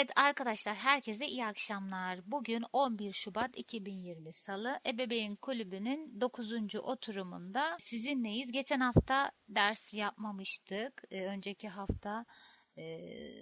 [0.00, 2.20] Evet arkadaşlar herkese iyi akşamlar.
[2.26, 6.74] Bugün 11 Şubat 2020 Salı Ebeveyn Kulübü'nün 9.
[6.74, 8.52] oturumunda sizinleyiz.
[8.52, 11.02] Geçen hafta ders yapmamıştık.
[11.10, 12.24] Ee, önceki hafta
[12.78, 13.00] e,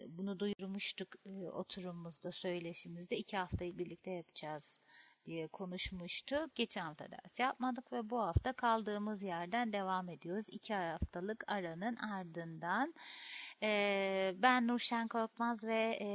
[0.09, 3.17] bunu duyurmuştuk e, oturumumuzda, söyleşimizde.
[3.17, 4.79] iki haftayı birlikte yapacağız
[5.25, 6.55] diye konuşmuştuk.
[6.55, 10.47] Geçen hafta ders yapmadık ve bu hafta kaldığımız yerden devam ediyoruz.
[10.51, 12.95] İki haftalık aranın ardından.
[13.63, 16.09] Ee, ben Nurşen Korkmaz ve e,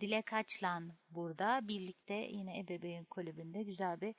[0.00, 1.68] Dilek Açlan burada.
[1.68, 4.14] Birlikte yine Ebeveyn Kulübü'nde güzel bir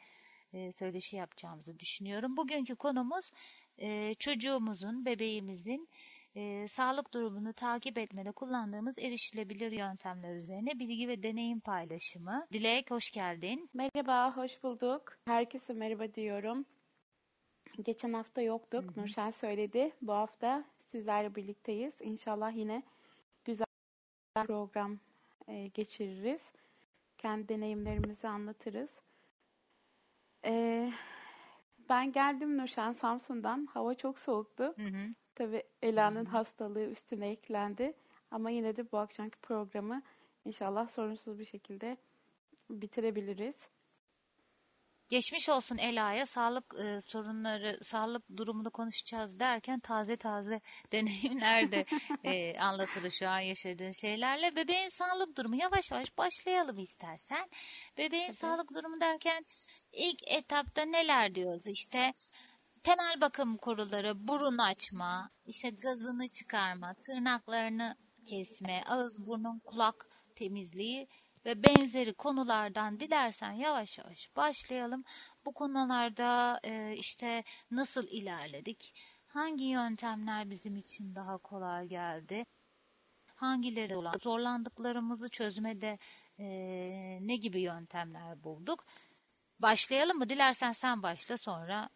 [0.54, 2.38] e, söyleşi yapacağımızı düşünüyorum.
[2.38, 3.32] Bugünkü konumuz
[3.78, 5.90] e, çocuğumuzun, bebeğimizin
[6.36, 12.48] e, sağlık durumunu takip etmede kullandığımız erişilebilir yöntemler üzerine bilgi ve deneyim paylaşımı.
[12.54, 13.70] Dilek hoş geldin.
[13.74, 15.18] Merhaba, hoş bulduk.
[15.26, 16.66] Herkese merhaba diyorum.
[17.82, 18.84] Geçen hafta yoktuk.
[18.84, 19.02] Hı hı.
[19.02, 19.92] Nurşen söyledi.
[20.02, 21.94] Bu hafta sizlerle birlikteyiz.
[22.02, 22.84] İnşallah yine
[23.46, 23.66] güzel
[24.38, 25.00] bir program
[25.48, 26.52] e, geçiririz.
[27.18, 29.00] Kendi deneyimlerimizi anlatırız.
[30.46, 30.92] E,
[31.90, 33.66] ben geldim Nurşen Samsun'dan.
[33.66, 34.64] Hava çok soğuktu.
[34.64, 35.08] Hı hı.
[35.36, 37.94] Tabii Ela'nın hastalığı üstüne eklendi.
[38.32, 40.02] Ama yine de bu akşamki programı
[40.46, 41.98] inşallah sorunsuz bir şekilde
[42.70, 43.56] bitirebiliriz.
[45.12, 51.86] Geçmiş olsun Ela'ya sağlık e, sorunları, sağlık durumunu konuşacağız derken taze taze deneyimler de
[52.24, 54.56] e, anlatılır şu an yaşadığın şeylerle.
[54.56, 57.50] Bebeğin sağlık durumu yavaş yavaş başlayalım istersen.
[57.98, 58.38] Bebeğin evet.
[58.38, 59.46] sağlık durumu derken
[59.94, 61.68] ilk etapta neler diyoruz?
[61.68, 62.14] İşte
[62.84, 71.08] temel bakım koruları, burun açma, işte gazını çıkarma, tırnaklarını kesme, ağız, burnun, kulak temizliği
[71.46, 75.04] ve benzeri konulardan dilersen yavaş yavaş başlayalım.
[75.46, 78.94] Bu konularda e, işte nasıl ilerledik?
[79.28, 82.46] Hangi yöntemler bizim için daha kolay geldi?
[83.36, 85.98] Hangileri olan zorlandıklarımızı çözmede
[86.40, 86.48] e,
[87.22, 88.86] ne gibi yöntemler bulduk?
[89.60, 90.30] Başlayalım mı?
[90.30, 91.90] Dilersen sen başla sonra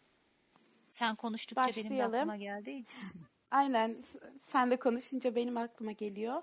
[0.95, 1.91] sen konuştukça Başlayalım.
[1.91, 3.03] benim de aklıma geldiği için.
[3.51, 3.95] Aynen.
[4.39, 6.41] Sen de konuşunca benim aklıma geliyor.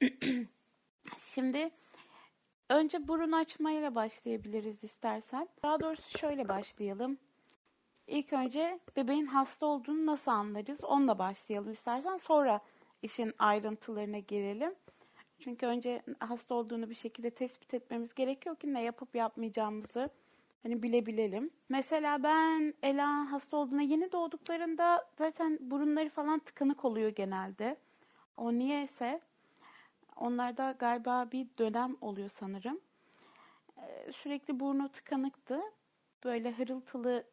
[1.18, 1.70] Şimdi
[2.68, 5.48] önce burun açmayla başlayabiliriz istersen.
[5.62, 7.18] Daha doğrusu şöyle başlayalım.
[8.06, 10.84] İlk önce bebeğin hasta olduğunu nasıl anlarız?
[10.84, 12.16] Onunla başlayalım istersen.
[12.16, 12.60] Sonra
[13.02, 14.74] işin ayrıntılarına girelim.
[15.38, 20.10] Çünkü önce hasta olduğunu bir şekilde tespit etmemiz gerekiyor ki ne yapıp yapmayacağımızı
[20.62, 21.50] hani bilebilelim.
[21.68, 27.76] Mesela ben Ela hasta olduğuna yeni doğduklarında zaten burunları falan tıkanık oluyor genelde.
[28.36, 29.20] O niyeyse
[30.16, 32.80] Onlarda galiba bir dönem oluyor sanırım.
[33.78, 35.60] Ee, sürekli burnu tıkanıktı.
[36.24, 37.24] Böyle hırıltılı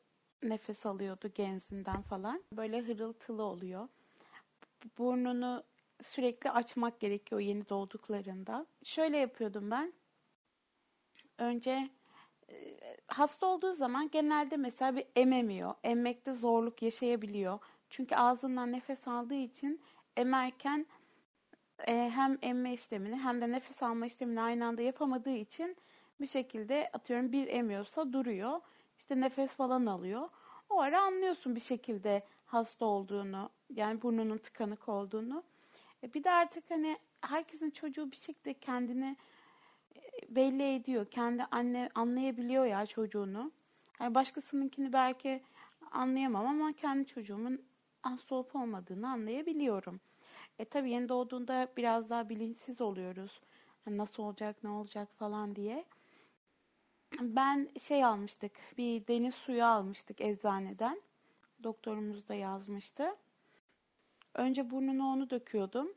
[0.44, 2.44] nefes alıyordu genzinden falan.
[2.54, 3.88] Böyle hırıltılı oluyor.
[4.98, 5.64] Burnunu
[6.04, 8.66] sürekli açmak gerekiyor yeni doğduklarında.
[8.84, 9.94] Şöyle yapıyordum ben.
[11.38, 11.90] Önce
[13.08, 15.74] hasta olduğu zaman genelde mesela bir ememiyor.
[15.84, 17.60] Emmekte zorluk yaşayabiliyor.
[17.90, 19.82] Çünkü ağzından nefes aldığı için
[20.18, 20.86] emerken
[21.88, 25.78] e, hem emme işlemini hem de nefes alma işlemini aynı anda yapamadığı için
[26.22, 28.62] bir şekilde atıyorum bir emiyorsa duruyor.
[28.98, 30.30] İşte nefes falan alıyor.
[30.70, 35.44] O ara anlıyorsun bir şekilde hasta olduğunu, yani burnunun tıkanık olduğunu.
[36.04, 39.18] E bir de artık hani herkesin çocuğu bir şekilde kendini
[40.36, 41.06] belli ediyor.
[41.06, 43.52] Kendi anne anlayabiliyor ya çocuğunu.
[44.00, 45.44] Yani başkasınınkini belki
[45.92, 47.62] anlayamam ama kendi çocuğumun
[48.02, 50.00] hasta olup olmadığını anlayabiliyorum.
[50.60, 53.42] E tabii yeni doğduğunda biraz daha bilinçsiz oluyoruz.
[53.86, 55.86] Hani nasıl olacak, ne olacak falan diye.
[57.22, 61.02] Ben şey almıştık, bir deniz suyu almıştık eczaneden.
[61.64, 63.16] Doktorumuz da yazmıştı.
[64.36, 65.94] Önce burnunu onu döküyordum.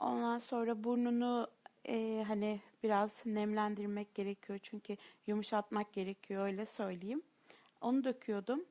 [0.00, 1.48] Ondan sonra burnunu
[1.88, 7.22] e, hani biraz nemlendirmek gerekiyor çünkü yumuşatmak gerekiyor öyle söyleyeyim.
[7.80, 8.64] Onu döküyordum.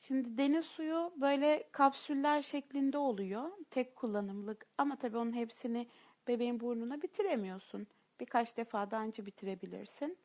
[0.00, 3.50] Şimdi deniz suyu böyle kapsüller şeklinde oluyor.
[3.70, 5.86] Tek kullanımlık ama tabii onun hepsini
[6.28, 7.86] bebeğin burnuna bitiremiyorsun.
[8.20, 10.18] Birkaç defa da önce bitirebilirsin.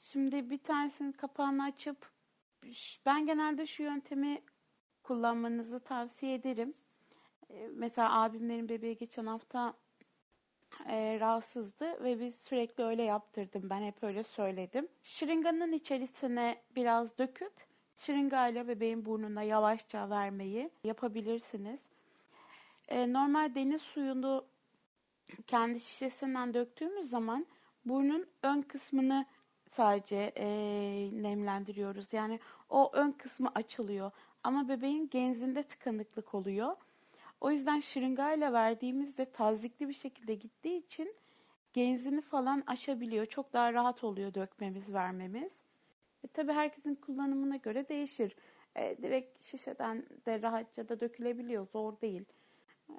[0.00, 2.10] Şimdi bir tanesinin kapağını açıp
[3.06, 4.42] ben genelde şu yöntemi
[5.02, 6.74] kullanmanızı tavsiye ederim.
[7.50, 9.74] Ee, mesela abimlerin bebeği geçen hafta
[10.88, 13.70] e, rahatsızdı ve biz sürekli öyle yaptırdım.
[13.70, 14.88] Ben hep öyle söyledim.
[15.02, 17.52] Şırınganın içerisine biraz döküp
[17.96, 21.80] şırıngayla bebeğin burnuna yavaşça vermeyi yapabilirsiniz.
[22.88, 24.44] E, normal deniz suyunu
[25.46, 27.46] kendi şişesinden döktüğümüz zaman
[27.84, 29.26] burnun ön kısmını
[29.70, 30.46] sadece e,
[31.22, 32.12] nemlendiriyoruz.
[32.12, 32.40] Yani
[32.70, 34.10] o ön kısmı açılıyor.
[34.44, 36.76] Ama bebeğin genzinde tıkanıklık oluyor.
[37.40, 41.14] O yüzden şırıngayla verdiğimizde tazikli bir şekilde gittiği için
[41.72, 43.26] genzini falan aşabiliyor.
[43.26, 45.52] Çok daha rahat oluyor dökmemiz, vermemiz.
[46.24, 48.36] E, tabii herkesin kullanımına göre değişir.
[48.76, 51.66] E, direkt şişeden de rahatça da dökülebiliyor.
[51.66, 52.24] Zor değil.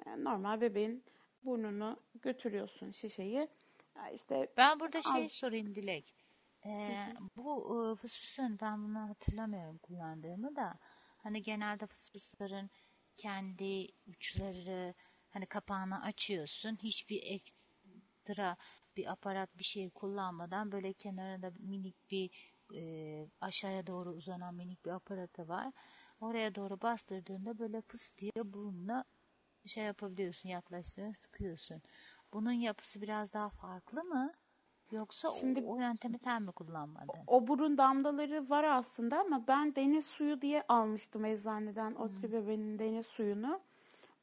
[0.06, 1.04] E, normal bebeğin
[1.44, 3.48] burnunu götürüyorsun şişeyi.
[3.96, 6.14] E, işte Ben burada şey sorayım Dilek.
[6.66, 6.90] Ee,
[7.36, 10.78] bu e, fısfısın ben bunu hatırlamıyorum kullandığımı da
[11.18, 12.70] hani genelde fısfısların
[13.16, 14.94] kendi uçları
[15.30, 18.56] hani kapağını açıyorsun hiçbir ekstra
[18.96, 22.30] bir aparat bir şey kullanmadan böyle kenarında minik bir
[22.76, 22.82] e,
[23.40, 25.72] aşağıya doğru uzanan minik bir aparatı var.
[26.20, 29.04] Oraya doğru bastırdığında böyle fıs diye burnuna
[29.66, 31.82] şey yapabiliyorsun yaklaştırıyorsun sıkıyorsun.
[32.32, 34.32] Bunun yapısı biraz daha farklı mı?
[34.92, 37.08] Yoksa o- Şimdi- o, yöntemi sen mi kullanmadın?
[37.26, 43.06] O burun damlaları var aslında ama ben deniz suyu diye almıştım eczaneden o bebeğin deniz
[43.06, 43.60] suyunu.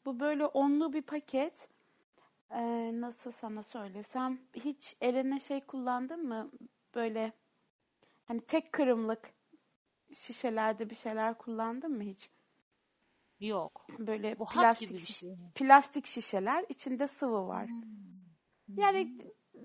[0.05, 1.69] Bu böyle onlu bir paket.
[2.51, 6.51] Ee, nasıl sana söylesem hiç eline şey kullandın mı?
[6.95, 7.33] Böyle
[8.25, 9.31] hani tek kırımlık
[10.13, 12.29] şişelerde bir şeyler kullandın mı hiç?
[13.39, 13.85] Yok.
[13.99, 17.69] Böyle Bu plastik şiş- şey plastik şişeler içinde sıvı var.
[18.77, 19.17] Yani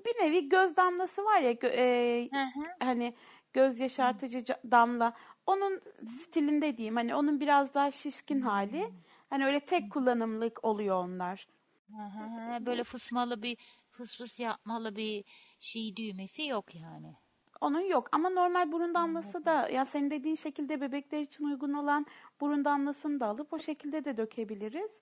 [0.05, 2.65] bir nevi göz damlası var ya gö- e, Hı hı.
[2.81, 3.15] hani
[3.53, 5.13] göz yaşartıcı ca- damla
[5.47, 8.93] onun stilinde diyeyim hani onun biraz daha şişkin hali
[9.31, 11.49] hani öyle tek kullanımlık oluyor onlar.
[11.91, 12.67] Hı hı hı.
[12.67, 13.57] Böyle fısmalı bir
[13.91, 15.25] fıs fıs yapmalı bir
[15.59, 17.15] şey düğmesi yok yani.
[17.61, 22.07] Onun yok ama normal burun damlası da ya senin dediğin şekilde bebekler için uygun olan
[22.41, 25.01] burun damlasını da alıp o şekilde de dökebiliriz.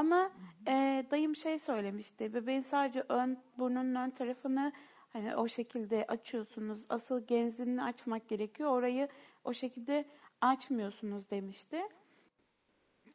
[0.00, 0.30] Ama
[0.68, 2.34] e, dayım şey söylemişti.
[2.34, 4.72] Bebeğin sadece ön burnunun ön tarafını
[5.12, 6.84] hani o şekilde açıyorsunuz.
[6.88, 8.70] Asıl genzini açmak gerekiyor.
[8.70, 9.08] Orayı
[9.44, 10.04] o şekilde
[10.40, 11.82] açmıyorsunuz demişti.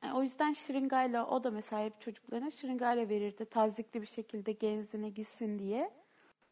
[0.04, 3.46] E, O yüzden şırıngayla o da mesela hep çocuklarına şırıngayla verirdi.
[3.46, 5.92] Tazikli bir şekilde genzine gitsin diye.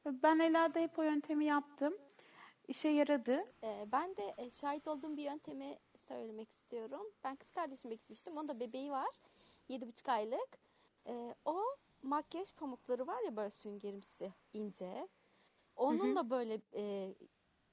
[0.06, 1.94] Ben Ela'da hep o yöntemi yaptım.
[2.68, 3.46] İşe yaradı.
[3.64, 5.78] Ee, ben de e, şahit olduğum bir yöntemi
[6.08, 7.08] söylemek istiyorum.
[7.24, 8.38] Ben kız kardeşime gitmiştim.
[8.38, 9.10] Onun da bebeği var.
[9.70, 10.50] Yedi buçuk aylık.
[11.08, 11.62] Ee, o
[12.02, 15.08] makyaj pamukları var ya böyle süngerimsi ince.
[15.76, 17.14] Onun da böyle e,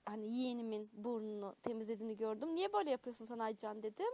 [0.05, 2.55] hani yeğenimin burnunu temizlediğini gördüm.
[2.55, 4.11] Niye böyle yapıyorsun sen Aycan dedim.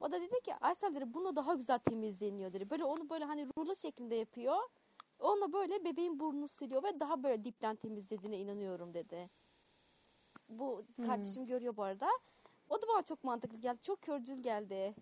[0.00, 2.70] O da dedi ki Aysel dedi bununla daha güzel temizleniyor dedi.
[2.70, 4.56] Böyle onu böyle hani rulo şeklinde yapıyor.
[5.20, 9.30] Onunla böyle bebeğin burnunu siliyor ve daha böyle dipten temizlediğine inanıyorum dedi.
[10.48, 12.08] Bu kardeşim görüyor bu arada.
[12.68, 13.80] O da bana çok mantıklı geldi.
[13.82, 14.94] Çok körcül geldi.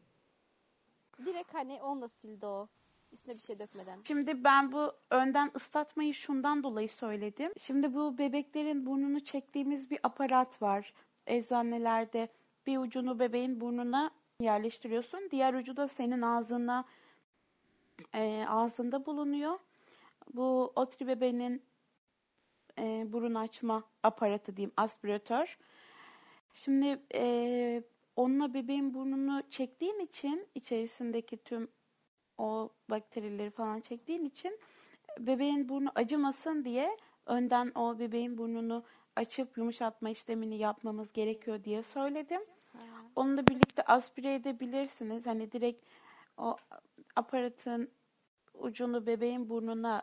[1.24, 2.68] Direkt hani onunla sildi o.
[3.12, 4.00] Üstüne bir şey dökmeden.
[4.06, 7.52] Şimdi ben bu önden ıslatmayı şundan dolayı söyledim.
[7.58, 10.94] Şimdi bu bebeklerin burnunu çektiğimiz bir aparat var.
[11.26, 12.28] Eczanelerde
[12.66, 14.10] bir ucunu bebeğin burnuna
[14.40, 15.28] yerleştiriyorsun.
[15.30, 16.84] Diğer ucu da senin ağzına
[18.14, 19.58] e, ağzında bulunuyor.
[20.34, 21.62] Bu otri bebeğinin
[22.78, 25.58] e, burun açma aparatı diyeyim aspiratör.
[26.54, 27.82] Şimdi e,
[28.18, 31.68] onunla bebeğin burnunu çektiğin için içerisindeki tüm
[32.38, 34.58] o bakterileri falan çektiğin için
[35.18, 38.84] bebeğin burnu acımasın diye önden o bebeğin burnunu
[39.16, 42.40] açıp yumuşatma işlemini yapmamız gerekiyor diye söyledim.
[43.16, 45.26] Onunla birlikte aspire edebilirsiniz.
[45.26, 45.84] Hani direkt
[46.36, 46.56] o
[47.16, 47.90] aparatın
[48.54, 50.02] ucunu bebeğin burnuna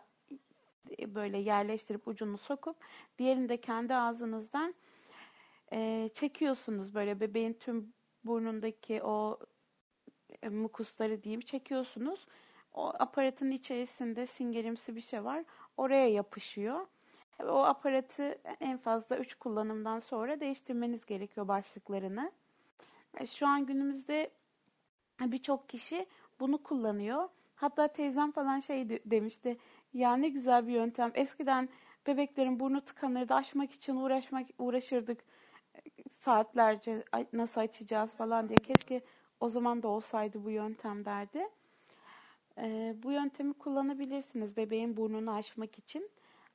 [1.07, 2.77] böyle yerleştirip ucunu sokup
[3.17, 4.75] diğerini de kendi ağzınızdan
[5.74, 7.93] e, çekiyorsunuz böyle bebeğin tüm
[8.25, 9.39] burnundaki o
[10.44, 12.27] e, mukusları diyeyim çekiyorsunuz.
[12.74, 15.44] O aparatın içerisinde singerimsi bir şey var.
[15.77, 16.88] Oraya yapışıyor.
[17.44, 22.32] O aparatı en fazla 3 kullanımdan sonra değiştirmeniz gerekiyor başlıklarını.
[23.17, 24.29] E, Şu an günümüzde
[25.22, 26.05] birçok kişi
[26.39, 27.29] bunu kullanıyor.
[27.55, 29.58] Hatta teyzem falan şey de- demişti.
[29.94, 31.12] Ya ne güzel bir yöntem.
[31.15, 31.70] Eskiden
[32.08, 33.34] bebeklerin burnu tıkanırdı.
[33.34, 35.24] Açmak için uğraşmak uğraşırdık
[36.25, 38.62] saatlerce "Ay, nasıl açacağız falan diye.
[38.62, 39.01] Keşke
[39.39, 41.50] o zaman da olsaydı bu yöntem derdi.
[42.58, 46.12] Ee, bu yöntemi kullanabilirsiniz bebeğin burnunu açmak için.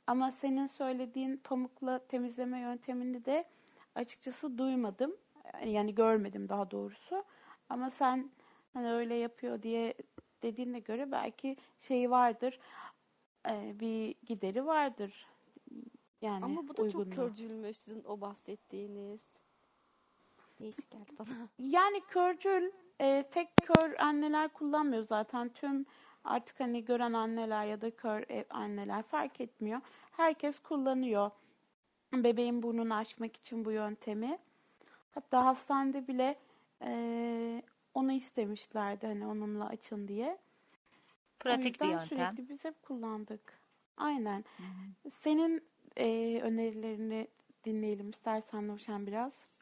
[0.06, 3.44] Ama senin söylediğin pamukla temizleme yöntemini de
[3.94, 5.16] açıkçası duymadım.
[5.64, 7.24] Yani görmedim daha doğrusu.
[7.68, 8.30] Ama sen
[8.74, 9.94] hani öyle yapıyor diye
[10.42, 12.60] dediğine göre belki şeyi vardır.
[13.50, 15.26] Ee, bir gideri vardır.
[16.22, 17.10] Yani Ama bu da çok uygunluğu.
[17.10, 19.39] körcülmüş sizin o bahsettiğiniz.
[20.60, 21.28] Değişik geldi bana.
[21.58, 25.48] Yani körcül e, tek kör anneler kullanmıyor zaten.
[25.48, 25.86] Tüm
[26.24, 29.80] artık hani gören anneler ya da kör e, anneler fark etmiyor.
[30.10, 31.30] Herkes kullanıyor.
[32.12, 34.38] Bebeğin burnunu açmak için bu yöntemi.
[35.10, 36.38] Hatta hastanede bile
[36.82, 37.62] e,
[37.94, 40.38] onu istemişlerdi hani onunla açın diye.
[41.38, 42.06] Pratik bir yöntem.
[42.06, 43.60] sürekli biz hep kullandık.
[43.96, 44.44] Aynen.
[45.10, 45.64] Senin
[45.96, 47.28] e, önerilerini
[47.64, 49.59] dinleyelim istersen Nurşen biraz.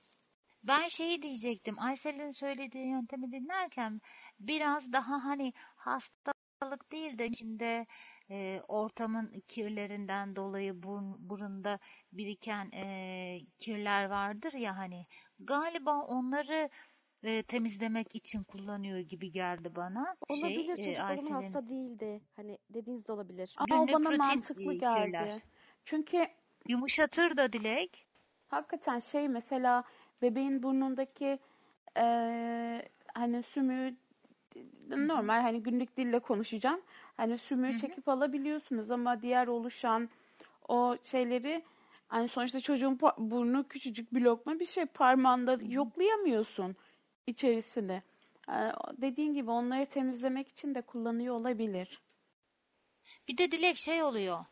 [0.63, 1.79] Ben şeyi diyecektim.
[1.79, 4.01] Aysel'in söylediği yöntemi dinlerken
[4.41, 7.87] biraz daha hani hastalık değil de içinde
[8.31, 11.79] e, ortamın kirlerinden dolayı burun, burunda
[12.13, 15.07] biriken e, kirler vardır ya hani
[15.39, 16.71] galiba onları
[17.23, 20.17] e, temizlemek için kullanıyor gibi geldi bana.
[20.29, 22.21] Olabilir Şey, e, çocuk o zaman Aysel'in hasta değildi.
[22.37, 23.55] Hani dediğiniz de olabilir.
[23.57, 25.07] Ama o bana mantıklı e, geldi.
[25.07, 25.43] kirler.
[25.85, 26.27] Çünkü
[26.69, 28.07] Yumuşatır da Dilek.
[28.49, 29.85] hakikaten şey mesela
[30.23, 31.39] bebeğin burnundaki
[31.97, 32.03] e,
[33.15, 33.97] hani sümüğü
[34.89, 36.81] normal hani günlük dille konuşacağım.
[37.17, 40.09] Hani sümüğü çekip alabiliyorsunuz ama diğer oluşan
[40.69, 41.65] o şeyleri
[42.09, 46.77] hani sonuçta çocuğun burnu küçücük bir lokma bir şey parmağında yoklayamıyorsun
[47.27, 48.03] içerisini.
[48.49, 52.03] Yani dediğin gibi onları temizlemek için de kullanıyor olabilir.
[53.29, 54.45] Bir de Dilek şey oluyor.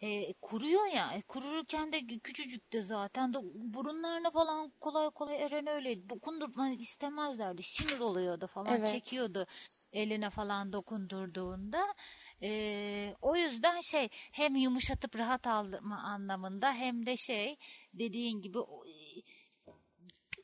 [0.00, 1.12] E, kuruyor ya.
[1.12, 7.62] E, kururken de küçücük de zaten de burunlarına falan kolay kolay Eren öyle dokundurmak istemezlerdi.
[7.62, 8.76] Sinir oluyordu falan.
[8.76, 8.88] Evet.
[8.88, 9.46] Çekiyordu
[9.92, 11.94] eline falan dokundurduğunda.
[12.42, 17.56] E, o yüzden şey hem yumuşatıp rahat aldırma anlamında hem de şey
[17.94, 18.84] dediğin gibi o-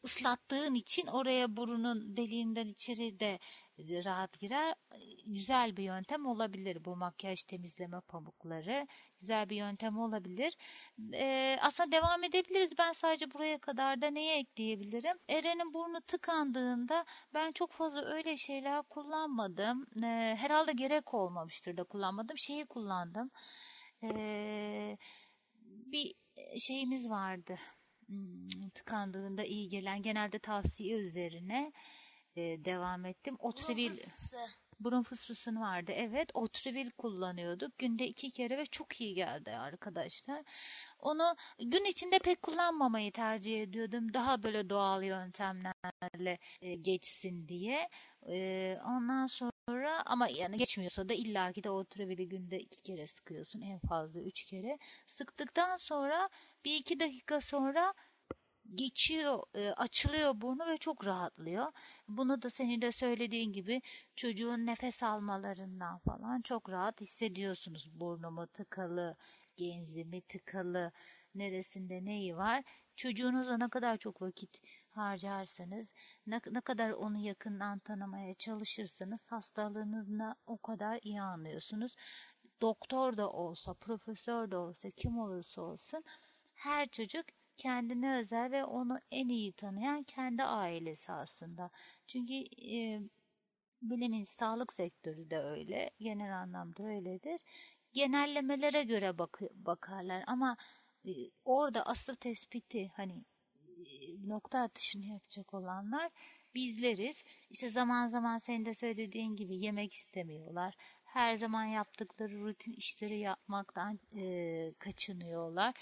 [0.07, 3.39] ıslattığın için oraya burunun deliğinden içeri de
[3.79, 4.75] rahat girer.
[5.27, 8.87] Güzel bir yöntem olabilir bu makyaj temizleme pamukları.
[9.21, 10.57] Güzel bir yöntem olabilir.
[11.15, 12.79] Ee, aslında devam edebiliriz.
[12.79, 15.19] Ben sadece buraya kadar da neye ekleyebilirim?
[15.29, 19.87] Eren'in burnu tıkandığında ben çok fazla öyle şeyler kullanmadım.
[20.03, 22.39] Ee, herhalde gerek olmamıştır da kullanmadım.
[22.39, 23.31] Şeyi kullandım.
[24.03, 24.97] Ee,
[25.65, 26.15] bir
[26.59, 27.57] şeyimiz vardı
[28.75, 31.73] tıkandığında iyi gelen genelde tavsiye üzerine
[32.37, 33.37] e, devam ettim.
[33.39, 33.93] Otrivil
[34.81, 35.93] burun fısfısın vardı.
[35.95, 37.79] Evet, Otrivil kullanıyorduk.
[37.79, 40.43] Günde iki kere ve çok iyi geldi arkadaşlar.
[40.99, 44.15] Onu gün içinde pek kullanmamayı tercih ediyordum.
[44.15, 47.89] Daha böyle doğal yöntemlerle e, geçsin diye.
[48.29, 49.53] E, ondan sonra
[50.07, 53.61] ama yani geçmiyorsa da illaki de Otrivil'i günde iki kere sıkıyorsun.
[53.61, 54.79] En fazla üç kere.
[55.07, 56.29] Sıktıktan sonra
[56.65, 57.95] bir iki dakika sonra
[58.75, 61.73] geçiyor, e, açılıyor burnu ve çok rahatlıyor.
[62.09, 63.83] Bunu da senin de söylediğin gibi
[64.17, 67.91] çocuğun nefes almalarından falan çok rahat hissediyorsunuz.
[68.01, 69.17] Burnumu tıkalı,
[69.57, 70.93] genzimi tıkalı,
[71.35, 72.65] neresinde neyi var.
[72.97, 74.61] Çocuğunuza ne kadar çok vakit
[74.97, 75.93] harcarsanız,
[76.27, 81.97] ne, ne kadar onu yakından tanımaya çalışırsanız hastalığınızla o kadar iyi anlıyorsunuz.
[82.61, 86.05] Doktor da olsa, profesör de olsa, kim olursa olsun
[86.55, 87.27] her çocuk
[87.57, 91.71] kendine özel ve onu en iyi tanıyan kendi ailesi aslında.
[92.07, 92.35] Çünkü
[92.73, 93.01] e,
[93.83, 97.41] bilimin sağlık sektörü de öyle, genel anlamda öyledir.
[97.93, 100.57] Genellemelere göre bak bakarlar ama
[101.05, 101.11] e,
[101.45, 103.25] orada asıl tespiti hani
[104.25, 106.11] nokta atışını yapacak olanlar
[106.55, 107.25] bizleriz.
[107.51, 110.75] İşte zaman zaman senin de söylediğin gibi yemek istemiyorlar.
[111.05, 115.75] Her zaman yaptıkları rutin işleri yapmaktan e, kaçınıyorlar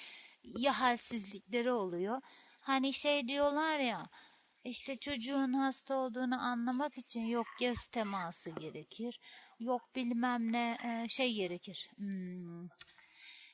[0.45, 2.21] ya halsizlikleri oluyor.
[2.61, 4.07] Hani şey diyorlar ya
[4.65, 9.21] işte çocuğun hasta olduğunu anlamak için yok göz teması gerekir.
[9.59, 11.91] Yok bilmem ne e, şey gerekir.
[11.97, 12.69] Hmm,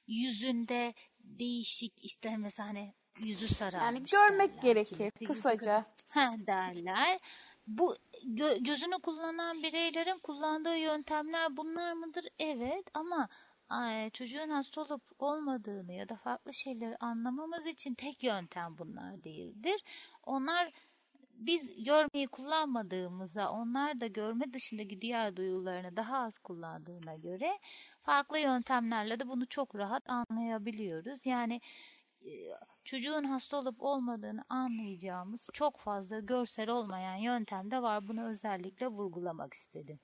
[0.06, 4.62] yüzünde değişik işte mesela hani yüzü Yani sararmış görmek derler.
[4.62, 5.84] gerekir yüzü kısaca.
[6.08, 7.20] Ha derler.
[7.66, 12.24] Bu gö- gözünü kullanan bireylerin kullandığı yöntemler bunlar mıdır?
[12.38, 13.28] Evet ama
[13.68, 19.84] ay, çocuğun hasta olup olmadığını ya da farklı şeyleri anlamamız için tek yöntem bunlar değildir.
[20.22, 20.72] Onlar
[21.34, 27.58] biz görmeyi kullanmadığımıza, onlar da görme dışındaki diğer duyularını daha az kullandığına göre
[28.02, 31.26] farklı yöntemlerle de bunu çok rahat anlayabiliyoruz.
[31.26, 31.60] Yani e,
[32.84, 38.08] çocuğun hasta olup olmadığını anlayacağımız çok fazla görsel olmayan yöntem de var.
[38.08, 40.00] Bunu özellikle vurgulamak istedim.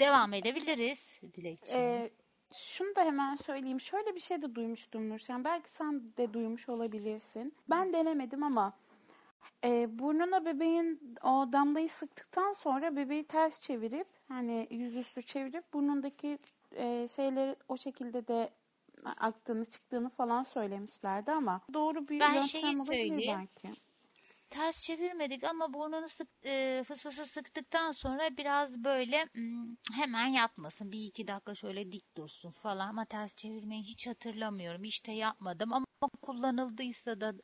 [0.00, 1.82] Devam edebiliriz Dilekçiğim.
[1.82, 2.10] Ee,
[2.54, 3.80] şunu da hemen söyleyeyim.
[3.80, 5.44] Şöyle bir şey de duymuştum Nurşen.
[5.44, 7.54] Belki sen de duymuş olabilirsin.
[7.70, 8.72] Ben denemedim ama
[9.64, 16.38] e, burnuna bebeğin o damlayı sıktıktan sonra bebeği ters çevirip hani yüzüstü çevirip burnundaki
[16.72, 18.50] e, şeyleri o şekilde de
[19.04, 23.80] aktığını çıktığını falan söylemişlerdi ama doğru bir Ben yöntem olabilir belki.
[24.50, 30.92] Ters çevirmedik ama burnunu sık, e, fısfısa sıktıktan sonra biraz böyle hmm, hemen yatmasın.
[30.92, 34.82] Bir iki dakika şöyle dik dursun falan ama ters çevirmeyi hiç hatırlamıyorum.
[34.82, 35.86] De yapmadım ama
[36.22, 37.34] kullanıldıysa da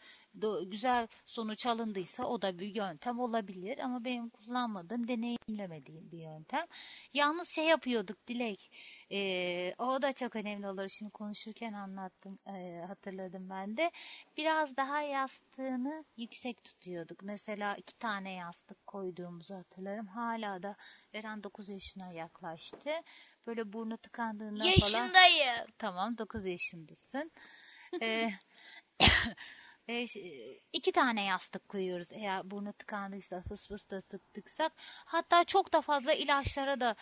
[0.66, 6.66] güzel sonuç alındıysa o da bir yöntem olabilir ama benim kullanmadığım, deneyimlemediğim bir yöntem.
[7.14, 8.70] Yalnız şey yapıyorduk Dilek.
[9.12, 10.88] Ee, o da çok önemli olur.
[10.88, 13.90] Şimdi konuşurken anlattım, ee, hatırladım ben de.
[14.36, 17.22] Biraz daha yastığını yüksek tutuyorduk.
[17.22, 20.06] Mesela iki tane yastık koyduğumuzu hatırlarım.
[20.06, 20.76] Hala da
[21.14, 22.90] Eren 9 yaşına yaklaştı.
[23.46, 24.70] Böyle burnu tıkandığında falan.
[24.70, 25.66] Yaşındayım.
[25.78, 27.30] Tamam 9 yaşındasın.
[28.02, 28.30] Ee,
[29.88, 30.04] e,
[30.72, 34.72] iki tane yastık koyuyoruz eğer burnu tıkandıysa fıs fıs da sıktıksak.
[35.04, 36.96] Hatta çok da fazla ilaçlara da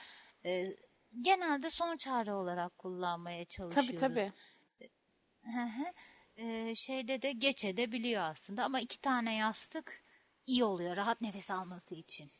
[0.44, 0.76] e,
[1.20, 4.00] genelde son çare olarak kullanmaya çalışıyoruz.
[4.00, 4.32] Tabii tabii.
[5.44, 5.92] Hı.
[6.36, 10.02] Ee, şeyde de geç edebiliyor aslında ama iki tane yastık
[10.46, 12.30] iyi oluyor rahat nefes alması için.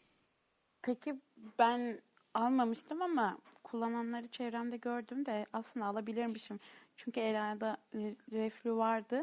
[0.83, 1.15] Peki
[1.59, 2.01] ben
[2.35, 6.61] almamıştım ama kullananları çevremde gördüm de aslında alabilirmişim.
[6.97, 7.99] Çünkü Ela'da e,
[8.33, 9.23] reflü vardı.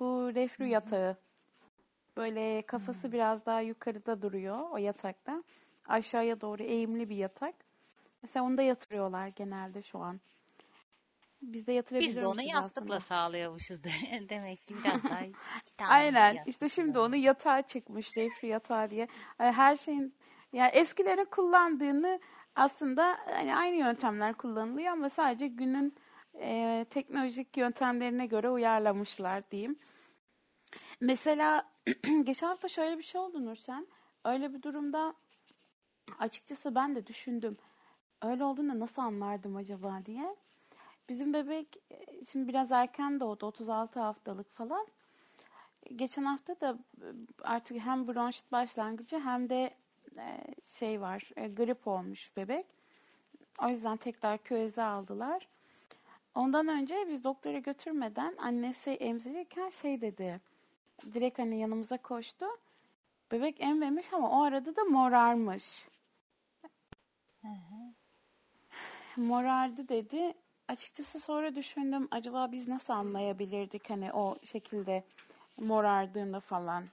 [0.00, 1.16] Bu reflü yatağı.
[2.16, 5.44] Böyle kafası biraz daha yukarıda duruyor o yatakta.
[5.88, 7.54] Aşağıya doğru eğimli bir yatak.
[8.22, 10.20] Mesela onu da yatırıyorlar genelde şu an.
[11.42, 13.00] Biz de yatırabilir Biz de onu yastıkla aslında?
[13.00, 16.32] sağlıyormuşuz de- demek ki biraz daha iki tane Aynen.
[16.34, 19.08] yastık İşte şimdi onu yatağa çıkmış, reflü yatağı diye.
[19.40, 20.14] Yani Her şeyin
[20.52, 22.20] yani eskilerin kullandığını
[22.56, 25.94] aslında hani aynı yöntemler kullanılıyor ama sadece günün
[26.40, 29.78] e, teknolojik yöntemlerine göre uyarlamışlar diyeyim.
[31.00, 31.70] Mesela
[32.22, 33.86] geçen hafta şöyle bir şey oldu Nursen.
[34.24, 35.14] Öyle bir durumda
[36.18, 37.56] açıkçası ben de düşündüm.
[38.22, 40.36] Öyle olduğunda nasıl anlardım acaba diye.
[41.08, 43.46] Bizim bebek e, şimdi biraz erken doğdu.
[43.46, 44.86] 36 haftalık falan.
[45.96, 46.78] Geçen hafta da
[47.42, 49.74] artık hem bronşit başlangıcı hem de
[50.16, 52.66] e, şey var, e, grip olmuş bebek.
[53.64, 55.48] O yüzden tekrar küveze aldılar.
[56.34, 60.40] Ondan önce biz doktora götürmeden annesi emzirirken şey dedi.
[61.14, 62.46] Direkt hani yanımıza koştu.
[63.32, 65.88] Bebek emmemiş ama o arada da morarmış.
[69.16, 70.34] Morardı dedi.
[70.68, 75.04] Açıkçası sonra düşündüm acaba biz nasıl anlayabilirdik hani o şekilde
[75.58, 76.84] morardığını falan.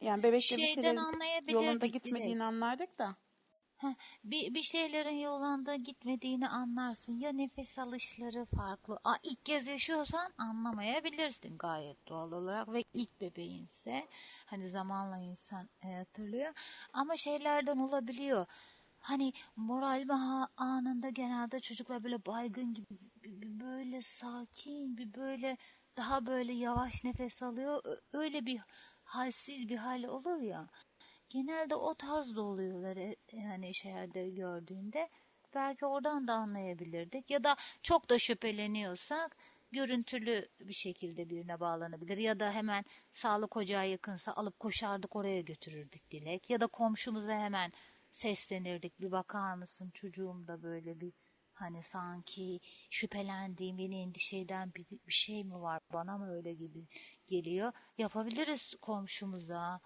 [0.00, 3.16] Yani bebekte bir Şeyden şeylerin anlayabilirdik yolunda gitmediğini anlardık da.
[3.80, 7.12] Heh, bir, bir şeylerin yolunda gitmediğini anlarsın.
[7.20, 8.98] Ya nefes alışları farklı.
[9.04, 14.08] Aa, ilk kez yaşıyorsan anlamayabilirsin gayet doğal olarak ve ilk bebeğinse
[14.46, 16.52] hani zamanla insan e, hatırlıyor.
[16.92, 18.46] Ama şeylerden olabiliyor.
[18.98, 22.86] Hani moral ha- anında genelde çocuklar böyle baygın gibi
[23.24, 25.56] bir- böyle sakin bir böyle
[25.96, 27.82] daha böyle yavaş nefes alıyor.
[28.12, 28.60] Öyle bir
[29.04, 30.68] halsiz bir hal olur ya.
[31.30, 35.08] Genelde o tarzda oluyorlar yani şeyde gördüğünde.
[35.54, 37.30] Belki oradan da anlayabilirdik.
[37.30, 39.36] Ya da çok da şüpheleniyorsak
[39.72, 42.18] görüntülü bir şekilde birine bağlanabilir.
[42.18, 46.50] Ya da hemen sağlık ocağı yakınsa alıp koşardık oraya götürürdük Dilek.
[46.50, 47.72] Ya da komşumuza hemen
[48.10, 49.00] seslenirdik.
[49.00, 51.12] Bir bakar mısın çocuğum da böyle bir
[51.60, 56.86] hani sanki şüphelendiğim beni endişe eden bir, bir şey mi var bana mı öyle gibi
[57.26, 57.72] geliyor.
[57.98, 59.80] Yapabiliriz komşumuza.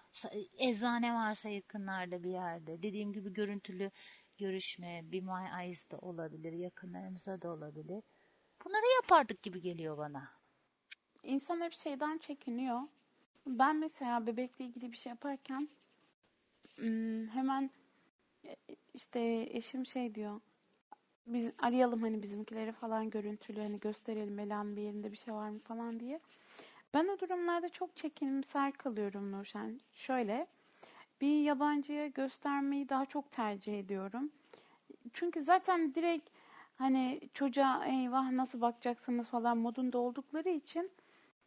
[0.57, 2.83] Eczane varsa yakınlarda bir yerde.
[2.83, 3.91] Dediğim gibi görüntülü
[4.37, 8.03] görüşme, bir my eyes da olabilir, yakınlarımıza da olabilir.
[8.65, 10.29] Bunları yapardık gibi geliyor bana.
[11.23, 12.81] İnsan hep şeyden çekiniyor.
[13.47, 15.69] Ben mesela bebekle ilgili bir şey yaparken
[16.75, 17.71] hmm, hemen
[18.45, 18.55] e,
[18.93, 20.41] işte eşim şey diyor.
[21.27, 25.59] Biz arayalım hani bizimkileri falan görüntülü hani gösterelim Elan bir yerinde bir şey var mı
[25.59, 26.19] falan diye.
[26.93, 29.79] Ben o durumlarda çok çekinimser kalıyorum Nurşen.
[29.91, 30.47] Şöyle
[31.21, 34.31] bir yabancıya göstermeyi daha çok tercih ediyorum.
[35.13, 36.29] Çünkü zaten direkt
[36.75, 40.91] hani çocuğa eyvah nasıl bakacaksınız falan modunda oldukları için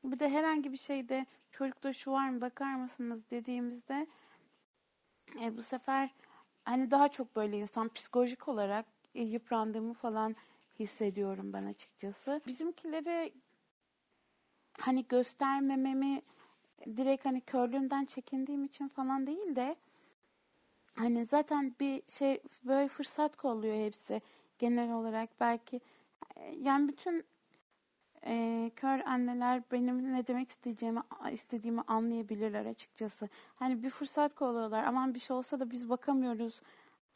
[0.05, 4.07] bir de herhangi bir şeyde çocukta şu var mı bakar mısınız dediğimizde
[5.43, 6.11] e, bu sefer
[6.65, 8.87] hani daha çok böyle insan psikolojik olarak
[9.23, 10.37] yıprandığımı falan
[10.79, 12.41] hissediyorum ben açıkçası.
[12.47, 13.33] Bizimkilere
[14.81, 16.23] hani göstermememi
[16.97, 19.77] direkt hani körlüğümden çekindiğim için falan değil de
[20.95, 24.23] hani zaten bir şey böyle fırsat kolluyor hepsi
[24.59, 25.81] genel olarak belki
[26.37, 27.25] e, yani bütün
[28.27, 31.01] e, kör anneler benim ne demek isteyeceğimi
[31.33, 33.29] istediğimi anlayabilirler açıkçası.
[33.55, 34.85] Hani bir fırsat kolluyorlar.
[34.85, 36.61] Aman bir şey olsa da biz bakamıyoruz.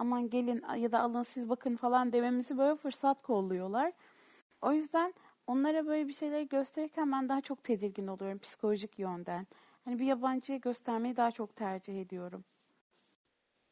[0.02, 3.92] Aman gelin ya da alın siz bakın falan dememizi böyle fırsat kolluyorlar.
[4.62, 5.14] O yüzden
[5.46, 9.46] onlara böyle bir şeyleri gösterirken ben daha çok tedirgin oluyorum psikolojik yönden.
[9.84, 12.44] Hani bir yabancıya göstermeyi daha çok tercih ediyorum.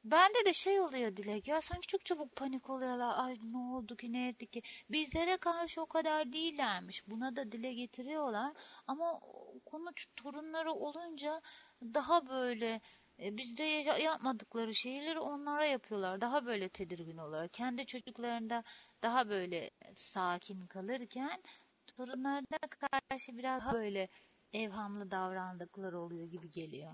[0.04, 3.14] Bende de şey oluyor Dilek ya sanki çok çabuk panik oluyorlar.
[3.16, 4.62] Ay ne oldu ki ne etti ki.
[4.90, 7.08] Bizlere karşı o kadar değillermiş.
[7.08, 8.52] Buna da dile getiriyorlar.
[8.86, 9.20] Ama
[9.66, 11.40] konu torunları olunca
[11.82, 12.80] daha böyle
[13.22, 13.62] e, bizde
[14.02, 16.20] yapmadıkları şeyleri onlara yapıyorlar.
[16.20, 17.52] Daha böyle tedirgin olarak.
[17.52, 18.64] Kendi çocuklarında
[19.02, 21.42] daha böyle sakin kalırken
[21.86, 24.08] torunlarına karşı biraz böyle
[24.52, 26.92] evhamlı davrandıkları oluyor gibi geliyor.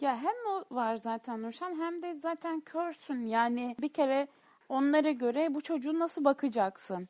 [0.00, 3.26] Ya hem o var zaten Nurşan hem de zaten körsün.
[3.26, 4.28] Yani bir kere
[4.68, 7.08] onlara göre bu çocuğu nasıl bakacaksın?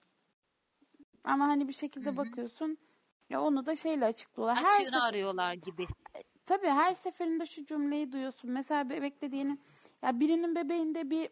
[1.24, 2.16] Ama hani bir şekilde Hı-hı.
[2.16, 2.78] bakıyorsun.
[3.30, 4.56] Ya onu da şeyle açıklıyorlar.
[4.56, 5.08] Her sefer...
[5.08, 5.86] arıyorlar gibi.
[6.46, 8.50] Tabii her seferinde şu cümleyi duyuyorsun.
[8.50, 9.58] Mesela bebekte diyelim
[10.02, 11.28] ya birinin bebeğinde bir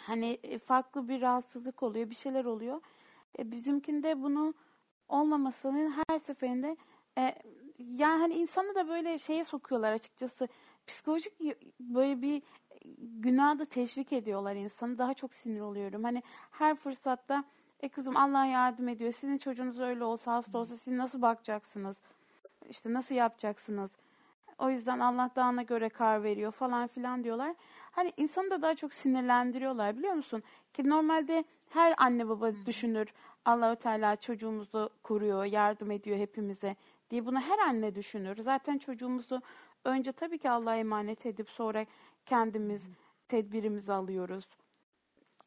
[0.00, 2.80] hani e, farklı bir rahatsızlık oluyor, bir şeyler oluyor.
[3.38, 4.54] E, bizimkinde bunu
[5.08, 6.76] olmamasının her seferinde
[7.18, 7.34] e,
[7.78, 10.48] yani hani insanı da böyle şeye sokuyorlar açıkçası.
[10.86, 11.32] Psikolojik
[11.80, 12.42] böyle bir
[12.98, 14.98] günah da teşvik ediyorlar insanı.
[14.98, 16.04] Daha çok sinir oluyorum.
[16.04, 17.44] Hani her fırsatta
[17.80, 19.12] e kızım Allah yardım ediyor.
[19.12, 21.96] Sizin çocuğunuz öyle olsa hasta olsa siz nasıl bakacaksınız?
[22.70, 23.90] İşte nasıl yapacaksınız?
[24.58, 27.54] O yüzden Allah dağına göre kar veriyor falan filan diyorlar.
[27.90, 30.42] Hani insanı da daha çok sinirlendiriyorlar biliyor musun?
[30.72, 33.08] Ki normalde her anne baba düşünür.
[33.44, 36.76] Allahü Teala çocuğumuzu koruyor, yardım ediyor hepimize
[37.10, 38.36] diye bunu her anne düşünür.
[38.42, 39.42] Zaten çocuğumuzu
[39.84, 41.86] önce tabii ki Allah'a emanet edip sonra
[42.26, 42.88] kendimiz
[43.28, 44.44] tedbirimizi alıyoruz.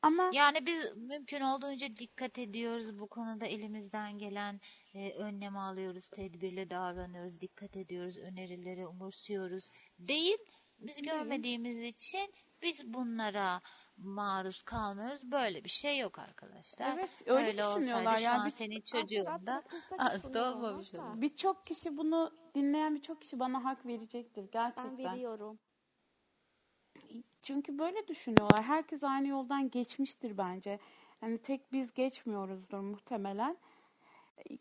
[0.01, 4.59] Ama yani biz mümkün olduğunca dikkat ediyoruz bu konuda elimizden gelen
[4.93, 9.69] e, önlemi alıyoruz, tedbirli davranıyoruz, dikkat ediyoruz, önerileri umursuyoruz.
[9.99, 10.37] Değil,
[10.79, 13.61] biz görmediğimiz için biz bunlara
[13.97, 15.21] maruz kalmıyoruz.
[15.23, 16.97] Böyle bir şey yok arkadaşlar.
[16.97, 18.13] Evet öyle, öyle düşünüyorlar.
[18.13, 19.63] Olsaydı, yani şu an senin çocuğun da
[19.97, 21.21] hasta olmamış olur.
[21.21, 24.97] Birçok kişi bunu dinleyen birçok kişi bana hak verecektir gerçekten.
[24.97, 25.59] Ben veriyorum.
[27.47, 28.63] Çünkü böyle düşünüyorlar.
[28.63, 30.79] Herkes aynı yoldan geçmiştir bence.
[31.21, 33.57] Yani tek biz geçmiyoruzdur muhtemelen.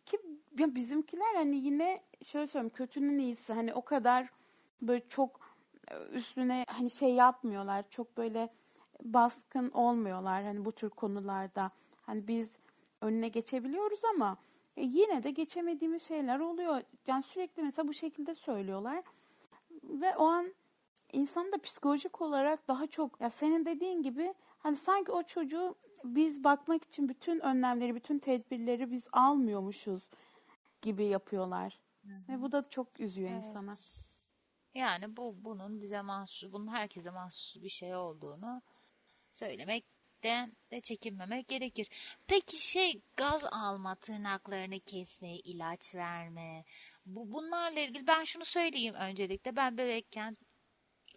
[0.07, 0.19] Ki
[0.57, 4.29] bizimkiler hani yine şöyle söyleyeyim kötünün iyisi hani o kadar
[4.83, 5.41] böyle çok
[6.13, 7.85] üstüne hani şey yapmıyorlar.
[7.91, 8.49] Çok böyle
[9.03, 11.71] baskın olmuyorlar hani bu tür konularda.
[12.03, 12.59] Hani biz
[13.01, 14.37] önüne geçebiliyoruz ama
[14.77, 16.83] e, yine de geçemediğimiz şeyler oluyor.
[17.07, 19.03] Yani sürekli mesela bu şekilde söylüyorlar.
[19.83, 20.53] Ve o an
[21.17, 26.45] insan da psikolojik olarak daha çok ya senin dediğin gibi hani sanki o çocuğu biz
[26.45, 30.03] bakmak için bütün önlemleri, bütün tedbirleri biz almıyormuşuz
[30.83, 31.81] gibi yapıyorlar.
[32.03, 32.23] Hı hı.
[32.29, 33.45] Ve bu da çok üzüyor evet.
[33.45, 33.73] insana.
[34.75, 38.63] Yani bu bunun bize mahsus, bunun herkese mahsus bir şey olduğunu
[39.33, 41.89] söylemekten de çekinmemek gerekir.
[42.27, 46.65] Peki şey gaz alma, tırnaklarını kesme, ilaç verme.
[47.07, 49.57] Bu bunlarla ilgili ben şunu söyleyeyim öncelikle.
[49.57, 50.37] Ben bebekken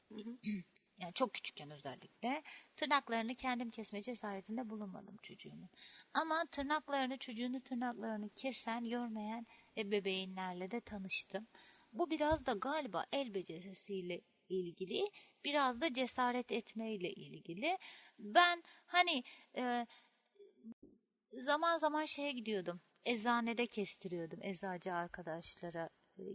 [0.98, 2.44] yani çok küçükken özellikle
[2.76, 5.70] tırnaklarını kendim kesme cesaretinde bulunmadım çocuğumun.
[6.14, 11.48] Ama tırnaklarını, çocuğunu tırnaklarını kesen, görmeyen ebeveynlerle de tanıştım.
[11.94, 15.02] Bu biraz da galiba el becerisiyle ilgili,
[15.46, 17.78] biraz da cesaret etmeyle ilgili.
[18.20, 19.24] Ben hani
[19.58, 19.86] e,
[21.34, 22.82] zaman zaman şeye gidiyordum.
[23.06, 25.90] Eczanede kestiriyordum eczacı arkadaşlara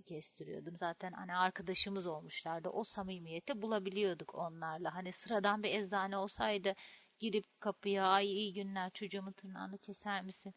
[0.06, 0.76] kestiriyordum.
[0.76, 2.68] Zaten hani arkadaşımız olmuşlardı.
[2.68, 4.94] O samimiyeti bulabiliyorduk onlarla.
[4.94, 6.74] Hani sıradan bir eczane olsaydı
[7.18, 10.54] girip kapıya ay iyi günler çocuğumun tırnağını keser misin?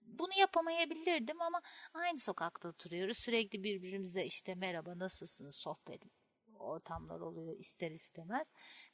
[0.00, 1.62] Bunu yapamayabilirdim ama
[1.94, 3.18] aynı sokakta oturuyoruz.
[3.18, 6.02] Sürekli birbirimize işte merhaba nasılsınız sohbet
[6.58, 8.46] ortamlar oluyor ister istemez.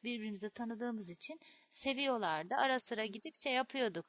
[0.04, 2.54] Birbirimizi tanıdığımız için seviyorlardı.
[2.54, 4.06] Ara sıra gidip şey yapıyorduk.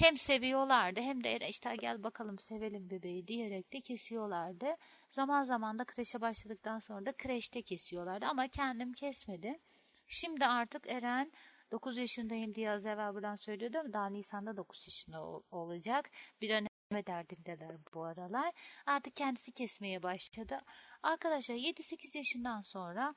[0.00, 4.76] Hem seviyorlardı hem de işte gel bakalım sevelim bebeği diyerek de kesiyorlardı.
[5.10, 9.58] Zaman zaman da kreşe başladıktan sonra da kreşte kesiyorlardı ama kendim kesmedim.
[10.06, 11.32] Şimdi artık Eren
[11.72, 13.92] 9 yaşındayım diye az evvel buradan söylüyordum.
[13.92, 16.10] Daha Nisan'da 9 yaşında olacak.
[16.40, 16.66] Bir an
[17.06, 18.54] derdindeler bu aralar.
[18.86, 20.60] Artık kendisi kesmeye başladı.
[21.02, 23.14] Arkadaşlar 7-8 yaşından sonra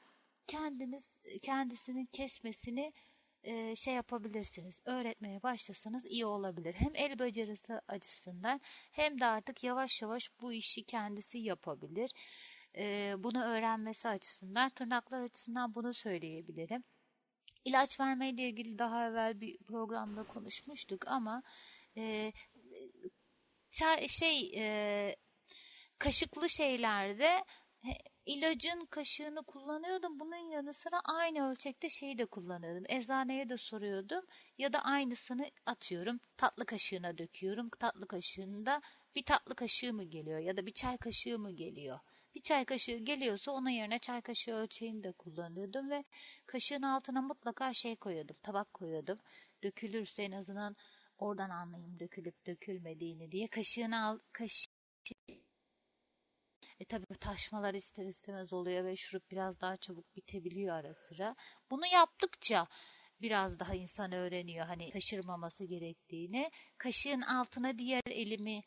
[0.48, 2.93] kendiniz kendisinin kesmesini
[3.75, 4.82] şey yapabilirsiniz.
[4.86, 6.73] Öğretmeye başlasanız iyi olabilir.
[6.73, 12.12] Hem el becerisi açısından hem de artık yavaş yavaş bu işi kendisi yapabilir.
[13.23, 16.84] Bunu öğrenmesi açısından, tırnaklar açısından bunu söyleyebilirim.
[17.65, 21.43] İlaç vermeyle ilgili daha evvel bir programda konuşmuştuk ama
[21.97, 22.32] e,
[24.08, 25.15] şey e,
[25.99, 27.43] kaşıklı şeylerde
[28.25, 30.19] ilacın kaşığını kullanıyordum.
[30.19, 32.83] Bunun yanı sıra aynı ölçekte şeyi de kullanıyordum.
[32.89, 34.25] Eczaneye de soruyordum.
[34.57, 36.19] Ya da aynısını atıyorum.
[36.38, 37.69] Tatlı kaşığına döküyorum.
[37.79, 38.81] Tatlı kaşığında
[39.15, 41.99] bir tatlı kaşığı mı geliyor ya da bir çay kaşığı mı geliyor?
[42.36, 46.03] Bir çay kaşığı geliyorsa onun yerine çay kaşığı ölçeğini de kullanıyordum ve
[46.45, 48.36] kaşığın altına mutlaka şey koyuyordum.
[48.43, 49.19] Tabak koyuyordum.
[49.63, 50.75] Dökülürse en azından
[51.17, 53.47] oradan anlayayım dökülüp dökülmediğini diye.
[53.47, 54.73] Kaşığını al, kaşığı
[56.84, 61.36] e tabii taşmalar ister istemez oluyor ve şurup biraz daha çabuk bitebiliyor ara sıra.
[61.72, 62.67] Bunu yaptıkça
[63.22, 66.52] biraz daha insan öğreniyor hani taşırmaması gerektiğini.
[66.78, 68.63] Kaşığın altına diğer elimi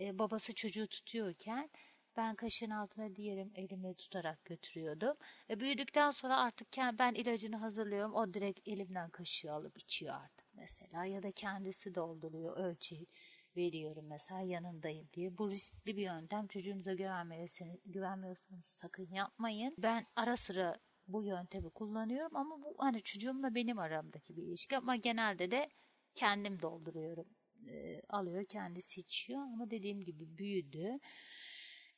[0.00, 1.70] e, babası çocuğu tutuyorken
[2.16, 5.16] ben kaşığın altına diğerim elimi tutarak götürüyordum.
[5.50, 6.68] E, büyüdükten sonra artık
[6.98, 8.14] ben ilacını hazırlıyorum.
[8.14, 11.04] O direkt elimden kaşığı alıp içiyor artık mesela.
[11.04, 13.06] Ya da kendisi dolduruyor ölçeği
[13.56, 15.38] veriyorum mesela yanındayım diye.
[15.38, 16.46] Bu riskli bir yöntem.
[16.46, 19.74] Çocuğunuza güvenmiyorsanız, güvenmiyorsanız sakın yapmayın.
[19.78, 20.74] Ben ara sıra
[21.08, 25.68] bu yöntemi kullanıyorum ama bu hani çocuğumla benim aramdaki bir ilişki ama genelde de
[26.14, 27.26] kendim dolduruyorum.
[27.68, 30.98] E, alıyor kendisi içiyor ama dediğim gibi büyüdü.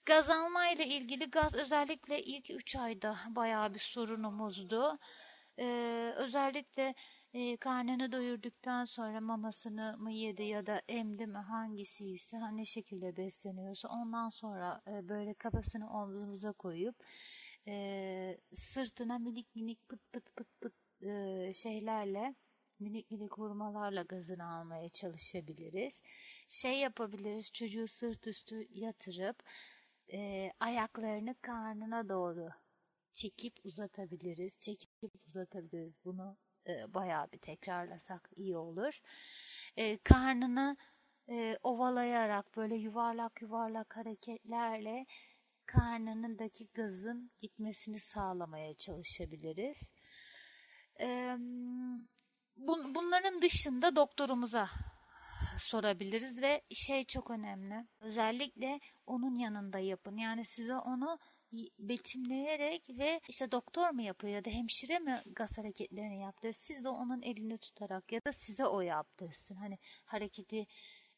[0.07, 4.99] Gaz alma ile ilgili gaz özellikle ilk 3 ayda bayağı bir sorunumuzdu.
[5.59, 6.95] Ee, özellikle
[7.35, 13.17] e, karnını doyurduktan sonra mamasını mı yedi ya da emdi mi hangisi ise ne şekilde
[13.17, 16.97] besleniyorsa ondan sonra e, böyle kafasını omzumuza koyup
[17.69, 22.35] e, sırtına minik minik pıt pıt pıt pıt e, şeylerle
[22.81, 26.01] minik minik hurmalarla gazını almaya çalışabiliriz.
[26.49, 29.43] Şey yapabiliriz çocuğu sırt üstü yatırıp
[30.13, 32.51] e, ayaklarını karnına doğru
[33.13, 34.57] çekip uzatabiliriz.
[34.61, 34.91] Çekip
[35.27, 35.93] uzatabiliriz.
[36.05, 36.37] Bunu
[36.69, 39.01] e, bayağı bir tekrarlasak iyi olur.
[39.77, 40.77] E, karnını
[41.29, 45.07] e, ovalayarak böyle yuvarlak yuvarlak hareketlerle
[45.67, 49.91] karnındaki gazın gitmesini sağlamaya çalışabiliriz.
[51.01, 51.37] E,
[52.57, 54.69] bun, bunların dışında doktorumuza
[55.59, 57.87] sorabiliriz ve şey çok önemli.
[58.01, 60.17] Özellikle onun yanında yapın.
[60.17, 61.19] Yani size onu
[61.79, 66.53] betimleyerek ve işte doktor mu yapıyor ya da hemşire mi gaz hareketlerini yaptırır.
[66.53, 69.55] Siz de onun elini tutarak ya da size o yaptırsın.
[69.55, 70.67] Hani hareketi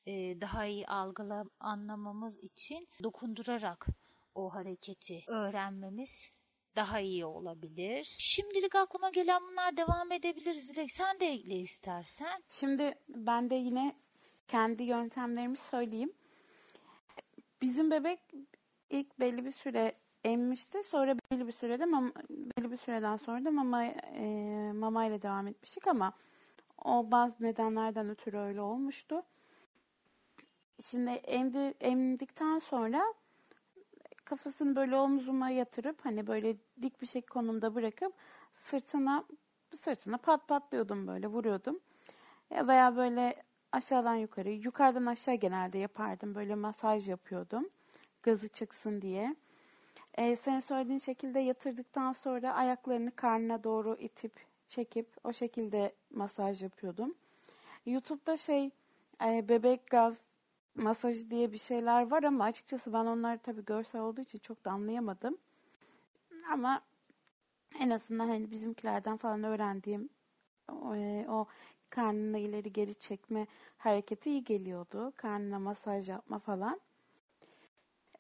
[0.07, 3.87] e, daha iyi algıla anlamamız için dokundurarak
[4.35, 6.31] o hareketi öğrenmemiz
[6.77, 8.05] daha iyi olabilir.
[8.19, 10.71] Şimdilik aklıma gelen bunlar devam edebiliriz.
[10.73, 12.43] Dilek sen de ekle istersen.
[12.49, 13.97] Şimdi ben de yine
[14.49, 16.13] kendi yöntemlerimi söyleyeyim.
[17.63, 18.21] Bizim bebek
[18.91, 19.95] ilk belli bir süre
[20.25, 20.83] emmişti.
[20.83, 25.47] Sonra belli bir sürede mama, belli bir süreden sonra da mama e, mama ile devam
[25.47, 26.13] etmiştik ama
[26.85, 29.23] o bazı nedenlerden ötürü öyle olmuştu.
[30.81, 33.15] Şimdi emdi, emdikten sonra
[34.25, 38.15] kafasını böyle omzuma yatırıp hani böyle dik bir şey konumda bırakıp
[38.53, 39.25] sırtına
[39.75, 41.81] sırtına pat patlıyordum böyle vuruyordum.
[42.53, 46.35] Veya böyle aşağıdan yukarı, yukarıdan aşağı genelde yapardım.
[46.35, 47.69] Böyle masaj yapıyordum.
[48.23, 49.37] Gazı çıksın diye.
[50.19, 54.33] Ee, senin söylediğin şekilde yatırdıktan sonra ayaklarını karnına doğru itip
[54.69, 57.15] çekip o şekilde masaj yapıyordum.
[57.87, 58.71] YouTube'da şey
[59.25, 60.25] e, bebek gaz
[60.75, 64.71] masajı diye bir şeyler var ama açıkçası ben onları tabii görsel olduğu için çok da
[64.71, 65.39] anlayamadım.
[66.53, 66.81] Ama
[67.81, 70.09] en azından hani bizimkilerden falan öğrendiğim
[70.73, 71.47] o, e, o
[71.91, 73.47] karnını ileri geri çekme
[73.79, 75.13] hareketi iyi geliyordu.
[75.17, 76.81] Karnına masaj yapma falan.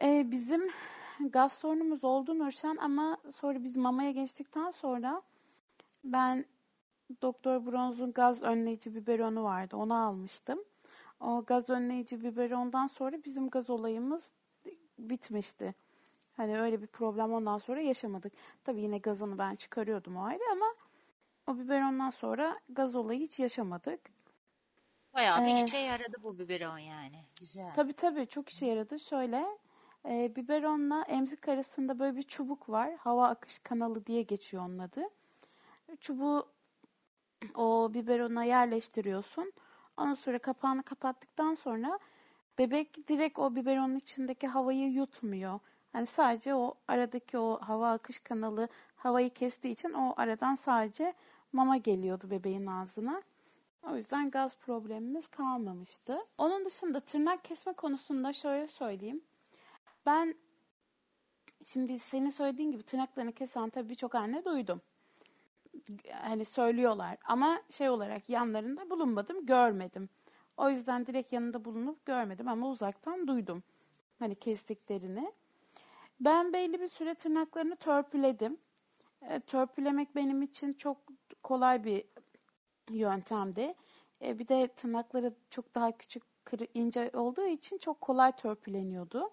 [0.02, 0.70] Ee, bizim
[1.20, 5.22] gaz sorunumuz oldu Nurşen ama sonra biz mamaya geçtikten sonra
[6.04, 6.44] ben
[7.22, 9.76] Doktor Bronz'un gaz önleyici biberonu vardı.
[9.76, 10.64] Onu almıştım.
[11.20, 14.32] O gaz önleyici biberondan sonra bizim gaz olayımız
[14.98, 15.74] bitmişti.
[16.36, 18.32] Hani öyle bir problem ondan sonra yaşamadık.
[18.64, 20.66] Tabii yine gazını ben çıkarıyordum o ayrı ama
[21.46, 24.00] o biberondan sonra gaz olayı hiç yaşamadık.
[25.14, 27.16] Bayağı bir ee, işe yaradı bu biberon yani.
[27.40, 27.74] Güzel.
[27.76, 28.98] Tabii tabii çok işe yaradı.
[28.98, 29.46] Şöyle
[30.08, 32.94] e, biberonla emzik arasında böyle bir çubuk var.
[32.94, 35.02] Hava akış kanalı diye geçiyor onun adı.
[36.00, 36.48] Çubuğu
[37.54, 39.52] o biberona yerleştiriyorsun.
[39.96, 41.98] Ondan sonra kapağını kapattıktan sonra
[42.58, 45.60] bebek direkt o biberonun içindeki havayı yutmuyor.
[45.94, 51.14] Yani sadece o aradaki o hava akış kanalı havayı kestiği için o aradan sadece
[51.52, 53.22] mama geliyordu bebeğin ağzına.
[53.82, 56.18] O yüzden gaz problemimiz kalmamıştı.
[56.38, 59.22] Onun dışında tırnak kesme konusunda şöyle söyleyeyim.
[60.06, 60.34] Ben
[61.64, 64.82] şimdi senin söylediğin gibi tırnaklarını kesen tabii birçok anne duydum.
[66.12, 70.08] Hani söylüyorlar ama şey olarak yanlarında bulunmadım, görmedim.
[70.56, 73.62] O yüzden direkt yanında bulunup görmedim ama uzaktan duydum.
[74.18, 75.32] Hani kestiklerini.
[76.20, 78.58] Ben belli bir süre tırnaklarını törpüledim.
[79.22, 80.96] E, törpülemek benim için çok
[81.42, 82.04] kolay bir
[82.90, 83.74] yöntemdi.
[84.22, 89.30] E, bir de tırnakları çok daha küçük, kırı, ince olduğu için çok kolay törpüleniyordu.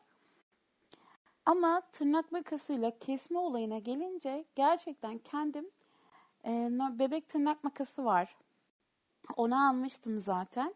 [1.46, 5.70] Ama tırnak makasıyla kesme olayına gelince gerçekten kendim
[6.46, 6.50] e,
[7.00, 8.36] bebek tırnak makası var.
[9.38, 10.74] Onu almıştım zaten.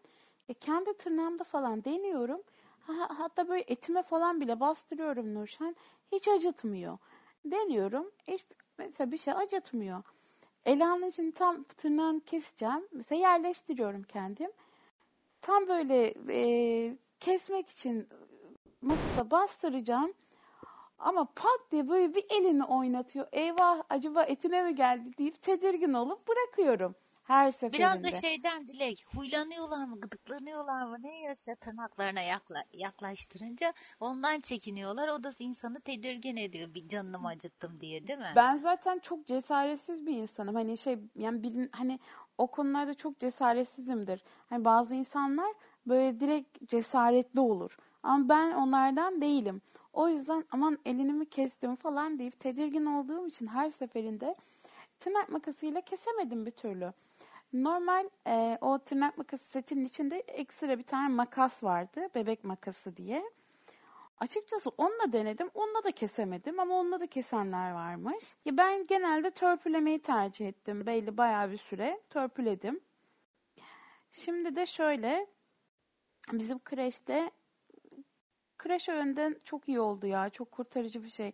[0.50, 2.42] E, kendi tırnağımda falan deniyorum.
[2.82, 5.76] Ha, hatta böyle etime falan bile bastırıyorum Nurşen.
[6.12, 6.98] Hiç acıtmıyor.
[7.46, 8.12] Deniyorum.
[8.28, 8.46] Hiç
[8.78, 10.04] mesela bir şey acıtmıyor.
[10.66, 12.88] Ela'nın şimdi tam tırnağını keseceğim.
[12.92, 14.52] Mesela yerleştiriyorum kendim.
[15.42, 18.08] Tam böyle e, kesmek için
[18.82, 20.14] makasa bastıracağım.
[21.00, 23.28] Ama pat diye böyle bir elini oynatıyor.
[23.32, 26.96] Eyvah acaba etine mi geldi deyip tedirgin olup bırakıyorum.
[27.24, 28.04] Her seferinde.
[28.04, 35.08] Biraz da şeyden Dilek, huylanıyorlar mı, gıdıklanıyorlar mı neyse tırnaklarına yakla, yaklaştırınca ondan çekiniyorlar.
[35.08, 38.34] O da insanı tedirgin ediyor bir canımı acıttım diye değil mi?
[38.36, 40.56] Ben zaten çok cesaretsiz bir insanım.
[40.56, 42.00] Hani şey yani bilin, hani
[42.38, 44.24] o konularda çok cesaretsizimdir.
[44.50, 45.54] Hani bazı insanlar
[45.88, 47.78] böyle direkt cesaretli olur.
[48.04, 49.62] Ama ben onlardan değilim.
[49.96, 54.36] O yüzden aman elini mi kestim falan deyip tedirgin olduğum için her seferinde
[55.00, 56.94] tırnak makasıyla kesemedim bir türlü.
[57.54, 62.08] Normal e, o tırnak makası setinin içinde ekstra bir tane makas vardı.
[62.16, 63.24] Bebek makası diye.
[64.20, 65.50] Açıkçası onunla denedim.
[65.54, 68.36] Onunla da kesemedim ama onunla da kesenler varmış.
[68.46, 70.86] Ya ben genelde törpülemeyi tercih ettim.
[70.86, 72.80] Belli bayağı bir süre törpüledim.
[74.12, 75.28] Şimdi de şöyle
[76.32, 77.32] bizim kreşte
[78.66, 80.30] kreş öğünden çok iyi oldu ya.
[80.30, 81.32] Çok kurtarıcı bir şey.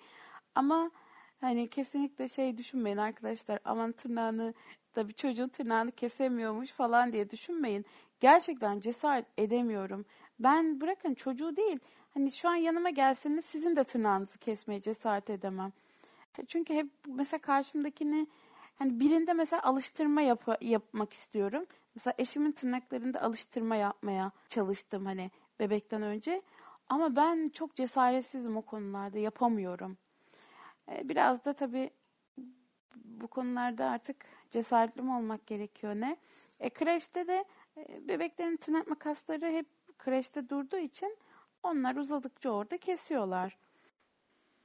[0.55, 0.91] Ama
[1.41, 3.59] hani kesinlikle şey düşünmeyin arkadaşlar.
[3.65, 4.53] Aman tırnağını
[4.95, 7.85] da bir çocuğun tırnağını kesemiyormuş falan diye düşünmeyin.
[8.19, 10.05] Gerçekten cesaret edemiyorum.
[10.39, 11.79] Ben bırakın çocuğu değil.
[12.13, 15.73] Hani şu an yanıma gelseniz sizin de tırnağınızı kesmeye cesaret edemem.
[16.47, 18.27] Çünkü hep mesela karşımdakini
[18.75, 21.65] hani birinde mesela alıştırma yap yapmak istiyorum.
[21.95, 26.41] Mesela eşimin tırnaklarında alıştırma yapmaya çalıştım hani bebekten önce.
[26.91, 29.97] Ama ben çok cesaretsizim o konularda yapamıyorum.
[30.91, 31.89] Ee, biraz da tabii
[32.95, 36.17] bu konularda artık cesaretli mi olmak gerekiyor ne?
[36.59, 37.45] E, kreşte de
[37.77, 39.65] e, bebeklerin tırnak makasları hep
[39.97, 41.17] kreşte durduğu için
[41.63, 43.57] onlar uzadıkça orada kesiyorlar.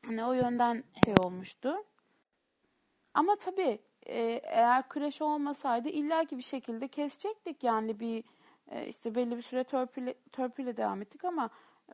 [0.07, 1.85] Hani o yönden şey olmuştu.
[3.15, 8.25] Ama tabii e, eğer kreş olmasaydı illaki bir şekilde kesecektik yani bir
[8.69, 11.51] e, işte belli bir süre törpüle, törpüyle devam ettik ama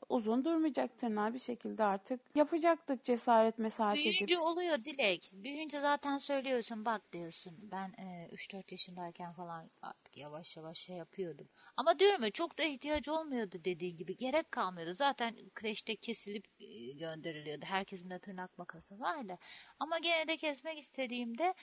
[0.09, 4.11] uzun durmayacak tırnağı bir şekilde artık yapacaktık cesaret mesaret edip.
[4.11, 5.31] Büyüyünce oluyor Dilek.
[5.33, 7.59] Büyüyünce zaten söylüyorsun bak diyorsun.
[7.63, 11.49] Ben e, 3-4 yaşındayken falan artık yavaş yavaş şey yapıyordum.
[11.77, 14.17] Ama diyorum ya çok da ihtiyacı olmuyordu dediği gibi.
[14.17, 14.95] Gerek kalmıyordu.
[14.95, 17.65] Zaten kreşte kesilip e, gönderiliyordu.
[17.69, 19.39] Herkesin de tırnak makası vardı.
[19.79, 21.55] Ama gene de kesmek istediğimde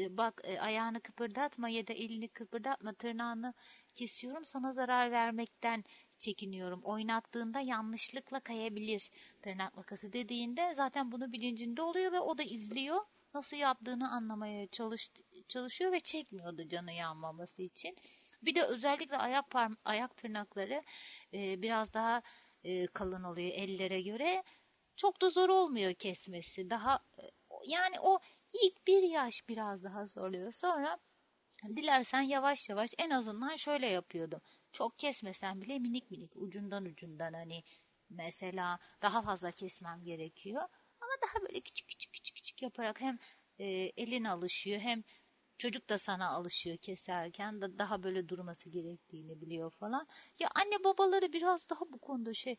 [0.00, 3.54] e, bak e, ayağını kıpırdatma ya da elini kıpırdatma tırnağını
[3.94, 5.84] kesiyorum sana zarar vermekten
[6.18, 6.80] çekiniyorum.
[6.82, 9.10] Oynattığında yanlışlıkla kayabilir
[9.42, 13.00] tırnak makası dediğinde zaten bunu bilincinde oluyor ve o da izliyor.
[13.34, 15.10] Nasıl yaptığını anlamaya çalış,
[15.48, 17.96] çalışıyor ve çekmiyordu canı yanmaması için.
[18.42, 20.82] Bir de özellikle ayak parm ayak tırnakları
[21.34, 22.22] e, biraz daha
[22.64, 24.42] e, kalın oluyor ellere göre.
[24.96, 26.70] Çok da zor olmuyor kesmesi.
[26.70, 27.22] Daha e,
[27.66, 28.18] yani o
[28.64, 30.52] ilk bir yaş biraz daha zorluyor.
[30.52, 30.98] Sonra
[31.76, 34.40] dilersen yavaş yavaş en azından şöyle yapıyordum
[34.78, 37.62] çok kesmesem bile minik minik ucundan ucundan hani
[38.10, 40.62] mesela daha fazla kesmem gerekiyor.
[41.00, 43.18] Ama daha böyle küçük küçük küçük küçük yaparak hem
[43.58, 45.02] e, elin alışıyor hem
[45.58, 50.06] çocuk da sana alışıyor keserken da daha böyle durması gerektiğini biliyor falan.
[50.38, 52.56] Ya anne babaları biraz daha bu konuda şey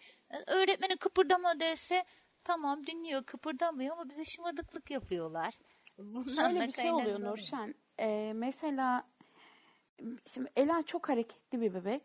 [0.47, 2.03] öğretmeni kıpırdama dese
[2.43, 5.59] tamam dinliyor kıpırdamıyor ama bize şımarıklık yapıyorlar.
[5.97, 7.75] Bundan Şöyle bir şey oluyor Nurşen.
[7.99, 9.09] Ee, mesela
[10.25, 12.01] şimdi Ela çok hareketli bir bebek.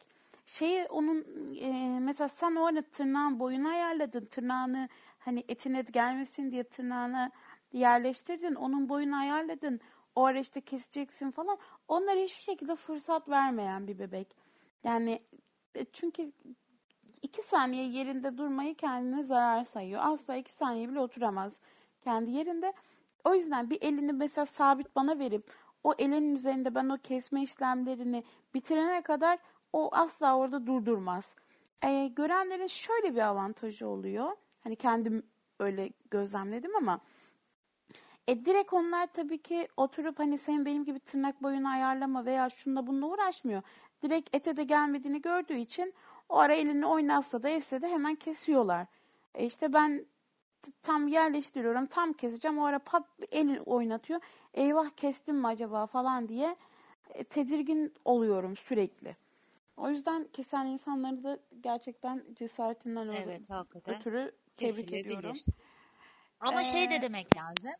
[0.46, 1.24] Şeyi onun
[1.60, 4.24] e, mesela sen o arada tırnağın boyunu ayarladın.
[4.26, 7.30] Tırnağını hani etine gelmesin diye tırnağını
[7.72, 8.54] yerleştirdin.
[8.54, 9.80] Onun boyunu ayarladın.
[10.16, 11.58] O ara işte keseceksin falan.
[11.88, 14.36] Onlara hiçbir şekilde fırsat vermeyen bir bebek.
[14.84, 15.22] Yani
[15.74, 16.32] e, çünkü
[17.22, 20.00] iki saniye yerinde durmayı kendine zarar sayıyor.
[20.04, 21.60] Asla iki saniye bile oturamaz
[22.04, 22.72] kendi yerinde.
[23.24, 28.24] O yüzden bir elini mesela sabit bana verip o elin üzerinde ben o kesme işlemlerini
[28.54, 29.38] bitirene kadar
[29.72, 31.36] o asla orada durdurmaz.
[31.84, 34.36] E, görenlerin şöyle bir avantajı oluyor.
[34.64, 35.22] Hani kendim
[35.60, 37.00] öyle gözlemledim ama
[38.28, 42.86] e, direkt onlar tabii ki oturup hani senin benim gibi tırnak boyunu ayarlama veya şununla
[42.86, 43.62] bununla uğraşmıyor.
[44.02, 45.94] Direkt ete de gelmediğini gördüğü için
[46.28, 48.86] o ara elini oynatsa da etse de hemen kesiyorlar.
[49.34, 50.06] E işte ben
[50.82, 51.86] tam yerleştiriyorum.
[51.86, 52.58] Tam keseceğim.
[52.58, 54.20] O ara pat el oynatıyor.
[54.54, 56.56] Eyvah kestim mi acaba falan diye
[57.08, 59.16] e, tedirgin oluyorum sürekli.
[59.76, 63.94] O yüzden kesen insanları da gerçekten cesaretinden Evet, hakikaten.
[63.94, 65.34] ötürü tebrik ediyorum.
[66.40, 67.72] Ama şey de Ee, demek lazım.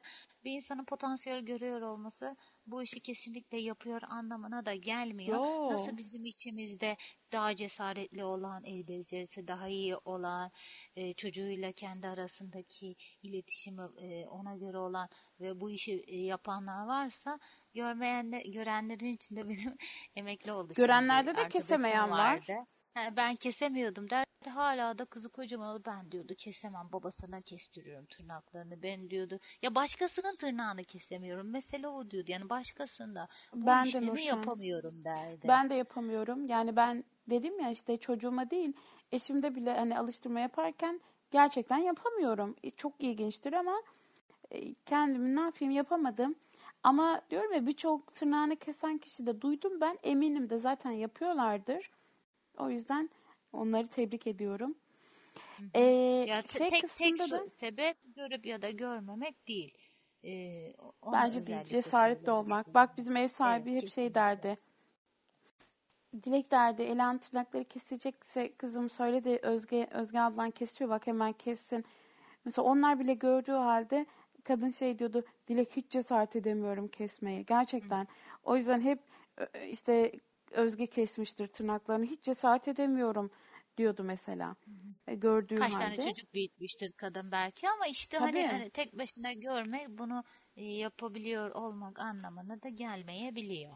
[0.45, 5.37] Bir insanın potansiyel görüyor olması bu işi kesinlikle yapıyor anlamına da gelmiyor.
[5.37, 5.69] Yo.
[5.73, 6.97] Nasıl bizim içimizde
[7.33, 10.51] daha cesaretli olan, el becerisi daha iyi olan,
[10.97, 15.09] e, çocuğuyla kendi arasındaki iletişimi e, ona göre olan
[15.41, 17.39] ve bu işi e, yapanlar varsa
[17.75, 19.77] görmeyen de, görenlerin içinde benim
[20.17, 22.37] emekli oldu şimdi Görenlerde de arkadaşım kesemeyen var.
[22.37, 22.67] vardı.
[22.95, 24.11] Ha, ben kesemiyordum
[24.45, 24.51] derdi.
[24.57, 25.83] Hala da kızı kocaman oldu.
[25.87, 26.89] Ben diyordu kesemem.
[26.93, 28.83] Babasına kestiriyorum tırnaklarını.
[28.83, 29.41] Ben diyordu.
[29.63, 31.51] Ya başkasının tırnağını kesemiyorum.
[31.51, 32.31] Mesele o diyordu.
[32.31, 34.37] Yani başkasında bu Ben de işlemi Nurşen.
[34.37, 35.49] yapamıyorum derdi.
[35.49, 36.47] Ben de yapamıyorum.
[36.47, 38.73] Yani ben dedim ya işte çocuğuma değil
[39.13, 42.57] eşimde bile hani alıştırma yaparken gerçekten yapamıyorum.
[42.63, 43.83] E, Çok ilginçtir ama
[44.51, 46.35] e, kendimi ne yapayım yapamadım.
[46.83, 49.99] Ama diyorum ya birçok tırnağını kesen kişi de duydum ben.
[50.03, 51.91] Eminim de zaten yapıyorlardır.
[52.59, 53.11] O yüzden
[53.55, 54.75] onları tebrik ediyorum.
[55.75, 55.81] Ee,
[56.29, 59.79] Ya şey tek tek kısmında da su- sebep görüp ya da görmemek değil.
[60.25, 60.73] Ee,
[61.13, 62.75] bence değil cesaretli olmak.
[62.75, 64.59] Bak bizim ev sahibi Evet, hep şey derdi.
[66.23, 71.85] Dilek derdi Elan tırnakları kesecekse kızım söyle de Özge, Özge ablan kesiyor bak hemen kessin.
[72.45, 74.07] Mesela onlar bile gördüğü halde
[74.45, 77.43] kadın şey diyordu Dilek hiç cesaret edemiyorum kesmeye.
[77.43, 78.09] Gerçekten.
[78.45, 78.99] O yüzden hep
[79.71, 80.13] işte
[80.51, 83.31] Özge kesmiştir tırnaklarını hiç cesaret edemiyorum
[83.77, 84.57] diyordu mesela.
[85.07, 85.85] E, Gördüğü Kaç halde.
[85.85, 88.47] tane çocuk büyütmüştür kadın belki ama işte hani, Tabii.
[88.47, 90.25] hani tek başına görmek bunu
[90.57, 93.73] e, yapabiliyor olmak anlamına da gelmeyebiliyor.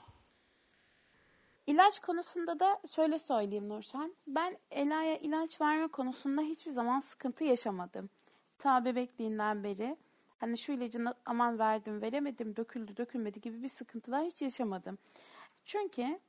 [1.66, 4.16] İlaç konusunda da şöyle söyleyeyim Nurşen.
[4.26, 8.10] Ben Ela'ya ilaç verme konusunda hiçbir zaman sıkıntı yaşamadım.
[8.58, 9.96] Ta bebekliğinden beri.
[10.38, 14.98] Hani şu ilacını aman verdim veremedim döküldü dökülmedi gibi bir sıkıntılar hiç yaşamadım.
[15.64, 16.20] Çünkü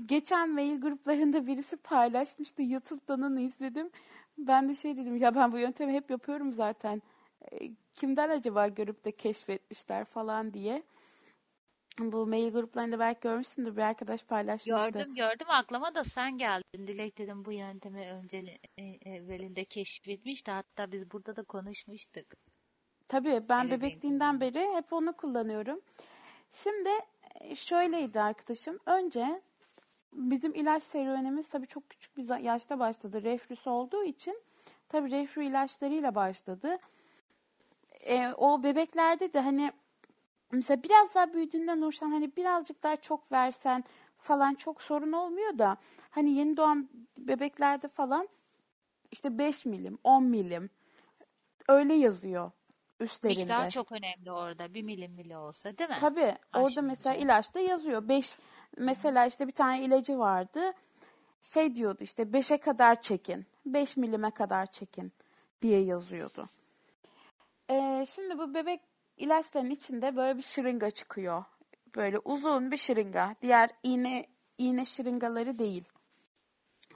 [0.00, 2.62] geçen mail gruplarında birisi paylaşmıştı.
[2.62, 3.90] YouTube'dan onu izledim.
[4.38, 7.02] Ben de şey dedim ya ben bu yöntemi hep yapıyorum zaten.
[7.52, 10.82] E, Kimden acaba görüp de keşfetmişler falan diye.
[11.98, 14.90] Bu mail gruplarında belki görmüşsündür bir arkadaş paylaşmıştı.
[14.90, 16.86] Gördüm gördüm aklıma da sen geldin.
[16.86, 18.44] Dilek dedim bu yöntemi önce
[18.78, 20.50] e, evvelinde keşfetmişti.
[20.50, 22.24] Hatta biz burada da konuşmuştuk.
[23.08, 25.80] Tabii ben Evet, bebekliğinden beri hep onu kullanıyorum.
[26.50, 26.88] Şimdi
[27.40, 28.78] e, şöyleydi arkadaşım.
[28.86, 29.42] Önce
[30.14, 33.22] bizim ilaç serüvenimiz tabii çok küçük bir yaşta başladı.
[33.22, 34.42] Reflüs olduğu için
[34.88, 36.78] tabii reflü ilaçlarıyla başladı.
[38.00, 39.72] E, o bebeklerde de hani
[40.52, 43.84] mesela biraz daha büyüdüğünde Nurşan hani birazcık daha çok versen
[44.18, 45.76] falan çok sorun olmuyor da
[46.10, 46.88] hani yeni doğan
[47.18, 48.28] bebeklerde falan
[49.10, 50.70] işte 5 milim, 10 milim
[51.68, 52.50] öyle yazıyor
[53.00, 53.40] üstlerinde.
[53.40, 54.74] Miktar çok önemli orada.
[54.74, 55.96] Bir milim bile olsa değil mi?
[56.00, 57.26] Tabii orada mesela Aşınca.
[57.26, 58.08] ilaçta yazıyor.
[58.08, 58.38] 5
[58.76, 60.72] mesela işte bir tane ilacı vardı.
[61.42, 63.46] Şey diyordu işte 5'e kadar çekin.
[63.66, 65.12] 5 milime kadar çekin
[65.62, 66.46] diye yazıyordu.
[67.70, 68.80] Ee, şimdi bu bebek
[69.16, 71.44] ilaçların içinde böyle bir şırınga çıkıyor.
[71.96, 73.36] Böyle uzun bir şırınga.
[73.42, 74.26] Diğer iğne
[74.58, 75.84] iğne şırıngaları değil.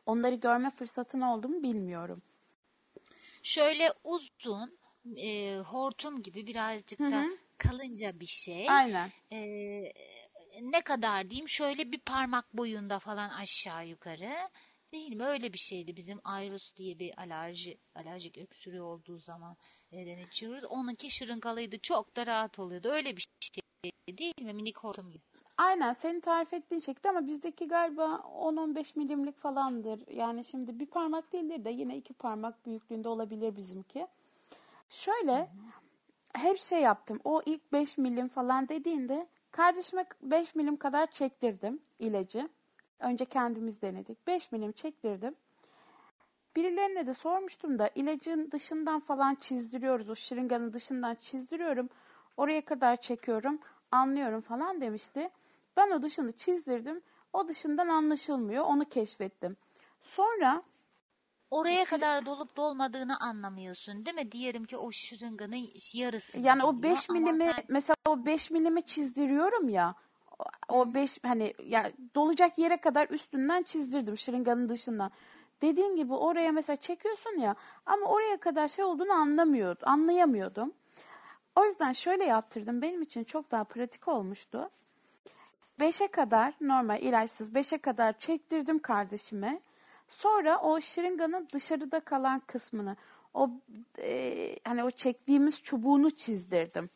[0.06, 2.22] Onları görme fırsatın oldu mu bilmiyorum.
[3.42, 4.78] Şöyle uzun
[5.16, 7.28] e, hortum gibi birazcık da hı.
[7.58, 8.70] kalınca bir şey.
[8.70, 9.10] Aynen.
[9.32, 9.38] E,
[10.62, 14.32] ne kadar diyeyim şöyle bir parmak boyunda falan aşağı yukarı.
[14.92, 15.24] Değil mi?
[15.24, 15.96] Öyle bir şeydi.
[15.96, 19.56] Bizim Ayrus diye bir alerji, alerjik öksürüğü olduğu zaman
[19.92, 20.64] neden içiyoruz.
[20.64, 21.78] Onunki şırıngalıydı.
[21.78, 22.88] Çok da rahat oluyordu.
[22.88, 24.52] Öyle bir şey değil mi?
[24.52, 25.22] Minik hortum gibi.
[25.58, 30.08] Aynen senin tarif ettiğin şekilde ama bizdeki galiba 10-15 milimlik falandır.
[30.08, 34.06] Yani şimdi bir parmak değildir de yine iki parmak büyüklüğünde olabilir bizimki.
[34.90, 35.50] Şöyle
[36.32, 37.20] hep şey yaptım.
[37.24, 42.48] O ilk 5 milim falan dediğinde kardeşime 5 milim kadar çektirdim ilacı.
[42.98, 44.26] Önce kendimiz denedik.
[44.26, 45.34] 5 milim çektirdim.
[46.56, 50.10] Birilerine de sormuştum da ilacın dışından falan çizdiriyoruz.
[50.10, 51.88] O şırınganın dışından çizdiriyorum.
[52.36, 53.58] Oraya kadar çekiyorum.
[53.90, 55.30] Anlıyorum falan demişti.
[55.76, 57.02] Ben o dışını çizdirdim.
[57.32, 58.64] O dışından anlaşılmıyor.
[58.64, 59.56] Onu keşfettim.
[60.02, 60.62] Sonra
[61.50, 64.32] Oraya kadar dolup dolmadığını anlamıyorsun değil mi?
[64.32, 66.38] Diyelim ki o şırınganın yarısı.
[66.38, 69.94] yani o 5 ama milimi sen- mesela o 5 milimi çizdiriyorum ya.
[70.68, 75.10] O 5 hani ya dolacak yere kadar üstünden çizdirdim şırınganın dışından.
[75.62, 77.54] Dediğin gibi oraya mesela çekiyorsun ya
[77.86, 80.72] ama oraya kadar şey olduğunu anlamıyordum, anlayamıyordum.
[81.56, 82.82] O yüzden şöyle yaptırdım.
[82.82, 84.70] Benim için çok daha pratik olmuştu.
[85.80, 89.60] 5'e kadar normal ilaçsız 5'e kadar çektirdim kardeşime.
[90.08, 92.96] Sonra o şırınganın dışarıda kalan kısmını
[93.34, 93.50] o
[93.98, 96.90] e, hani o çektiğimiz çubuğunu çizdirdim.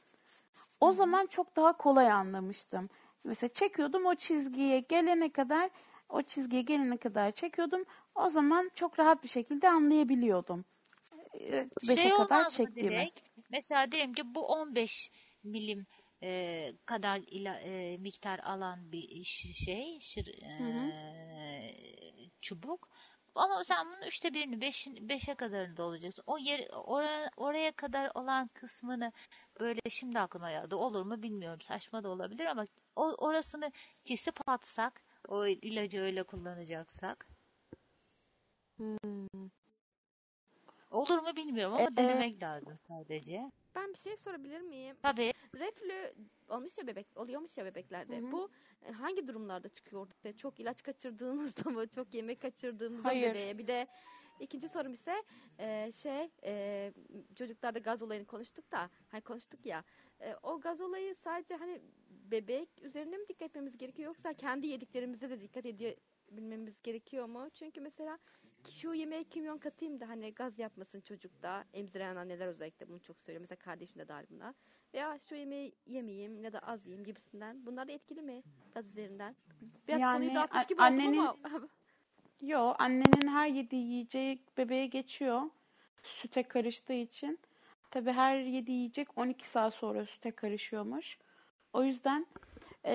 [0.80, 2.88] O zaman çok daha kolay anlamıştım.
[3.24, 5.70] Mesela çekiyordum o çizgiye gelene kadar
[6.08, 7.84] o çizgiye gelene kadar çekiyordum.
[8.14, 10.64] O zaman çok rahat bir şekilde anlayabiliyordum.
[11.40, 12.96] E, Beşe Şey kadar çektiğimi.
[12.96, 13.20] direkt?
[13.50, 15.10] Mesela diyelim ki bu 15
[15.44, 15.86] milim
[16.22, 20.92] e, kadar ila, e, miktar alan bir iş- şey şir, e, hı.
[22.42, 22.88] Çubuk.
[23.34, 26.24] Ama sen bunun üçte birini, beşin, beşe kadarında olacaksın.
[26.26, 29.12] O yer, oraya, oraya kadar olan kısmını
[29.60, 30.74] böyle şimdi aklıma geldi.
[30.74, 31.60] Olur mu bilmiyorum.
[31.60, 32.66] Saçma da olabilir ama
[32.96, 33.72] o, orasını
[34.04, 37.28] kesip atsak, o ilacı öyle kullanacaksak.
[40.92, 43.50] Olur mu bilmiyorum ama E, denemek lazım sadece.
[43.74, 44.96] Ben bir şey sorabilir miyim?
[45.02, 45.32] Tabii.
[45.54, 46.14] Reflü
[46.48, 48.16] olmuş ya bebek, oluyormuş ya bebeklerde.
[48.20, 48.32] Hı hı.
[48.32, 48.50] Bu
[48.86, 50.36] e, hangi durumlarda çıkıyor ortaya?
[50.36, 51.88] Çok ilaç kaçırdığımızda mı?
[51.88, 53.30] Çok yemek kaçırdığımızda mı Hayır.
[53.30, 53.58] bebeğe?
[53.58, 53.86] Bir de
[54.40, 55.22] ikinci sorum ise
[55.58, 56.92] e, şey e,
[57.34, 59.84] çocuklarda gaz olayını konuştuk da hani konuştuk ya
[60.20, 61.80] e, o gaz olayı sadece hani
[62.10, 65.94] bebek üzerine mi dikkat etmemiz gerekiyor yoksa kendi yediklerimize de dikkat ediyor
[66.30, 67.48] bilmemiz gerekiyor mu?
[67.54, 68.18] Çünkü mesela
[68.70, 71.64] şu yemeğe kimyon katayım da hani gaz yapmasın çocukta.
[71.74, 73.40] Emziren anneler özellikle bunu çok söylüyor.
[73.40, 74.54] Mesela kardeşim de dahil buna.
[74.94, 77.66] Veya şu yemeği yemeyeyim ya da az yiyeyim gibisinden.
[77.66, 78.42] Bunlar da etkili mi
[78.74, 79.36] gaz üzerinden?
[79.88, 81.68] Biraz Yani konuyu dağıtmış gibi annenin- oldum ama.
[82.40, 85.42] Yo, annenin her yediği yiyecek bebeğe geçiyor.
[86.02, 87.38] Süte karıştığı için.
[87.90, 91.18] Tabii her yediği yiyecek 12 saat sonra süte karışıyormuş.
[91.72, 92.26] O yüzden
[92.84, 92.94] e,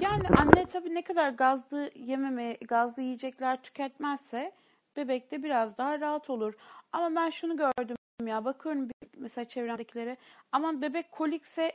[0.00, 4.52] yani anne tabii ne kadar gazlı yememe, gazlı yiyecekler tüketmezse
[4.96, 6.54] bebek de biraz daha rahat olur.
[6.92, 10.16] Ama ben şunu gördüm ya bakıyorum mesela çevremdekilere
[10.52, 11.72] ama bebek kolikse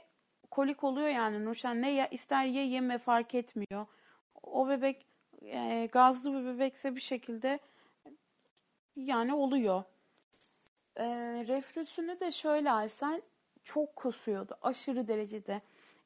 [0.52, 3.86] kolik oluyor yani Nurşen ne ya, ister ye yeme fark etmiyor.
[4.44, 5.06] O bebek
[5.42, 7.60] e, gazlı bir bebekse bir şekilde
[8.96, 9.84] yani oluyor.
[10.96, 11.06] E,
[11.48, 13.22] reflüsünü de şöyle Aysel
[13.64, 15.62] çok kusuyordu aşırı derecede.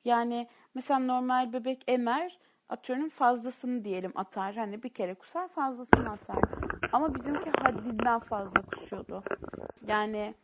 [0.06, 2.40] Yani mesela normal bebek emer
[2.70, 4.56] atıyorum fazlasını diyelim atar.
[4.56, 6.67] Hani bir kere kusar fazlasını atar.
[6.92, 9.24] Ama bizimki haddinden fazla kusuyordu.
[9.88, 10.36] Yani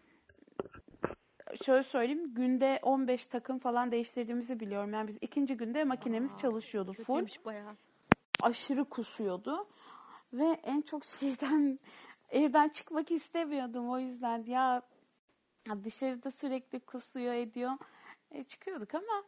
[1.65, 4.93] şöyle söyleyeyim günde 15 takım falan değiştirdiğimizi biliyorum.
[4.93, 7.75] Yani biz ikinci günde makinemiz çalışıyordu full bayağı.
[8.41, 9.67] aşırı kusuyordu.
[10.33, 11.79] Ve en çok şeyden
[12.29, 14.81] evden çıkmak istemiyordum o yüzden ya
[15.83, 17.71] dışarıda sürekli kusuyor ediyor.
[18.31, 19.23] E, çıkıyorduk ama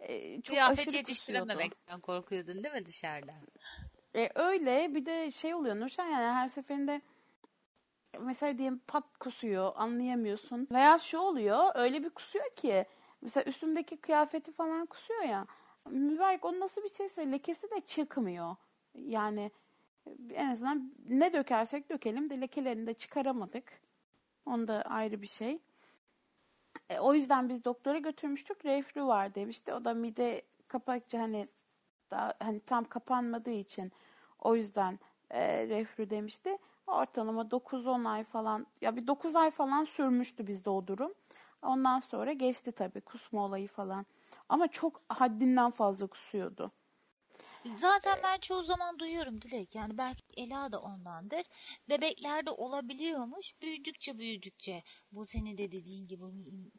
[0.00, 0.96] e, çok Kıyafet aşırı kusuyordu.
[0.96, 3.32] yetiştirememekten korkuyordun değil mi dışarıda?
[4.16, 7.00] E, öyle bir de şey oluyor Nurşen yani her seferinde
[8.20, 10.68] mesela diyelim pat kusuyor anlayamıyorsun.
[10.72, 12.86] Veya şu oluyor öyle bir kusuyor ki
[13.22, 15.46] mesela üstündeki kıyafeti falan kusuyor ya
[15.90, 18.56] mübarek o nasıl bir şeyse lekesi de çıkmıyor.
[18.94, 19.50] Yani
[20.34, 23.80] en azından ne dökersek dökelim de lekelerini de çıkaramadık.
[24.46, 25.58] Onda ayrı bir şey.
[26.90, 28.64] E, o yüzden biz doktora götürmüştük.
[28.64, 29.74] Reflü var demişti.
[29.74, 31.48] O da mide kapakçı hani
[32.10, 33.92] daha hani tam kapanmadığı için
[34.38, 34.98] o yüzden
[35.30, 36.58] e, reflü demişti.
[36.86, 41.14] Ortalama 9-10 ay falan ya bir 9 ay falan sürmüştü bizde o durum.
[41.62, 44.06] Ondan sonra geçti tabii kusma olayı falan.
[44.48, 46.72] Ama çok haddinden fazla kusuyordu.
[47.74, 49.74] Zaten ben çoğu zaman duyuyorum Dilek.
[49.74, 51.42] Yani belki Ela da ondandır.
[51.88, 53.62] Bebeklerde olabiliyormuş.
[53.62, 54.82] Büyüdükçe büyüdükçe
[55.12, 56.70] bu senin de dediğin gibi mi-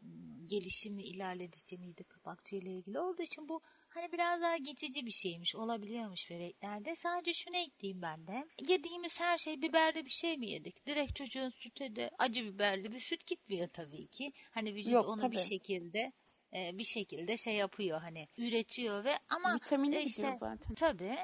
[0.48, 3.62] gelişimi ilerledikçe mide kapakçı ile ilgili olduğu için bu
[3.94, 5.56] hani biraz daha geçici bir şeymiş.
[5.56, 6.96] Olabiliyormuş bebeklerde.
[6.96, 8.46] Sadece şunu ekleyeyim ben de.
[8.68, 10.86] Yediğimiz her şey biberli bir şey mi yedik?
[10.88, 14.34] Direkt çocuğun sütü de acı biberli bir süt gitmiyor tabii ki.
[14.52, 15.50] Hani vücut Yok, onu bir tabii.
[15.50, 16.12] şekilde
[16.56, 20.76] e, bir şekilde şey yapıyor hani üretiyor ve ama Vitamini e, işte zaten.
[20.76, 21.18] Tabii.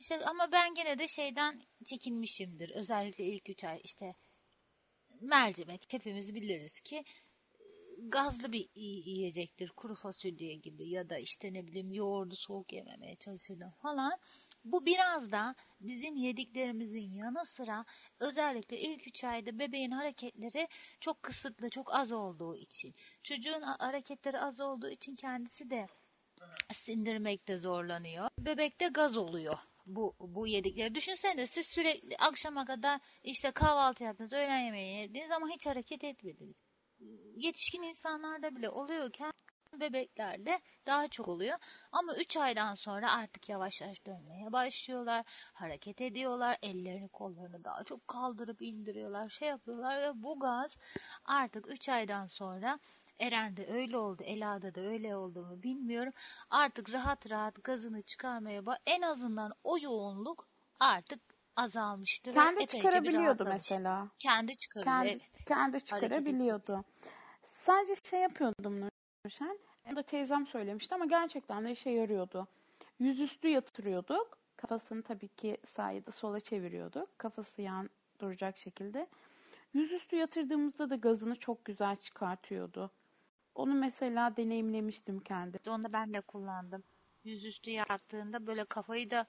[0.00, 2.70] İşte ama ben gene de şeyden çekinmişimdir.
[2.70, 4.14] Özellikle ilk üç ay işte
[5.20, 7.04] mercimek hepimiz biliriz ki
[8.08, 9.70] gazlı bir yiyecektir.
[9.70, 14.18] Kuru fasulye gibi ya da işte ne bileyim yoğurdu soğuk yememeye çalışırdım falan.
[14.64, 17.84] Bu biraz da bizim yediklerimizin yanı sıra
[18.20, 20.68] özellikle ilk üç ayda bebeğin hareketleri
[21.00, 22.94] çok kısıtlı, çok az olduğu için.
[23.22, 25.86] Çocuğun hareketleri az olduğu için kendisi de
[26.72, 28.28] sindirmekte zorlanıyor.
[28.38, 30.94] Bebekte gaz oluyor bu bu yedikleri.
[30.94, 36.69] Düşünsene siz sürekli akşama kadar işte kahvaltı yaptınız, öğlen yemeği yediniz ama hiç hareket etmediniz.
[37.36, 39.32] Yetişkin insanlarda bile oluyorken
[39.72, 41.58] bebeklerde daha çok oluyor.
[41.92, 45.24] Ama 3 aydan sonra artık yavaş yavaş dönmeye başlıyorlar.
[45.54, 46.56] Hareket ediyorlar.
[46.62, 49.28] Ellerini kollarını daha çok kaldırıp indiriyorlar.
[49.28, 50.76] Şey yapıyorlar ve bu gaz
[51.24, 52.78] artık 3 aydan sonra
[53.18, 56.12] Eren'de öyle oldu, Ela'da da öyle oldu mu bilmiyorum.
[56.50, 58.78] Artık rahat rahat gazını çıkarmaya bak.
[58.86, 60.48] En azından o yoğunluk
[60.80, 61.29] artık
[61.60, 64.08] azalmıştı Kendi çıkarabiliyordu mesela.
[64.18, 65.44] Kendi çıkarıyor, Kendi evet.
[65.44, 66.84] kendi çıkarabiliyordu.
[67.42, 68.90] Sadece şey yapıyordum
[69.24, 69.58] Nurşen.
[69.86, 72.48] Onu da teyzem söylemişti ama gerçekten de işe yarıyordu.
[72.98, 74.38] Yüzüstü yatırıyorduk.
[74.56, 77.18] Kafasını tabii ki sayede sola çeviriyorduk.
[77.18, 77.90] Kafası yan
[78.20, 79.06] duracak şekilde.
[79.74, 82.90] Yüzüstü yatırdığımızda da gazını çok güzel çıkartıyordu.
[83.54, 85.60] Onu mesela deneyimlemiştim kendim.
[85.68, 86.84] Onu ben de kullandım.
[87.24, 89.26] Yüzüstü yattığında böyle kafayı da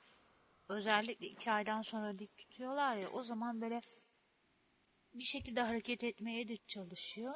[0.71, 3.81] özellikle iki aydan sonra dik tutuyorlar ya o zaman böyle
[5.13, 7.33] bir şekilde hareket etmeye de çalışıyor.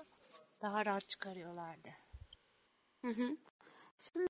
[0.61, 1.89] Daha rahat çıkarıyorlardı.
[3.01, 3.38] Hı hı.
[3.99, 4.27] Şimdi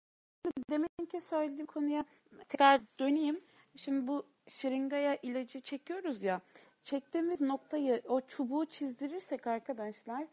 [0.70, 2.06] deminki söylediğim konuya
[2.48, 3.44] tekrar döneyim.
[3.78, 6.42] Şimdi bu şırıngaya ilacı çekiyoruz ya.
[6.84, 10.28] Çektiğimiz noktayı o çubuğu çizdirirsek arkadaşlar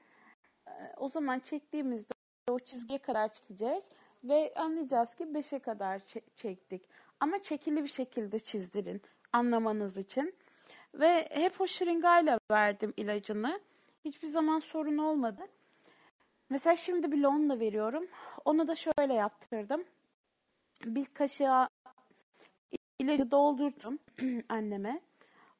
[0.66, 2.12] e, o zaman çektiğimizde
[2.50, 3.88] o çizgiye kadar çekeceğiz
[4.24, 6.82] ve anlayacağız ki 5'e kadar çe- çektik.
[7.22, 9.02] Ama çekili bir şekilde çizdirin
[9.32, 10.34] anlamanız için.
[10.94, 13.60] Ve hep o şırıngayla verdim ilacını.
[14.04, 15.46] Hiçbir zaman sorun olmadı.
[16.50, 18.06] Mesela şimdi bile onunla veriyorum.
[18.44, 19.84] Onu da şöyle yaptırdım.
[20.84, 21.68] Bir kaşığa
[22.98, 23.98] ilacı doldurdum
[24.48, 25.00] anneme.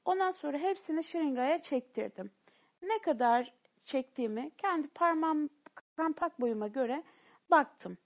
[0.05, 2.31] Ondan sonra hepsini şırıngaya çektirdim.
[2.83, 3.53] Ne kadar
[3.85, 5.49] çektiğimi kendi parmağım
[5.97, 7.03] kampak boyuma göre
[7.51, 7.99] baktım.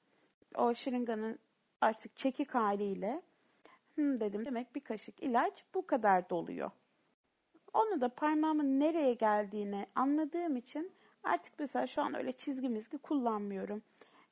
[0.55, 1.39] O şırınganın
[1.81, 3.23] artık çekik haliyle
[3.97, 6.71] Hı, dedim demek bir kaşık ilaç bu kadar doluyor.
[7.75, 10.93] Onu da parmağımın nereye geldiğini anladığım için
[11.23, 13.83] artık mesela şu an öyle çizgi mizgi kullanmıyorum.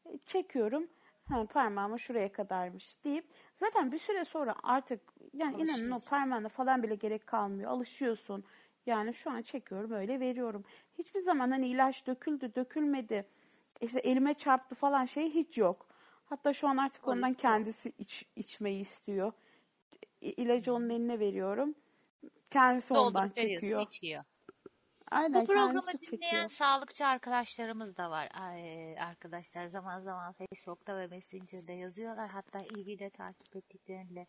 [0.07, 0.89] E, Çekiyorum.
[1.29, 5.01] Ha, parmağımı şuraya kadarmış deyip zaten bir süre sonra artık
[5.33, 7.71] yani inanın o parmağına falan bile gerek kalmıyor.
[7.71, 8.45] Alışıyorsun.
[8.87, 10.65] Yani şu an çekiyorum öyle veriyorum.
[10.99, 13.27] Hiçbir zaman hani ilaç döküldü dökülmedi
[13.81, 15.87] işte elime çarptı falan şey hiç yok.
[16.27, 19.33] Hatta şu an artık ondan kendisi iç, içmeyi istiyor.
[20.25, 21.75] İlacı onun eline veriyorum.
[22.51, 23.87] Kendisi ondan Doldurup veriyorsun, çekiyor.
[23.87, 24.25] içiyor.
[25.11, 26.49] Aynen Bu programı dinleyen çekiyor.
[26.49, 28.29] sağlıkçı arkadaşlarımız da var.
[28.35, 32.29] Ay, arkadaşlar zaman zaman Facebook'ta ve Messenger'da yazıyorlar.
[32.31, 34.27] Hatta ilgiyle takip ettiklerini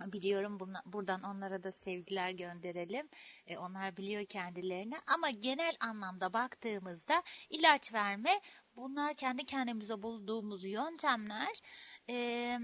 [0.00, 0.60] biliyorum.
[0.60, 3.08] Bunla- buradan onlara da sevgiler gönderelim.
[3.46, 4.94] E, onlar biliyor kendilerini.
[5.16, 8.40] Ama genel anlamda baktığımızda ilaç verme
[8.76, 11.60] bunlar kendi kendimize bulduğumuz yöntemler.
[12.08, 12.58] E,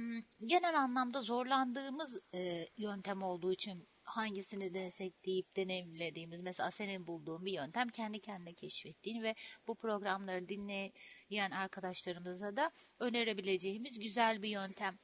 [0.47, 7.53] genel anlamda zorlandığımız e, yöntem olduğu için hangisini denesek deyip deneyimlediğimiz mesela senin bulduğun bir
[7.53, 9.35] yöntem kendi kendine keşfettiğin ve
[9.67, 12.71] bu programları dinleyen arkadaşlarımıza da
[13.01, 14.99] önerebileceğimiz güzel bir yöntem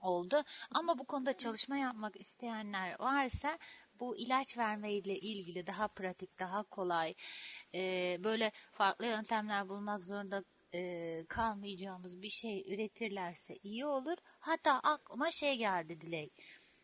[0.00, 0.42] oldu.
[0.70, 3.58] Ama bu konuda çalışma yapmak isteyenler varsa
[4.00, 7.14] bu ilaç verme ile ilgili daha pratik, daha kolay,
[7.74, 10.44] e, böyle farklı yöntemler bulmak zorunda
[10.76, 14.16] e, kalmayacağımız bir şey üretirlerse iyi olur.
[14.40, 16.32] Hatta aklıma şey geldi Dilek.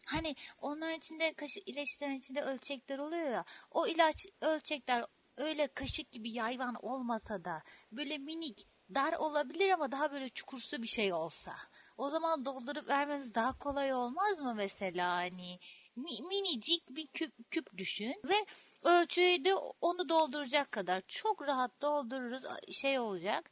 [0.06, 3.44] Hani onların içinde kaşık ilaçların içinde ölçekler oluyor ya.
[3.70, 5.04] O ilaç ölçekler
[5.36, 7.62] öyle kaşık gibi yayvan olmasa da
[7.92, 11.52] böyle minik dar olabilir ama daha böyle çukursu bir şey olsa.
[11.98, 15.58] O zaman doldurup vermemiz daha kolay olmaz mı mesela hani
[15.96, 18.34] mi- minicik bir küp, küp düşün ve
[18.82, 23.50] ölçüyü de onu dolduracak kadar çok rahat doldururuz şey olacak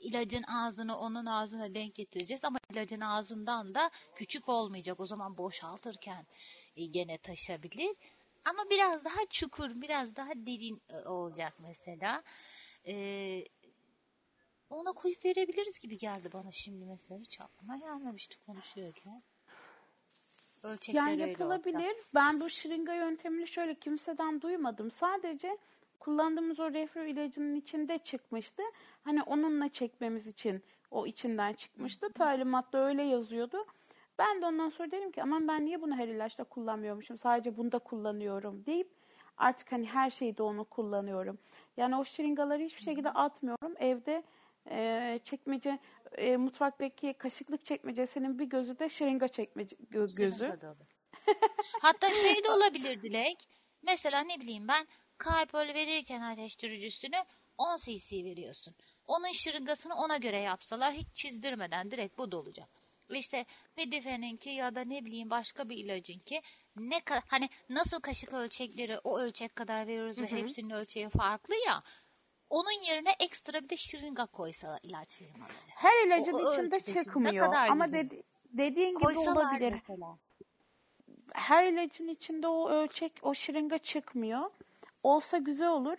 [0.00, 5.00] ilacın ağzını onun ağzına denk getireceğiz ama ilacın ağzından da küçük olmayacak.
[5.00, 6.26] O zaman boşaltırken
[6.76, 7.96] e, gene taşabilir.
[8.50, 12.22] Ama biraz daha çukur, biraz daha derin e, olacak mesela.
[12.86, 13.44] Ee,
[14.70, 17.20] ona koyup verebiliriz gibi geldi bana şimdi mesela.
[17.20, 19.22] Hiç aklıma gelmemişti konuşuyorken.
[20.62, 21.96] Ölçekler Yani yapılabilir.
[22.14, 24.90] Ben bu şırınga yöntemini şöyle kimseden duymadım.
[24.90, 25.58] Sadece
[26.00, 28.62] kullandığımız o reflü ilacının içinde çıkmıştı.
[29.04, 32.12] Hani onunla çekmemiz için o içinden çıkmıştı.
[32.12, 33.66] Talimatta öyle yazıyordu.
[34.18, 37.18] Ben de ondan sonra dedim ki aman ben niye bunu her ilaçta kullanmıyormuşum.
[37.18, 38.90] Sadece bunda kullanıyorum deyip
[39.36, 41.38] artık hani her şeyde onu kullanıyorum.
[41.76, 43.74] Yani o şırıngaları hiçbir şekilde atmıyorum.
[43.78, 44.22] Evde
[44.70, 45.78] e, çekmece
[46.16, 50.46] e, mutfaktaki kaşıklık çekmecesinin bir gözü de şırınga çekmece gö- gözü.
[51.82, 53.48] Hatta şey de olabilir Dilek.
[53.82, 54.86] Mesela ne bileyim ben
[55.18, 57.16] karpol verirken ateştürücüsünü
[57.58, 58.74] 10 cc veriyorsun.
[59.06, 62.68] Onun şırıngasını ona göre yapsalar hiç çizdirmeden direkt bu dolacak.
[63.10, 63.44] İşte
[63.76, 66.40] Medife'ninki ya da ne bileyim başka bir ilacınki
[66.76, 71.82] ne ka- hani nasıl kaşık ölçekleri o ölçek kadar veriyoruz ve hepsinin ölçeği farklı ya.
[72.50, 75.52] Onun yerine ekstra bir de şırınga koysalar ilaç firmaları.
[75.68, 76.78] Her ilacın O- içinde
[77.16, 79.72] ne kadar Ama dedi- dediğin gibi Koysalar olabilir.
[79.72, 80.18] mesela.
[81.34, 84.50] Her ilacın içinde o ölçek, o şırınga çıkmıyor.
[85.02, 85.96] Olsa güzel olur.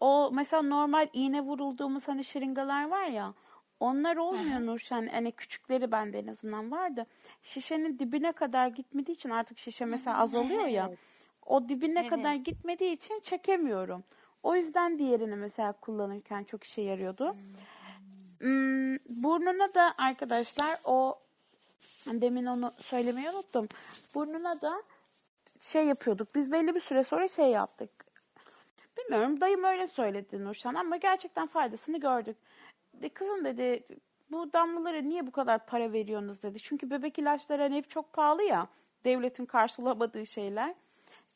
[0.00, 3.34] O mesela normal iğne vurulduğumuz hani şırıngalar var ya.
[3.80, 5.06] Onlar olmuyor Nurşen.
[5.06, 7.06] Hani küçükleri bende en azından vardı.
[7.42, 10.86] Şişenin dibine kadar gitmediği için artık şişe mesela azalıyor ya.
[10.88, 10.98] Evet.
[11.46, 12.10] O dibine Evet.
[12.10, 14.04] kadar gitmediği için çekemiyorum.
[14.42, 17.36] O yüzden diğerini mesela kullanırken çok işe yarıyordu.
[18.40, 21.18] Hmm, burnuna da arkadaşlar o
[22.06, 23.68] demin onu söylemeyi unuttum.
[24.14, 24.82] Burnuna da
[25.60, 26.34] şey yapıyorduk.
[26.34, 27.90] Biz belli bir süre sonra şey yaptık.
[29.02, 32.36] Bilmiyorum dayım öyle söyledi Nurşan ama gerçekten faydasını gördük.
[32.94, 33.86] De, kızım dedi
[34.30, 36.58] bu damlalara niye bu kadar para veriyorsunuz dedi.
[36.62, 38.68] Çünkü bebek ilaçları hani hep çok pahalı ya.
[39.04, 40.74] Devletin karşılamadığı şeyler.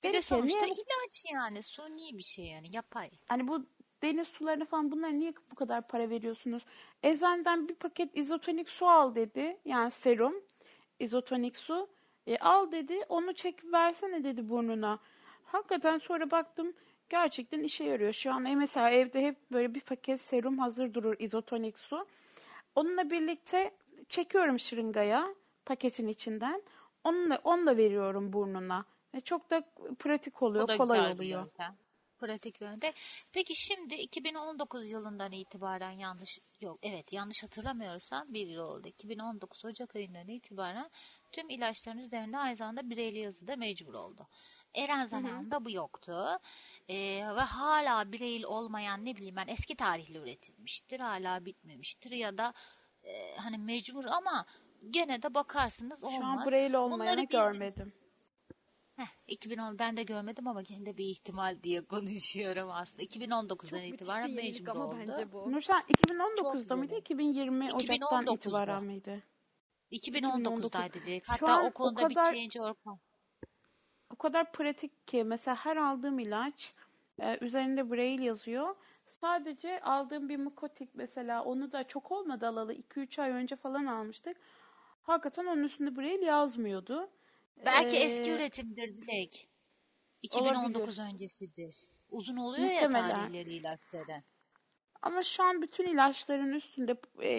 [0.03, 3.11] Bir de sonuçta niye ilaç yani suni bir şey yani yapay.
[3.29, 3.67] Hani bu
[4.03, 6.63] deniz sularına falan bunlara niye bu kadar para veriyorsunuz?
[7.03, 9.57] Eczaneden bir paket izotonik su al dedi.
[9.65, 10.35] Yani serum,
[10.99, 11.89] izotonik su.
[12.27, 13.01] E, al dedi.
[13.09, 14.99] Onu çek versene dedi burnuna.
[15.45, 16.73] Hakikaten sonra baktım
[17.09, 18.13] gerçekten işe yarıyor.
[18.13, 22.07] Şu an e, mesela evde hep böyle bir paket serum hazır durur izotonik su.
[22.75, 23.75] Onunla birlikte
[24.09, 25.35] çekiyorum şırıngaya
[25.65, 26.63] paketin içinden.
[27.05, 28.85] Onunla, onu da veriyorum burnuna.
[29.15, 29.63] E, çok da
[29.99, 31.41] pratik oluyor, O da kolay güzel oluyor.
[31.41, 31.77] yöntem.
[32.19, 32.93] Pratik yöntem.
[33.33, 38.89] Peki şimdi 2019 yılından itibaren yanlış yok evet yanlış hatırlamıyorsam bir yıl oldu.
[38.89, 40.91] 2019 Ocak ayından itibaren
[41.33, 44.27] tüm ilaçların üzerinde aynı zamanda bireyli yazı da mecbur oldu.
[44.77, 46.27] Eren zamanında bu yoktu.
[46.89, 46.95] Ee,
[47.37, 51.01] ve hala bireyli olmayan ne bileyim ben eski tarihli üretilmiştir.
[51.01, 52.53] Hala bitmemiştir ya da
[53.05, 54.47] e, hani mecbur ama
[54.91, 56.21] gene de bakarsınız olmaz.
[56.21, 57.93] Şu an Braille olmayanı bir- görmedim.
[58.97, 63.03] Heh, 2010 ben de görmedim ama gene de bir ihtimal diye konuşuyorum aslında.
[63.03, 64.97] 2019'dan Müthiş itibaren mecbur ama oldu.
[64.99, 65.53] bence bu.
[65.53, 66.91] Nurşen 2019'da mıydı?
[66.91, 67.01] güzel.
[67.01, 68.35] 2020 Ocak'tan 2019'da.
[68.35, 69.23] itibaren miydi?
[69.93, 71.29] 2019'daydı direkt.
[71.29, 73.01] Hatta o o konuda kadar- bir change ortam.
[74.27, 76.75] Kadar pratik ki mesela her aldığım ilaç
[77.23, 78.77] e, üzerinde Braille yazıyor.
[79.07, 84.37] Sadece aldığım bir Mukotik mesela onu da çok olmadı alalı 2-3 ay önce falan almıştık.
[85.03, 87.11] Hakikaten onun üstünde Braille yazmıyordu.
[87.57, 89.49] Belki Ee, eski üretimdir Dilek.
[90.23, 91.87] 2019 öncesidir.
[92.11, 93.11] Uzun oluyor ya Muhtemelen.
[93.11, 94.25] tarihleri ilaçların.
[95.03, 97.31] Ama şu an bütün ilaçların üstünde e,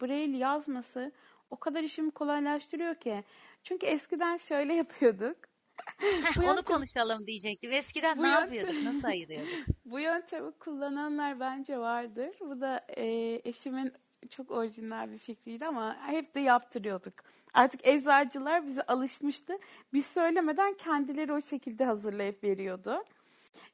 [0.00, 1.12] Braille yazması
[1.50, 3.24] o kadar işimi kolaylaştırıyor ki.
[3.62, 5.47] Çünkü eskiden şöyle yapıyorduk.
[5.98, 7.72] Heh, onu konuşalım diyecektim.
[7.72, 8.82] Eskiden Bu ne yöntem- yapıyorduk?
[8.84, 9.48] Nasıl ayırıyorduk?
[9.84, 12.36] Bu yöntemi kullananlar bence vardır.
[12.40, 13.04] Bu da e,
[13.44, 13.92] eşimin
[14.30, 17.14] çok orijinal bir fikriydi ama hep de yaptırıyorduk.
[17.54, 19.58] Artık eczacılar bize alışmıştı.
[19.92, 23.04] Biz söylemeden kendileri o şekilde hazırlayıp veriyordu.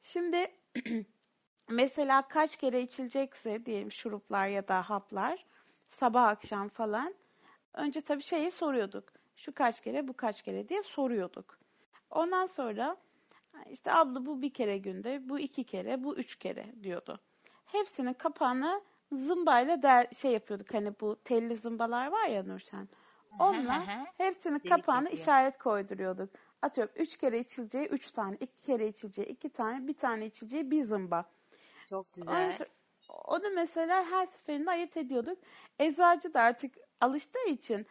[0.01, 0.51] Şimdi
[1.69, 5.45] mesela kaç kere içilecekse diyelim şuruplar ya da haplar
[5.89, 7.15] sabah akşam falan
[7.73, 9.03] önce tabii şeyi soruyorduk.
[9.35, 11.64] Şu kaç kere bu kaç kere diye soruyorduk.
[12.09, 12.97] Ondan sonra
[13.69, 17.19] işte abla bu bir kere günde, bu iki kere, bu üç kere diyordu.
[17.65, 18.81] Hepsinin kapağını
[19.11, 22.89] zımbayla der, şey yapıyorduk hani bu telli zımbalar var ya Nurşen.
[23.39, 23.81] Onunla
[24.17, 26.29] hepsinin kapağını işaret koyduruyorduk.
[26.61, 30.83] Atıyorum üç kere içileceği üç tane, iki kere içileceği iki tane, bir tane içileceği bir
[30.83, 31.25] zımba.
[31.85, 32.57] Çok güzel.
[32.57, 32.69] sonra
[33.09, 35.37] Onu mesela her seferinde ayırt ediyorduk.
[35.79, 37.87] Eczacı da artık alıştığı için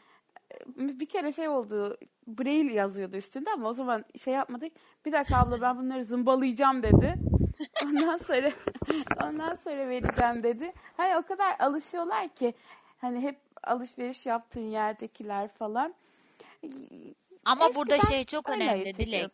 [0.76, 1.98] bir kere şey oldu.
[2.26, 4.72] Braille yazıyordu üstünde ama o zaman şey yapmadık.
[5.06, 7.14] Bir dakika abla ben bunları zımbalayacağım dedi.
[7.84, 8.52] Ondan sonra
[9.22, 10.72] ondan sonra vereceğim dedi.
[10.96, 12.54] Hani o kadar alışıyorlar ki
[12.98, 15.94] hani hep alışveriş yaptığın yerdekiler falan.
[17.44, 19.30] Ama burada Eskiden şey çok önemli Dilek.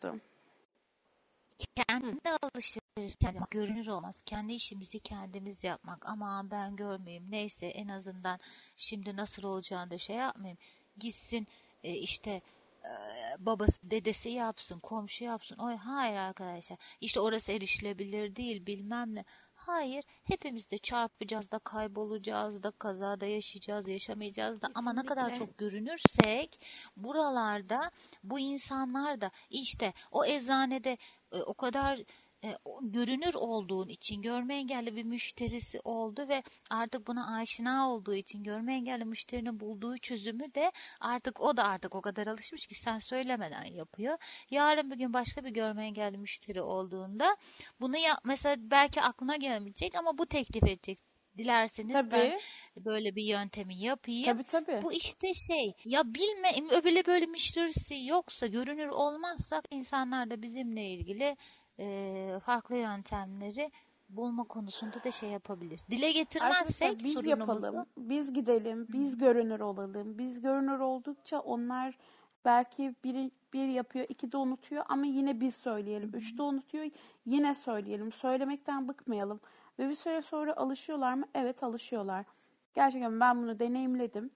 [1.75, 4.21] Kendi alışveriş yani görünür olmaz.
[4.25, 6.09] Kendi işimizi kendimiz yapmak.
[6.09, 7.31] Aman ben görmeyeyim.
[7.31, 8.39] Neyse en azından
[8.77, 10.57] şimdi nasıl olacağını da şey yapmayayım.
[10.97, 11.47] Gitsin
[11.83, 12.41] e, işte
[12.85, 12.91] e,
[13.39, 15.57] babası dedesi yapsın, komşu yapsın.
[15.57, 16.77] Oy hayır arkadaşlar.
[17.01, 19.25] İşte orası erişilebilir değil, bilmem ne.
[19.65, 25.57] Hayır, hepimiz de çarpacağız da kaybolacağız da kazada yaşayacağız, yaşamayacağız da ama ne kadar çok
[25.57, 26.59] görünürsek
[26.97, 27.91] buralarda
[28.23, 30.97] bu insanlar da işte o eczanede
[31.31, 31.99] e, o kadar
[32.43, 38.43] e, görünür olduğun için görme engelli bir müşterisi oldu ve artık buna aşina olduğu için
[38.43, 42.99] görme engelli müşterinin bulduğu çözümü de artık o da artık o kadar alışmış ki sen
[42.99, 44.17] söylemeden yapıyor.
[44.49, 47.37] Yarın bir gün başka bir görme engelli müşteri olduğunda
[47.79, 50.99] bunu yap mesela belki aklına gelmeyecek ama bu teklif edecek.
[51.37, 52.37] Dilerseniz ben Tabii,
[52.85, 54.25] böyle bir yöntemi yapayım.
[54.25, 54.81] tabii tabii.
[54.81, 56.49] Bu işte şey ya bilme
[56.83, 61.37] öyle böyle müşterisi yoksa görünür olmazsak insanlar da bizimle ilgili
[61.81, 63.71] e, farklı yöntemleri
[64.09, 65.81] bulma konusunda da şey yapabilir.
[65.89, 70.17] Dile Arkadaşlar getirmezsek biz sorunumuzu yapalım, biz gidelim, biz görünür olalım.
[70.17, 71.97] Biz görünür oldukça onlar
[72.45, 76.11] belki biri bir yapıyor, iki de unutuyor ama yine biz söyleyelim.
[76.13, 76.89] Üç de unutuyor,
[77.25, 78.11] yine söyleyelim.
[78.11, 79.39] Söylemekten bıkmayalım.
[79.79, 81.25] Ve bir süre sonra alışıyorlar mı?
[81.33, 82.25] Evet alışıyorlar.
[82.73, 84.31] Gerçekten ben bunu deneyimledim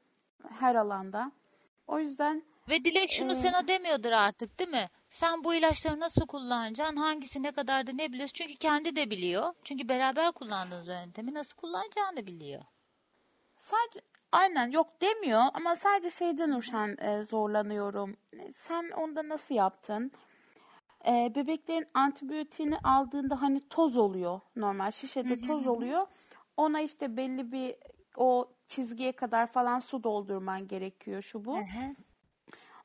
[0.50, 1.32] her alanda.
[1.88, 4.88] O yüzden Ve Dilek şunu Ee, sana demiyordur artık değil mi?
[5.10, 6.96] Sen bu ilaçları nasıl kullanacaksın?
[6.96, 8.34] Hangisi ne kadar da ne biliyorsun?
[8.34, 9.54] Çünkü kendi de biliyor.
[9.64, 12.62] Çünkü beraber kullandığınız yöntemi nasıl kullanacağını biliyor.
[13.56, 14.00] Sadece
[14.32, 18.18] aynen yok demiyor ama sadece şeyden Nurşen e, zorlanıyorum.
[18.54, 20.12] Sen onda nasıl yaptın?
[21.08, 26.08] E, bebeklerin antibiyotiğini aldığında hani toz oluyor normal şişede toz oluyor.
[26.58, 27.76] Ona işte belli bir
[28.18, 31.58] o çizgiye kadar falan su doldurman gerekiyor şu bu.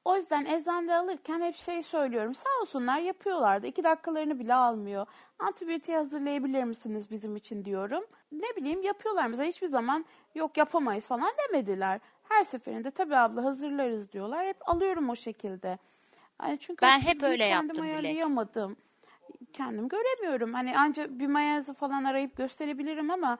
[0.05, 2.34] O yüzden eczanede alırken hep şey söylüyorum.
[2.34, 3.66] Sağ olsunlar yapıyorlardı.
[3.66, 5.07] İki dakikalarını bile almıyor.
[5.38, 8.05] Antibiyotiği hazırlayabilir misiniz bizim için diyorum.
[8.32, 9.26] Ne bileyim yapıyorlar.
[9.26, 12.01] Mesela hiçbir zaman yok yapamayız falan demediler.
[12.28, 14.46] Her seferinde tabii abla hazırlarız diyorlar.
[14.46, 15.78] Hep alıyorum o şekilde.
[16.38, 18.76] Hani çünkü Ben hep öyle kendim yaptım ayarlayamadım.
[19.53, 20.55] Kendim göremiyorum.
[20.55, 23.38] Hani ancak bir mayazı falan arayıp gösterebilirim ama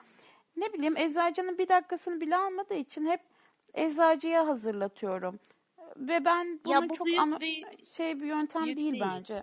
[0.57, 3.21] ne bileyim eczacının bir dakikasını bile almadığı için hep
[3.75, 5.39] eczacıya hazırlatıyorum.
[5.97, 9.01] Ve ben Ya bunun bu çok ana- bir şey bir yöntem değil değil.
[9.01, 9.43] bence.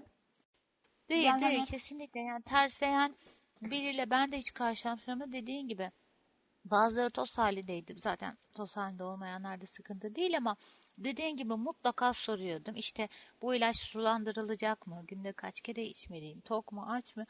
[1.09, 2.19] Değil Yani değil hani- kesinlikle.
[2.19, 3.15] Yani tersleyen
[3.61, 5.31] biriyle ben de hiç karşılaşmadım.
[5.31, 5.91] Dediğin gibi
[6.65, 7.95] bazıları toz halindeydi.
[7.99, 10.55] Zaten toz halinde olmayanlarda sıkıntı değil ama
[10.97, 12.75] dediğin gibi mutlaka soruyordum.
[12.75, 13.09] İşte
[13.41, 15.03] bu ilaç sulandırılacak mı?
[15.07, 16.41] Günde kaç kere içmeliyim?
[16.41, 17.23] Tok mu aç mı?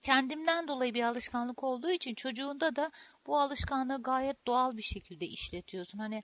[0.00, 2.90] Kendimden dolayı bir alışkanlık olduğu için çocuğunda da
[3.26, 5.98] bu alışkanlığı gayet doğal bir şekilde işletiyorsun.
[5.98, 6.22] Hani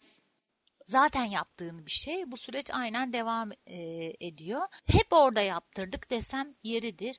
[0.87, 2.31] zaten yaptığın bir şey.
[2.31, 4.63] Bu süreç aynen devam e, ediyor.
[4.87, 7.19] Hep orada yaptırdık desem yeridir.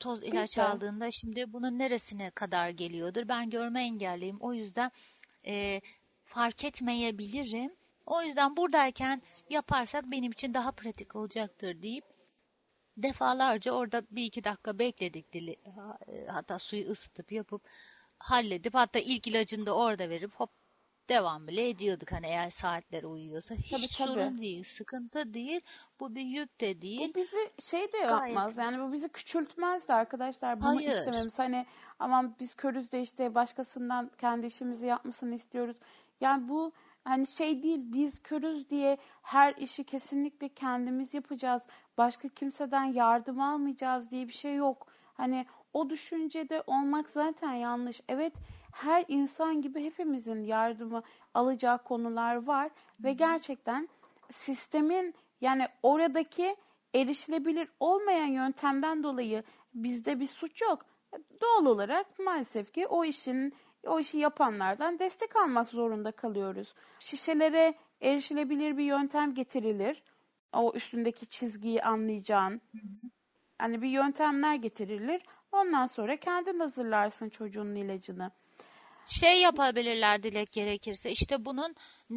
[0.00, 0.70] Toz ilaç Güzel.
[0.70, 3.28] aldığında şimdi bunun neresine kadar geliyordur?
[3.28, 4.36] Ben görme engelliyim.
[4.40, 4.90] O yüzden
[5.46, 5.80] e,
[6.24, 7.72] fark etmeyebilirim.
[8.06, 12.04] O yüzden buradayken yaparsak benim için daha pratik olacaktır deyip
[12.96, 15.56] defalarca orada bir iki dakika bekledik dili
[16.08, 17.62] e, hatta suyu ısıtıp yapıp
[18.18, 20.50] halledip hatta ilk ilacını da orada verip hop
[21.08, 24.08] devam bile ediyorduk hani eğer saatler uyuyorsa hiç Tabii, tabii.
[24.18, 25.60] sorun değil sıkıntı değil
[26.00, 28.10] bu bir yük de değil Bu bizi şey de Gayet.
[28.10, 28.56] yapmaz.
[28.56, 30.60] Yani bu bizi küçültmez de arkadaşlar.
[30.60, 30.90] Bunu Hayır.
[30.90, 31.38] istememiz.
[31.38, 31.66] Hani
[31.98, 35.76] aman biz körüz de işte başkasından kendi işimizi yapmasını istiyoruz.
[36.20, 36.72] Yani bu
[37.04, 41.62] hani şey değil biz körüz diye her işi kesinlikle kendimiz yapacağız.
[41.98, 44.86] Başka kimseden yardım almayacağız diye bir şey yok.
[45.14, 48.00] Hani o düşüncede olmak zaten yanlış.
[48.08, 48.32] Evet
[48.78, 51.02] her insan gibi hepimizin yardımı
[51.34, 52.70] alacağı konular var
[53.00, 53.88] ve gerçekten
[54.30, 56.56] sistemin yani oradaki
[56.94, 59.42] erişilebilir olmayan yöntemden dolayı
[59.74, 60.84] bizde bir suç yok.
[61.40, 63.54] Doğal olarak maalesef ki o işin
[63.86, 66.74] o işi yapanlardan destek almak zorunda kalıyoruz.
[66.98, 70.02] Şişelere erişilebilir bir yöntem getirilir.
[70.52, 72.60] O üstündeki çizgiyi anlayacağın.
[73.58, 75.22] Hani bir yöntemler getirilir.
[75.52, 78.30] Ondan sonra kendin hazırlarsın çocuğunun ilacını.
[79.08, 81.10] Şey yapabilirler dilek gerekirse.
[81.10, 81.74] İşte bunun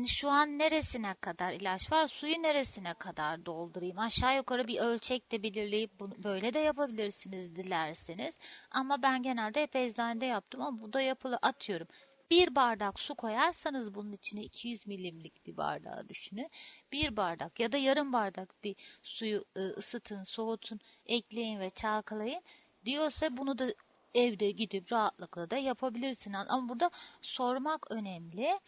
[0.07, 3.99] şu an neresine kadar ilaç var, suyu neresine kadar doldurayım.
[3.99, 8.39] Aşağı yukarı bir ölçek de belirleyip böyle de yapabilirsiniz dilerseniz.
[8.71, 11.87] Ama ben genelde hep eczanede yaptım ama bu da yapılı atıyorum.
[12.31, 16.49] Bir bardak su koyarsanız bunun içine 200 milimlik bir bardağı düşünün.
[16.91, 22.41] Bir bardak ya da yarım bardak bir suyu ı, ısıtın, soğutun, ekleyin ve çalkalayın.
[22.85, 23.73] Diyorsa bunu da
[24.15, 26.33] evde gidip rahatlıkla da yapabilirsin.
[26.33, 26.89] Ama burada
[27.21, 28.59] sormak önemli.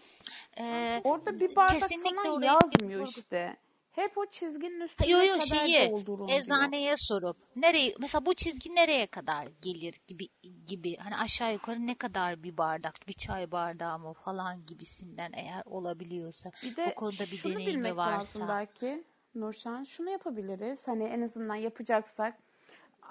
[0.59, 3.57] Ee, Orada bir bardak kesinlikle falan yazmıyor vurgu- işte.
[3.91, 6.39] Hep o çizginin üstüne Yo yo kadar şeyi doldurun diyor.
[6.39, 10.27] eczaneye sorup nereye mesela bu çizgi nereye kadar gelir gibi
[10.65, 15.63] gibi hani aşağı yukarı ne kadar bir bardak bir çay bardağı mı falan gibisinden eğer
[15.65, 18.19] olabiliyorsa Bir de bu konuda bir şunu deneyimi bilmek varsa.
[18.21, 19.03] lazım belki
[19.35, 19.83] Nurşen.
[19.83, 20.87] Şunu yapabiliriz.
[20.87, 22.37] Hani en azından yapacaksak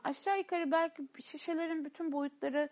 [0.05, 2.69] aşağı yukarı belki şişelerin bütün boyutları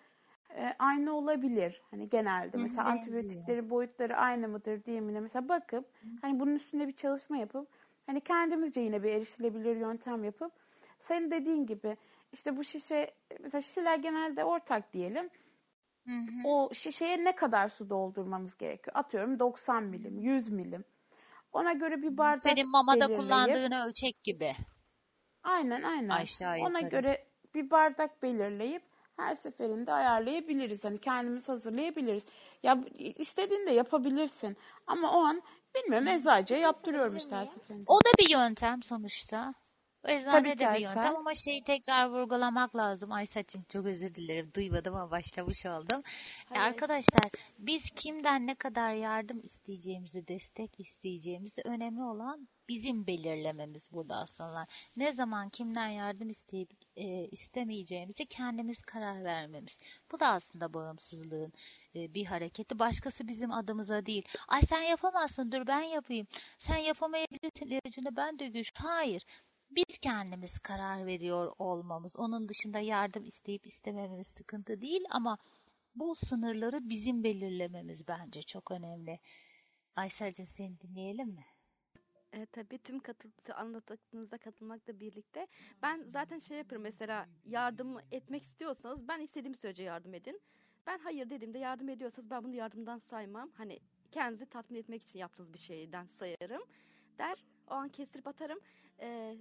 [0.57, 1.83] e, aynı olabilir.
[1.91, 5.85] Hani genelde mesela antibiyotiklerin boyutları aynı mıdır diye mi mesela bakıp
[6.22, 7.68] hani bunun üstünde bir çalışma yapıp
[8.07, 10.53] hani kendimizce yine bir erişilebilir yöntem yapıp
[11.01, 11.97] senin dediğin gibi
[12.33, 15.31] işte bu şişe mesela şişeler genelde ortak diyelim.
[16.07, 16.49] Hı hı.
[16.49, 18.97] O şişeye ne kadar su doldurmamız gerekiyor?
[18.97, 20.85] Atıyorum 90 milim, 100 milim.
[21.53, 24.53] Ona göre bir bardak Senin mamada belirleyip- kullandığın ölçek gibi
[25.43, 26.09] Aynen aynen.
[26.09, 26.91] aşağı Ona yukarı.
[26.91, 28.82] göre bir bardak belirleyip
[29.16, 30.84] her seferinde ayarlayabiliriz.
[30.84, 32.26] Hani kendimiz hazırlayabiliriz.
[32.62, 34.57] Ya istediğinde yapabilirsin.
[34.86, 35.43] Ama o an
[35.74, 37.84] bilmiyorum eczacıya yaptırıyorum işte her seferinde.
[37.86, 39.55] O da bir yöntem sonuçta.
[40.05, 43.12] Eczane de bir yöntem ama şeyi tekrar vurgulamak lazım.
[43.12, 44.51] Ay saçım çok özür dilerim.
[44.57, 46.03] Duymadım ama başlamış oldum.
[46.49, 46.62] Hayır.
[46.68, 54.66] Arkadaşlar biz kimden ne kadar yardım isteyeceğimizi, destek isteyeceğimizi önemli olan bizim belirlememiz burada aslında.
[54.97, 59.79] Ne zaman kimden yardım isteyip e, istemeyeceğimize kendimiz karar vermemiz.
[60.12, 61.53] Bu da aslında bağımsızlığın
[61.95, 62.79] e, bir hareketi.
[62.79, 64.25] Başkası bizim adımıza değil.
[64.49, 66.27] Ay sen yapamazsın dur ben yapayım.
[66.59, 68.73] Sen yapamayabilirsin ilacını ben de güç.
[68.79, 69.25] Hayır.
[69.71, 72.16] Biz kendimiz karar veriyor olmamız.
[72.16, 75.39] Onun dışında yardım isteyip istemememiz sıkıntı değil ama
[75.95, 79.18] bu sınırları bizim belirlememiz bence çok önemli.
[79.97, 81.45] Aysel'cim seni dinleyelim mi?
[82.33, 85.47] E, tabii tüm katıl anlattıklarınıza katılmakla birlikte
[85.83, 90.41] ben zaten şey yapıyorum mesela yardım etmek istiyorsanız ben istediğim sürece yardım edin.
[90.87, 93.51] Ben hayır dediğimde yardım ediyorsanız ben bunu yardımdan saymam.
[93.55, 93.78] Hani
[94.11, 96.62] kendinizi tatmin etmek için yaptığınız bir şeyden sayarım
[97.18, 97.45] der.
[97.68, 98.59] O an kestirip atarım.
[99.01, 99.37] E,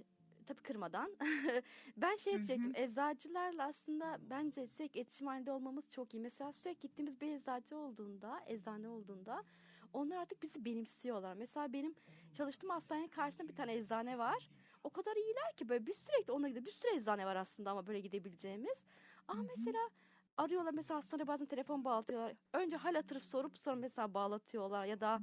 [0.46, 1.16] tabii kırmadan.
[1.96, 2.46] ben şey Hı hı.
[2.46, 2.72] diyecektim.
[2.76, 6.20] Eczacılarla aslında bence sürekli iletişim halinde olmamız çok iyi.
[6.20, 9.44] Mesela sürekli gittiğimiz bir eczacı olduğunda, eczane olduğunda
[9.92, 11.34] onlar artık bizi benimsiyorlar.
[11.34, 11.94] Mesela benim
[12.32, 14.50] çalıştığım hastanenin karşısında bir tane eczane var.
[14.84, 16.64] O kadar iyiler ki böyle bir sürekli ona gidiyor.
[16.66, 18.84] Bir sürü eczane var aslında ama böyle gidebileceğimiz.
[19.28, 19.48] Ama Hı hı.
[19.48, 19.88] mesela
[20.36, 22.36] arıyorlar mesela hastaneye bazen telefon bağlatıyorlar.
[22.52, 25.20] Önce hal hatırı sorup sonra mesela bağlatıyorlar ya da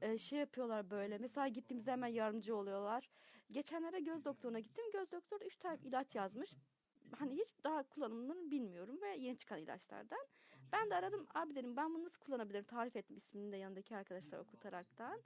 [0.00, 1.18] e, şey yapıyorlar böyle.
[1.18, 3.08] Mesela gittiğimizde hemen yardımcı oluyorlar.
[3.50, 4.84] Geçenlerde göz doktoruna gittim.
[4.92, 6.54] Göz doktoru 3 tane ilaç yazmış.
[7.16, 10.26] Hani hiç daha kullanımını bilmiyorum ve yeni çıkan ilaçlardan.
[10.72, 14.38] Ben de aradım abi dedim ben bunu nasıl kullanabilirim tarif ettim ismini de yanındaki arkadaşlar
[14.38, 15.22] okutaraktan.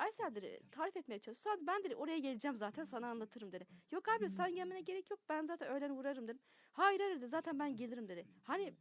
[0.00, 1.56] Aysel dedi tarif etmeye çalışıyor.
[1.56, 3.66] Sonra ben dedi oraya geleceğim zaten sana anlatırım dedi.
[3.90, 6.40] Yok abi sen gelmene gerek yok ben zaten öğlen uğrarım dedim.
[6.72, 8.26] Hayır hayır dedi zaten ben gelirim dedi.
[8.44, 8.74] Hani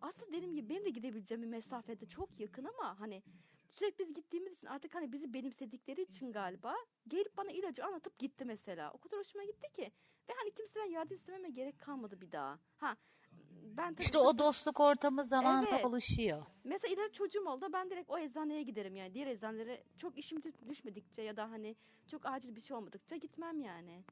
[0.00, 3.22] aslında dediğim gibi benim de gidebileceğim bir mesafede çok yakın ama hani
[3.70, 6.74] sürekli biz gittiğimiz için artık hani bizi benimsedikleri için galiba
[7.08, 8.92] gelip bana ilacı anlatıp gitti mesela.
[8.92, 9.92] O kadar hoşuma gitti ki
[10.28, 12.58] ve hani kimseden yardım istememe gerek kalmadı bir daha.
[12.76, 12.96] Ha
[13.76, 15.84] ben tabii İşte o dostluk ortamı zamanla Evet.
[15.84, 16.42] oluşuyor.
[16.64, 19.14] Mesela ileride çocuğum oldu ben direkt o eczaneye giderim yani.
[19.14, 21.76] Diğer eczanelere çok işim dü- düşmedikçe ya da hani
[22.10, 24.02] çok acil bir şey olmadıkça gitmem yani.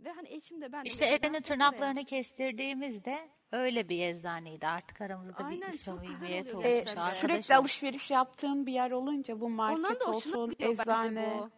[0.00, 3.18] Ve hani eşim de ben de İşte mesela Eren'in hep tırnaklarını kestirdiğimizde
[3.52, 4.66] öyle bir eczaneydi.
[4.66, 6.84] Artık aramızda Aynen, bir çok güzel samimiyet oluyor oluşmuş.
[6.84, 7.02] gerçekten.
[7.02, 7.60] Arkadaş sürekli olmuş.
[7.60, 11.50] alışveriş yaptığın bir yer olunca bu Ondan market da hoşuna olsun, gidiyor bence eczane, bu.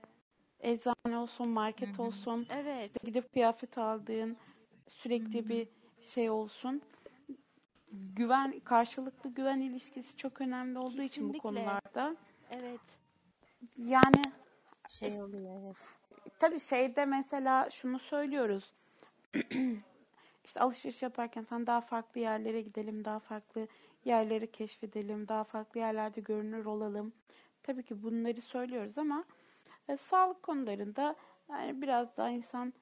[0.61, 2.86] eczane olsun, market olsun, Evet.
[2.86, 4.36] işte gidip kıyafet aldığın
[4.88, 5.68] sürekli bir
[6.03, 6.82] şey olsun.
[7.93, 11.38] Güven, karşılıklı güven ilişkisi çok önemli olduğu için bu Kesinlikle.
[11.38, 12.16] konularda.
[12.51, 12.80] Evet.
[13.76, 14.22] Yani
[14.88, 15.76] Şey oluyor evet.
[16.38, 18.72] tabii şeyde mesela şunu söylüyoruz.
[20.45, 23.68] işte alışveriş yaparken falan daha farklı yerlere gidelim, daha farklı
[24.05, 27.12] yerleri keşfedelim, daha farklı yerlerde görünür olalım.
[27.62, 29.24] Tabii ki bunları söylüyoruz ama
[29.88, 31.16] e, sağlık konularında
[31.49, 32.72] yani biraz daha insan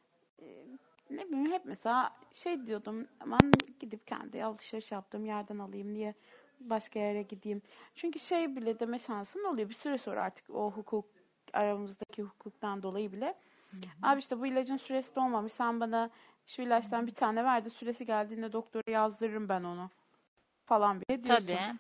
[0.43, 0.67] e,
[1.11, 6.15] ne bileyim hep mesela şey diyordum aman gidip kendi alışveriş yaptığım yerden alayım niye
[6.61, 7.63] başka yere gideyim.
[7.95, 11.07] Çünkü şey bile deme şansın oluyor bir süre sonra artık o hukuk
[11.53, 13.39] aramızdaki hukuktan dolayı bile
[14.03, 16.11] abi işte bu ilacın süresi dolmamış sen bana
[16.47, 19.91] şu ilaçtan bir tane ver de süresi geldiğinde doktora yazdırırım ben onu
[20.67, 21.47] falan bile diyorsun.
[21.49, 21.79] Tabii.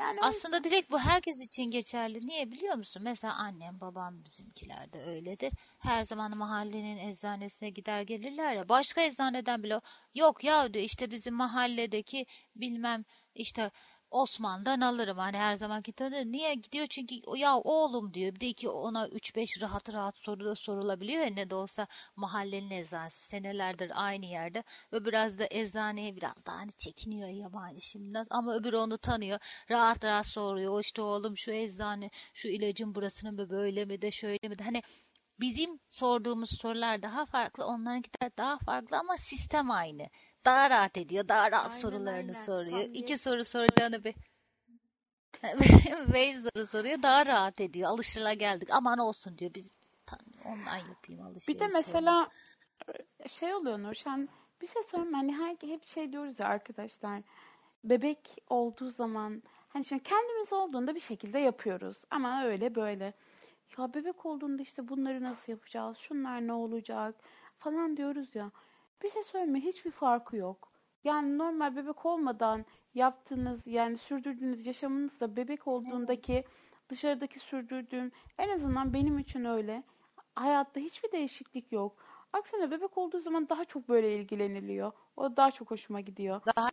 [0.00, 2.26] Yani Aslında direkt bu herkes için geçerli.
[2.26, 3.02] Niye biliyor musun?
[3.02, 5.52] Mesela annem, babam bizimkiler de öyledir.
[5.78, 8.68] Her zaman mahallenin eczanesine gider gelirler ya.
[8.68, 9.80] Başka eczaneden bile
[10.14, 12.26] yok ya diyor işte bizim mahalledeki
[12.56, 13.70] bilmem işte
[14.10, 15.18] Osman'dan alırım.
[15.18, 16.32] Hani her zamanki tadı.
[16.32, 16.86] Niye gidiyor?
[16.86, 18.34] Çünkü ya oğlum diyor.
[18.34, 21.86] Bir de ki ona 3-5 rahat rahat soru sorulabiliyor ya ne de olsa
[22.16, 28.24] mahallenin eczanesi senelerdir aynı yerde ve biraz da eczaneye biraz daha hani çekiniyor yabancı şimdi
[28.30, 29.38] ama öbürü onu tanıyor
[29.70, 30.72] rahat rahat soruyor.
[30.72, 34.64] O işte oğlum şu eczane, şu ilacın burasının mı böyle mi de şöyle mi de
[34.64, 34.82] hani
[35.40, 40.08] bizim sorduğumuz sorular daha farklı, onlarınkiler daha farklı ama sistem aynı.
[40.44, 42.32] Daha rahat ediyor, daha rahat Aynen, sorularını aynen.
[42.32, 42.80] soruyor.
[42.80, 43.20] İki Samimiyet.
[43.20, 44.14] soru soracağını bir
[46.14, 47.90] beş soru soruyor, daha rahat ediyor.
[47.90, 48.68] Alışıla geldik.
[48.72, 49.54] Aman olsun diyor.
[49.54, 49.64] Bir
[50.44, 51.48] ondan yapayım alışveriş.
[51.48, 52.28] Bir de mesela
[53.18, 54.28] e, şey oluyor Nurşen
[54.62, 57.22] bir şey söyleyeyim hani her hep şey diyoruz ya arkadaşlar
[57.84, 63.12] bebek olduğu zaman hani şimdi kendimiz olduğunda bir şekilde yapıyoruz ama öyle böyle
[63.78, 67.14] ya bebek olduğunda işte bunları nasıl yapacağız şunlar ne olacak
[67.58, 68.50] falan diyoruz ya
[69.02, 69.60] bir şey söyleyeyim mi?
[69.60, 70.70] hiçbir farkı yok
[71.04, 76.44] yani normal bebek olmadan yaptığınız yani sürdürdüğünüz yaşamınızla bebek olduğundaki
[76.88, 79.82] dışarıdaki sürdürdüğüm en azından benim için öyle
[80.34, 81.96] hayatta hiçbir değişiklik yok.
[82.32, 84.92] Aksine bebek olduğu zaman daha çok böyle ilgileniliyor.
[85.16, 86.40] O daha çok hoşuma gidiyor.
[86.56, 86.68] daha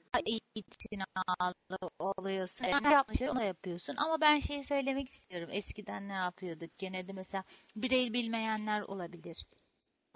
[0.56, 1.54] itinalı
[2.00, 2.66] oluyorsun.
[2.68, 3.96] Yani yapmış onu yapıyorsun.
[3.98, 5.50] Ama ben şeyi söylemek istiyorum.
[5.52, 6.78] Eskiden ne yapıyorduk?
[6.78, 7.44] Gene de mesela
[7.76, 9.46] birey bilmeyenler olabilir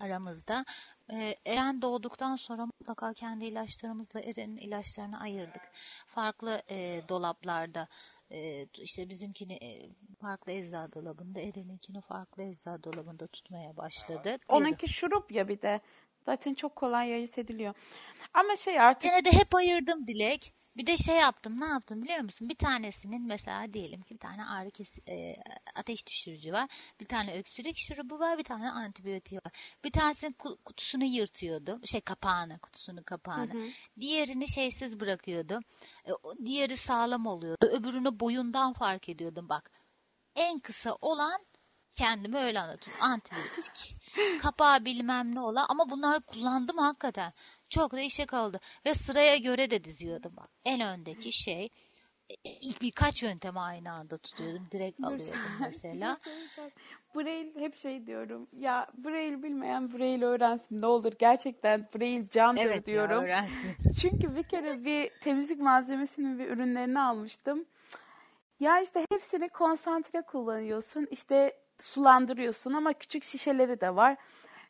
[0.01, 0.65] aramızda.
[1.13, 5.61] Ee, Eren doğduktan sonra mutlaka kendi ilaçlarımızla Eren'in ilaçlarını ayırdık.
[6.07, 7.87] Farklı e, dolaplarda
[8.31, 9.89] e, işte bizimkini e,
[10.21, 14.41] farklı eczacı dolabında, Eren'inkini farklı eczacı dolabında tutmaya başladık.
[14.47, 15.81] Onunki şurup ya bir de.
[16.25, 17.73] Zaten çok kolay ayırt ediliyor.
[18.33, 20.53] Ama şey artık Gene de hep ayırdım Dilek.
[20.77, 22.49] Bir de şey yaptım, ne yaptım biliyor musun?
[22.49, 25.35] Bir tanesinin mesela diyelim ki bir tane ağrı kes e,
[25.75, 26.69] ateş düşürücü var.
[26.99, 29.77] Bir tane öksürük şurubu var, bir tane antibiyotiği var.
[29.83, 31.87] Bir tanesinin ku- kutusunu yırtıyordum.
[31.87, 33.53] Şey kapağını, kutusunun kapağını.
[33.53, 33.67] Hı hı.
[33.99, 35.63] Diğerini şeysiz bırakıyordum.
[36.05, 36.11] E,
[36.45, 37.65] diğeri sağlam oluyordu.
[37.65, 39.71] Öbürünü boyundan fark ediyordum bak.
[40.35, 41.45] En kısa olan
[41.91, 43.03] kendime öyle anlatıyorum.
[43.03, 43.97] Antibiyotik.
[44.41, 47.33] Kapağı bilmem ne ola ama bunları kullandım hakikaten.
[47.71, 48.59] Çok da işe kaldı.
[48.85, 50.33] Ve sıraya göre de diziyordum.
[50.65, 51.69] En öndeki şey
[52.29, 54.67] e, ilk birkaç yöntemi aynı anda tutuyordum.
[54.71, 56.17] Direkt Dur alıyordum mesela.
[56.23, 56.71] şey söyleyeceğim.
[57.15, 58.47] Braille hep şey diyorum.
[58.57, 61.13] Ya Braille bilmeyen Braille öğrensin ne olur.
[61.19, 63.23] Gerçekten Braille candır Evet ya, diyorum.
[63.23, 63.75] öğrendim.
[64.01, 67.65] Çünkü bir kere bir temizlik malzemesinin bir ürünlerini almıştım.
[68.59, 71.07] Ya işte hepsini konsantre kullanıyorsun.
[71.11, 74.17] İşte sulandırıyorsun ama küçük şişeleri de var.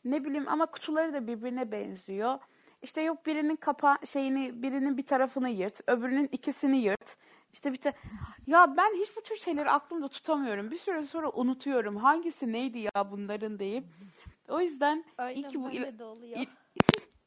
[0.06, 2.40] Ne bileyim ama kutuları da birbirine benziyor.
[2.82, 7.18] İşte yok birinin kapa şeyini birinin bir tarafını yırt, öbürünün ikisini yırt.
[7.54, 7.94] İşte bir ta-
[8.48, 10.72] ya ben hiç bu tür şeyleri aklımda tutamıyorum.
[10.72, 11.96] Bir süre sonra unutuyorum.
[11.98, 13.84] Hangisi neydi ya bunların deyip.
[14.50, 15.94] O yüzden iyi Aynen ki bu il-
[16.36, 16.48] il-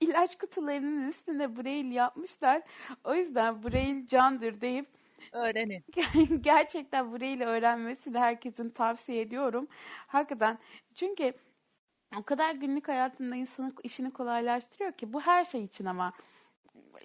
[0.00, 2.62] ilaç kutularının üstüne Braille yapmışlar.
[3.04, 4.86] O yüzden Braille candır deyip
[5.32, 5.84] Öğrenin.
[6.42, 9.68] gerçekten Braille öğrenmesini herkesin tavsiye ediyorum.
[10.06, 10.58] Hakikaten
[10.94, 11.32] çünkü
[12.18, 16.12] o kadar günlük hayatında insanın işini kolaylaştırıyor ki bu her şey için ama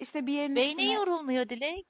[0.00, 1.86] işte bir yerin Beyni üstüne yorulmuyor Dilek.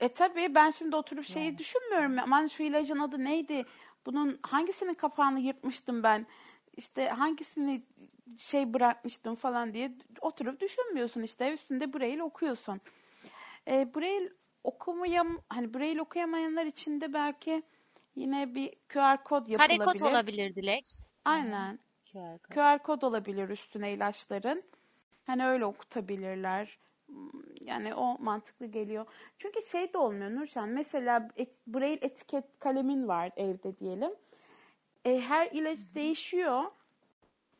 [0.00, 1.58] e tabii ben şimdi oturup şeyi Yani.
[1.58, 2.18] düşünmüyorum.
[2.18, 3.64] Aman şu ilacın adı neydi?
[4.06, 6.26] Bunun hangisinin kapağını yırtmıştım ben?
[6.76, 7.82] İşte hangisini
[8.38, 11.52] şey bırakmıştım falan diye oturup düşünmüyorsun işte.
[11.52, 12.80] Üstünde Braille okuyorsun.
[13.68, 14.32] E, Braille
[14.64, 17.62] okumayam hani Braille okuyamayanlar için de belki
[18.16, 19.78] yine bir QR kod yapılabilir.
[19.78, 20.84] Karekod olabilir Dilek.
[21.24, 21.78] Aynen.
[22.16, 22.54] QR kod.
[22.54, 24.62] QR kod olabilir üstüne ilaçların.
[25.26, 26.78] Hani öyle okutabilirler.
[27.06, 29.06] Hmm, Yani o mantıklı geliyor.
[29.38, 30.68] Çünkü şey de olmuyor Nurşen.
[30.68, 34.10] Mesela et, Braille etiket kalemin var evde diyelim.
[35.04, 36.64] E, her ilaç değişiyor.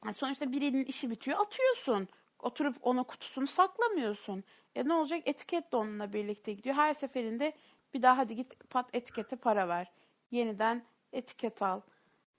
[0.05, 1.39] Yani Sonuçta birinin işi bitiyor.
[1.41, 2.09] Atıyorsun.
[2.39, 4.45] Oturup onun kutusunu saklamıyorsun.
[4.75, 5.23] E ne olacak?
[5.27, 6.77] Etiket de onunla birlikte gidiyor.
[6.77, 7.53] Her seferinde
[7.95, 9.93] bir daha hadi git pat etikete para ver.
[10.31, 11.81] Yeniden etiket al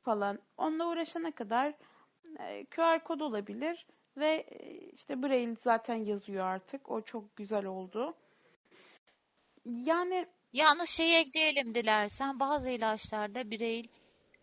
[0.02, 0.40] falan.
[0.58, 1.74] Onunla uğraşana kadar
[2.72, 3.86] QR kod olabilir
[4.18, 6.92] ve e, işte Braille zaten yazıyor artık.
[6.92, 8.14] O çok güzel oldu.
[9.66, 13.84] Yani Yalnız şey ekleyelim dilersen bazı ilaçlarda birey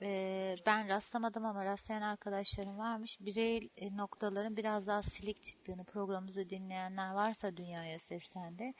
[0.03, 3.20] e, ben rastlamadım ama rastlayan arkadaşlarım varmış.
[3.20, 8.72] Birey e, noktaların biraz daha silik çıktığını programımızı dinleyenler varsa dünyaya seslendi.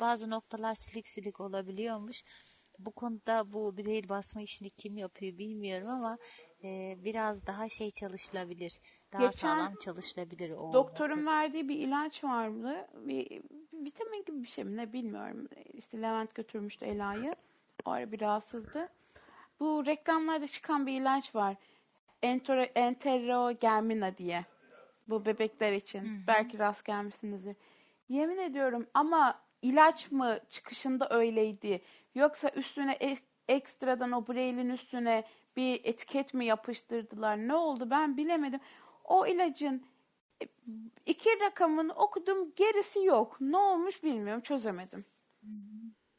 [0.00, 2.22] Bazı noktalar silik silik olabiliyormuş.
[2.86, 6.18] Bu konuda bu birey basma işini kim yapıyor bilmiyorum ama
[6.64, 8.78] e, biraz daha şey çalışılabilir.
[9.12, 11.30] Daha Geçen sağlam çalışılabilir o doktorun nokta.
[11.32, 12.86] verdiği bir ilaç vardı.
[12.94, 15.48] Bir vitamin gibi bir şey mi ne bilmiyorum.
[15.72, 17.34] İşte Levent götürmüştü Ela'yı.
[17.84, 18.88] O ara bir rahatsızdı.
[19.60, 21.56] Bu reklamlarda çıkan bir ilaç var.
[22.22, 24.44] Entero, enterogermina diye.
[25.08, 26.00] Bu bebekler için.
[26.00, 26.26] Hı hı.
[26.28, 27.56] Belki rast gelmişsinizdir.
[28.08, 31.82] Yemin ediyorum ama ilaç mı çıkışında öyleydi?
[32.14, 35.24] Yoksa üstüne ek- ekstradan o Braille'in üstüne
[35.56, 37.36] bir etiket mi yapıştırdılar?
[37.36, 38.60] Ne oldu ben bilemedim.
[39.04, 39.86] O ilacın
[40.42, 40.46] e,
[41.06, 43.36] iki rakamını okudum gerisi yok.
[43.40, 45.04] Ne olmuş bilmiyorum çözemedim.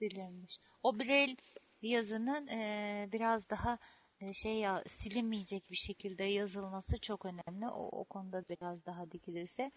[0.02, 0.60] Bilinmiş.
[0.84, 1.36] O Braille
[1.82, 3.78] yazının eee, biraz daha
[4.22, 7.68] eee, şey ya silinmeyecek bir şekilde yazılması çok önemli.
[7.68, 9.72] O, o konuda biraz daha dikilirse.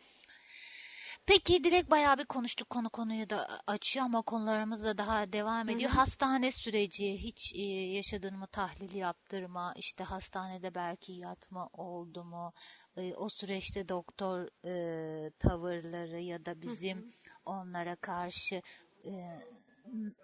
[1.26, 5.90] Peki direkt bayağı bir konuştuk konu konuyu da açıyor ama konularımız da daha devam ediyor.
[5.90, 5.96] hı.
[5.96, 12.52] Hastane süreci hiç e, yaşadın mı tahlil yaptırma işte hastanede belki yatma oldu mu
[12.96, 17.04] E, o süreçte doktor e, tavırları ya da bizim hı.
[17.44, 18.62] onlara karşı
[19.04, 19.38] e,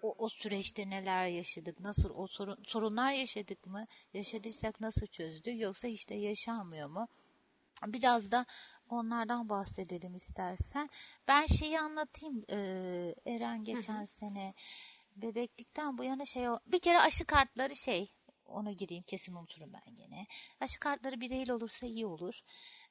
[0.01, 5.87] o, o süreçte neler yaşadık nasıl o sorun, sorunlar yaşadık mı yaşadıysak nasıl çözdük yoksa
[5.87, 7.07] işte yaşanmıyor mu
[7.87, 8.45] Biraz da
[8.89, 10.89] onlardan bahsedelim istersen.
[11.27, 12.45] Ben şeyi anlatayım.
[12.51, 14.53] Ee, Eren geçen sene
[15.15, 18.11] bebeklikten bu yana şey bir kere aşı kartları şey
[18.45, 20.27] onu gireyim kesin unuturum ben gene.
[20.61, 22.41] Aşı kartları bireyli olursa iyi olur.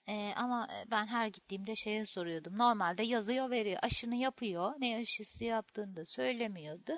[0.09, 2.59] Ee, ama ben her gittiğimde şeye soruyordum.
[2.59, 3.79] Normalde yazıyor veriyor.
[3.83, 4.75] Aşını yapıyor.
[4.79, 6.93] Ne aşısı yaptığını da söylemiyordu.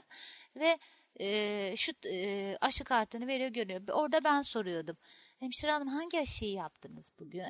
[0.56, 0.78] Ve
[1.20, 3.88] e, şu e, aşı kartını veriyor görüyor.
[3.88, 4.96] Orada ben soruyordum.
[5.40, 7.44] Hemşire hanım hangi aşıyı yaptınız bugün?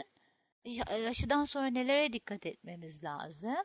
[0.65, 3.57] Ya- Aşıdan sonra nelere dikkat etmemiz lazım?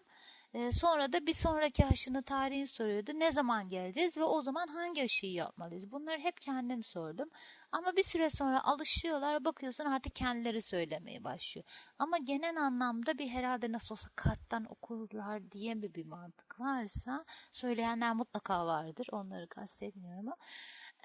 [0.54, 3.12] E, sonra da bir sonraki aşının tarihini soruyordu.
[3.16, 5.92] Ne zaman geleceğiz ve o zaman hangi aşıyı yapmalıyız?
[5.92, 7.30] Bunları hep kendim sordum.
[7.72, 9.46] Ama bir süre sonra alışıyorlar.
[9.46, 11.66] Bakıyorsun artık kendileri söylemeye başlıyor.
[12.00, 18.14] Ama genel anlamda bir herhalde nasıl olsa karttan okurlar diye mi bir mantık varsa söyleyenler
[18.14, 19.08] mutlaka vardır.
[19.12, 20.36] Onları kastetmiyorum ama.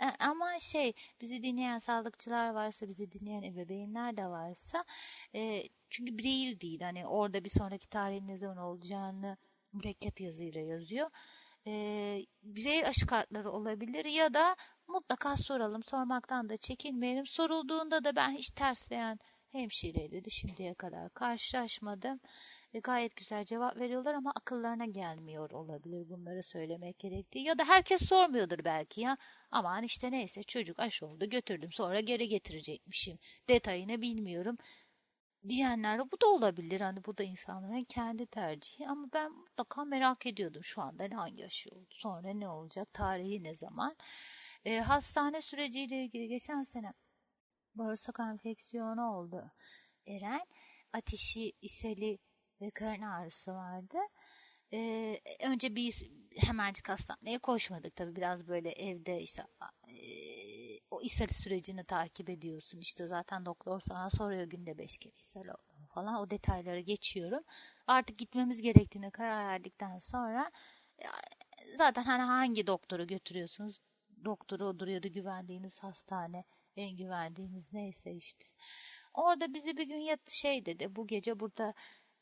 [0.02, 4.84] E, ama şey bizi dinleyen sağlıkçılar varsa bizi dinleyen ebeveynler de varsa
[5.34, 9.36] e, çünkü braille değil hani orada bir sonraki tarihin ne zaman olacağını
[9.72, 11.10] mürekkep yazıyla yazıyor.
[11.66, 11.72] E,
[12.42, 14.56] birey aşı kartları olabilir ya da
[14.86, 15.82] mutlaka soralım.
[15.84, 17.26] Sormaktan da çekinmeyelim.
[17.26, 19.18] Sorulduğunda da ben hiç tersleyen
[19.48, 22.20] hemşireyle de şimdiye kadar karşılaşmadım.
[22.74, 27.44] E, gayet güzel cevap veriyorlar ama akıllarına gelmiyor olabilir bunları söylemek gerektiği.
[27.44, 29.16] Ya da herkes sormuyordur belki ya.
[29.50, 33.18] Aman işte neyse çocuk aşı oldu götürdüm sonra geri getirecekmişim.
[33.48, 34.56] Detayını bilmiyorum
[35.48, 36.80] diyenler bu da olabilir.
[36.80, 41.70] Hani bu da insanların kendi tercihi ama ben mutlaka merak ediyordum şu anda hangi aşı
[41.70, 43.96] oldu, sonra ne olacak, tarihi ne zaman.
[44.64, 46.92] E, hastane süreciyle ilgili geçen sene
[47.74, 49.50] bağırsak enfeksiyonu oldu.
[50.06, 50.46] Eren
[50.92, 52.18] ateşi, ishali
[52.64, 53.96] ve karın ağrısı vardı.
[54.72, 58.16] Ee, önce bir hemencik hastaneye koşmadık tabii.
[58.16, 59.42] Biraz böyle evde işte
[59.88, 59.96] e,
[60.90, 62.78] o ishal sürecini takip ediyorsun.
[62.78, 66.14] İşte zaten doktor sana soruyor günde beş kere ishal oldu falan.
[66.14, 67.44] O detayları geçiyorum.
[67.86, 70.50] Artık gitmemiz gerektiğine karar verdikten sonra
[71.76, 73.78] zaten hani hangi doktoru götürüyorsunuz?
[74.24, 76.44] Doktoru odur ya da güvendiğiniz hastane
[76.76, 78.48] en güvendiğiniz neyse işte.
[79.14, 81.74] Orada bizi bir gün yat şey dedi bu gece burada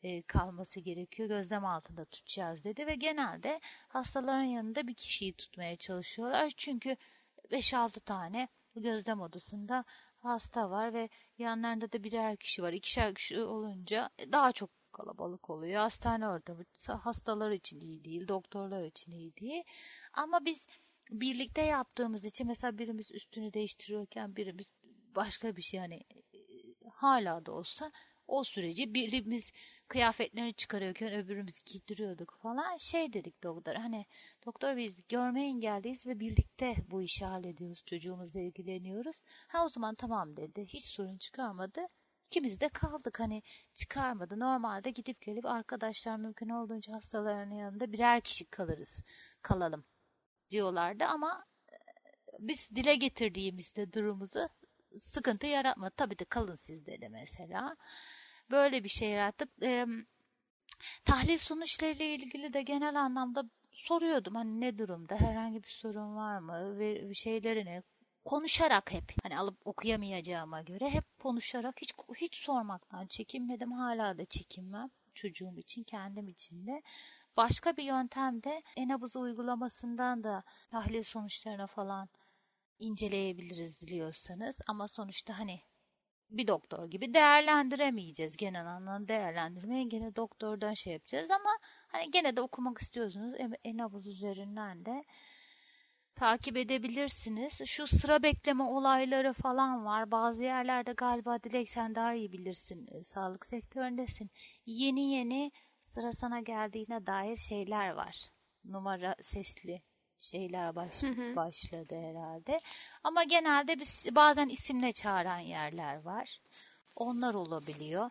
[0.02, 1.28] e, kalması gerekiyor.
[1.28, 6.52] Gözlem altında tutacağız dedi ve genelde hastaların yanında bir kişiyi tutmaya çalışıyorlar.
[6.56, 6.96] Çünkü
[7.50, 9.84] 5-6 tane gözlem odasında
[10.18, 11.08] hasta var ve
[11.38, 12.72] yanlarında da birer kişi var.
[12.72, 15.80] İkişer kişi olunca daha çok kalabalık oluyor.
[15.80, 16.64] Hastane ortamı
[17.00, 19.64] hastalar için iyi değil, doktorlar için iyi değil.
[20.12, 20.66] Ama biz
[21.10, 24.72] birlikte yaptığımız için mesela birimiz üstünü değiştiriyorken birimiz
[25.14, 26.04] başka bir şey hani
[26.90, 27.92] hala da olsa
[28.26, 29.52] o süreci birimiz
[29.88, 32.76] kıyafetlerini çıkarıyorken öbürümüz giydiriyorduk falan.
[32.76, 34.06] Şey dedik doktor hani
[34.46, 37.82] doktor biz görme engelliyiz ve birlikte bu işi hallediyoruz.
[37.86, 39.20] Çocuğumuzla ilgileniyoruz.
[39.48, 40.64] Ha o zaman tamam dedi.
[40.66, 41.80] Hiç sorun çıkarmadı.
[42.26, 43.42] İkimiz de kaldık hani
[43.74, 44.40] çıkarmadı.
[44.40, 49.02] Normalde gidip gelip arkadaşlar mümkün olduğunca hastalarının yanında birer kişi kalırız.
[49.42, 49.84] Kalalım
[50.50, 51.76] diyorlardı ama e,
[52.38, 54.48] biz dile getirdiğimizde durumuzu
[54.94, 55.94] sıkıntı yaratmadı.
[55.96, 57.76] Tabii de kalın siz dedi mesela.
[58.50, 59.48] Böyle bir şey yarattık.
[59.62, 59.86] E,
[61.04, 64.34] tahlil sonuçlarıyla ilgili de genel anlamda soruyordum.
[64.34, 65.16] Hani ne durumda?
[65.16, 66.78] Herhangi bir sorun var mı?
[66.78, 67.82] Ve şeylerini
[68.24, 73.72] konuşarak hep hani alıp okuyamayacağıma göre hep konuşarak hiç hiç sormaktan çekinmedim.
[73.72, 76.82] Hala da çekinmem çocuğum için, kendim için de.
[77.36, 82.08] Başka bir yöntem de Enabuz uygulamasından da tahlil sonuçlarına falan
[82.78, 84.60] inceleyebiliriz diliyorsanız.
[84.68, 85.60] Ama sonuçta hani
[86.30, 88.36] bir doktor gibi değerlendiremeyeceğiz.
[88.36, 91.50] Genel anlamda değerlendirmeye gene doktordan şey yapacağız ama
[91.88, 95.04] hani gene de okumak istiyorsunuz Enabuz üzerinden de
[96.14, 97.60] takip edebilirsiniz.
[97.66, 100.10] Şu sıra bekleme olayları falan var.
[100.10, 102.86] Bazı yerlerde galiba Dilek sen daha iyi bilirsin.
[102.92, 104.30] E, sağlık sektöründesin.
[104.66, 105.52] Yeni yeni
[105.86, 108.28] sıra sana geldiğine dair şeyler var.
[108.64, 109.82] Numara sesli
[110.22, 111.36] şeyler baş, hı hı.
[111.36, 112.60] başladı herhalde.
[113.04, 116.40] Ama genelde biz bazen isimle çağıran yerler var.
[116.96, 118.10] Onlar olabiliyor.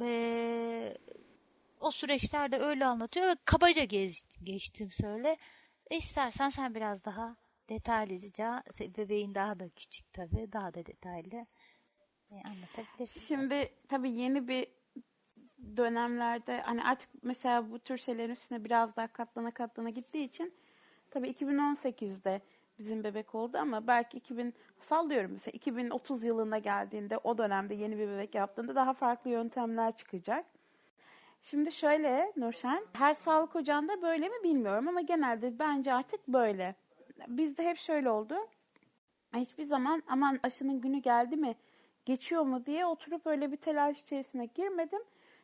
[0.00, 0.94] Ee,
[1.80, 3.36] o süreçlerde öyle anlatıyor.
[3.44, 5.36] Kabaca geç, geçtim söyle.
[5.90, 7.36] E istersen sen biraz daha
[7.68, 11.46] detaylıca, bebeğin daha da küçük tabii, daha da detaylı
[12.30, 13.20] e, anlatabilirsin.
[13.20, 14.66] Şimdi tabii yeni bir
[15.76, 20.54] dönemlerde hani artık mesela bu tür şeylerin üstüne biraz daha katlana katlana gittiği için
[21.12, 22.40] Tabii 2018'de
[22.78, 28.08] bizim bebek oldu ama belki 2000 sallıyorum mesela 2030 yılına geldiğinde o dönemde yeni bir
[28.08, 30.46] bebek yaptığında daha farklı yöntemler çıkacak.
[31.42, 36.74] Şimdi şöyle Nurşen, her sağlık ocağında böyle mi bilmiyorum ama genelde bence artık böyle.
[37.28, 38.34] Bizde hep şöyle oldu.
[39.34, 41.56] Hiçbir zaman aman aşının günü geldi mi,
[42.04, 45.02] geçiyor mu diye oturup öyle bir telaş içerisine girmedim.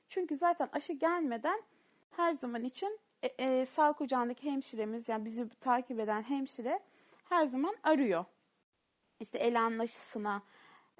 [0.08, 1.62] Çünkü zaten aşı gelmeden
[2.10, 6.80] her zaman için e, e, sağlık ocağındaki hemşiremiz yani bizi takip eden hemşire
[7.24, 8.24] her zaman arıyor.
[9.20, 10.42] İşte el anlaşısına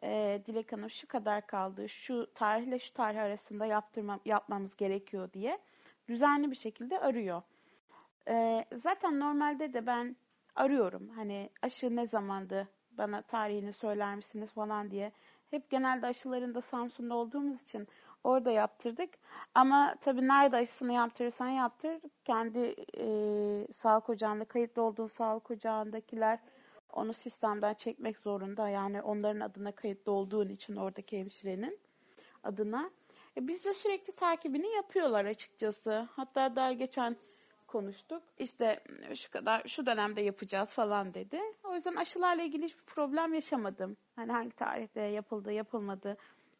[0.02, 5.58] e, Dilek Hanım şu kadar kaldı, şu tarihle şu tarih arasında yaptırmam, yapmamız gerekiyor diye
[6.08, 7.42] düzenli bir şekilde arıyor.
[8.28, 10.16] E, zaten normalde de ben
[10.54, 11.08] arıyorum.
[11.08, 15.12] Hani aşı ne zamandı bana tarihini söyler misiniz falan diye.
[15.50, 17.88] Hep genelde aşılarında Samsun'da olduğumuz için
[18.24, 19.10] Orada yaptırdık.
[19.54, 22.00] Ama tabii nerede aşısını yaptırırsan yaptır.
[22.24, 23.06] Kendi e,
[23.72, 26.38] sağlık ocağında kayıtlı olduğun sağlık ocağındakiler
[26.92, 28.68] onu sistemden çekmek zorunda.
[28.68, 31.78] Yani onların adına kayıtlı olduğun için oradaki hemşirenin
[32.44, 32.90] adına.
[33.36, 36.08] E, biz de sürekli takibini yapıyorlar açıkçası.
[36.16, 37.16] Hatta daha geçen
[37.66, 38.22] konuştuk.
[38.38, 38.84] İşte
[39.14, 41.40] şu kadar şu dönemde yapacağız falan dedi.
[41.64, 43.96] O yüzden aşılarla ilgili hiçbir problem yaşamadım.
[44.16, 46.16] Hani hangi tarihte yapıldı, yapılmadı.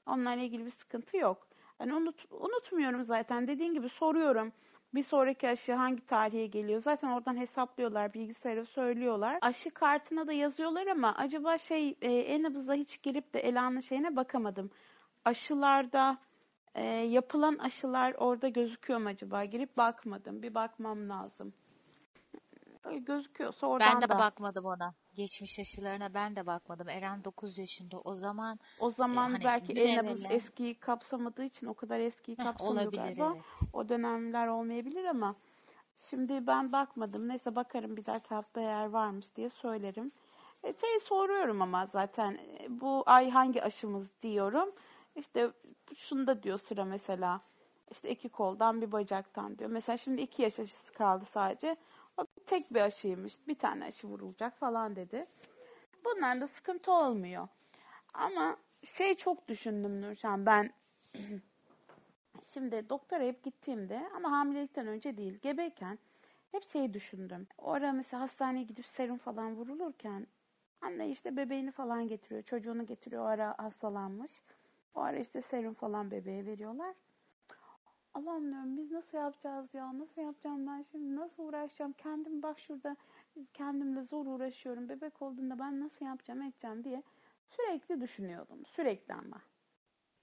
[0.09, 1.47] Onlarla ilgili bir sıkıntı yok.
[1.79, 3.49] Hani unut, unutmuyorum zaten.
[3.49, 4.53] Dediğin gibi soruyorum.
[4.95, 6.81] Bir sonraki aşı hangi tarihe geliyor?
[6.81, 9.39] Zaten oradan hesaplıyorlar, bilgisayara söylüyorlar.
[9.41, 12.45] Aşı kartına da yazıyorlar ama acaba şey e, en
[12.75, 14.71] hiç girip de Ela'nın şeyine bakamadım.
[15.25, 16.19] Aşılarda
[16.75, 19.45] e, yapılan aşılar orada gözüküyor mu acaba?
[19.45, 20.43] Girip bakmadım.
[20.43, 21.53] Bir bakmam lazım.
[22.97, 24.19] Gözüküyorsa oradan Ben de da.
[24.19, 24.95] bakmadım ona.
[25.23, 26.89] Geçmiş aşılarına ben de bakmadım.
[26.89, 27.99] Eren 9 yaşında.
[28.01, 32.37] O zaman O zaman hani belki bir e-nabız evvela- eskiyi kapsamadığı için o kadar eskiyi
[32.37, 33.33] kapsamıyor olabilir galiba.
[33.35, 33.45] evet.
[33.73, 35.35] O dönemler olmayabilir ama
[35.97, 37.29] şimdi ben bakmadım.
[37.29, 40.13] Neyse bakarım bir dahaki hafta eğer varmış diye söylerim.
[40.63, 44.73] E, şey soruyorum ama zaten e, bu ay hangi aşımız diyorum.
[45.17, 45.51] İşte
[45.95, 47.41] şunda diyor sıra mesela.
[47.91, 49.71] İşte iki koldan bir bacaktan diyor.
[49.71, 51.77] Mesela şimdi iki yaş aşısı kaldı sadece.
[52.49, 53.49] Tek bir aşıymış.
[53.49, 55.27] Bir tane aşı vurulacak falan dedi.
[56.05, 57.49] Bunlarda sıkıntı olmuyor.
[58.15, 60.73] Ama şey çok düşündüm Nurşan ben
[62.43, 65.99] şimdi doktora hep gittiğimde ama hamilelikten önce değil gebeyken
[66.53, 67.47] hep şeyi düşündüm.
[67.59, 70.27] O ara mesela hastaneye gidip serum falan vurulurken
[70.81, 74.43] anne işte bebeğini falan getiriyor çocuğunu getiriyor o ara hastalanmış.
[74.95, 76.95] O ara işte serum falan bebeğe veriyorlar.
[78.19, 79.99] Allah'ım diyorum biz nasıl yapacağız ya?
[79.99, 81.17] Nasıl yapacağım ben şimdi?
[81.17, 81.93] Nasıl uğraşacağım?
[81.93, 82.97] Kendim bak şurada
[83.55, 84.89] kendimle zor uğraşıyorum.
[84.89, 87.03] Bebek olduğunda ben nasıl yapacağım edeceğim diye
[87.49, 88.67] sürekli düşünüyordum.
[88.67, 89.43] Sürekli ama.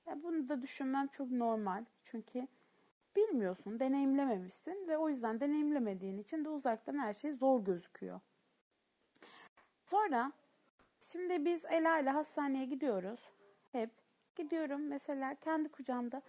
[0.05, 1.85] Ya bunu da düşünmem çok normal.
[2.03, 2.47] Çünkü
[3.15, 8.19] bilmiyorsun, deneyimlememişsin ve o yüzden deneyimlemediğin için de uzaktan her şey zor gözüküyor.
[9.85, 10.31] Sonra
[10.99, 13.19] şimdi biz Ela ile hastaneye gidiyoruz.
[13.71, 13.89] Hep
[14.35, 16.21] gidiyorum mesela kendi kucağımda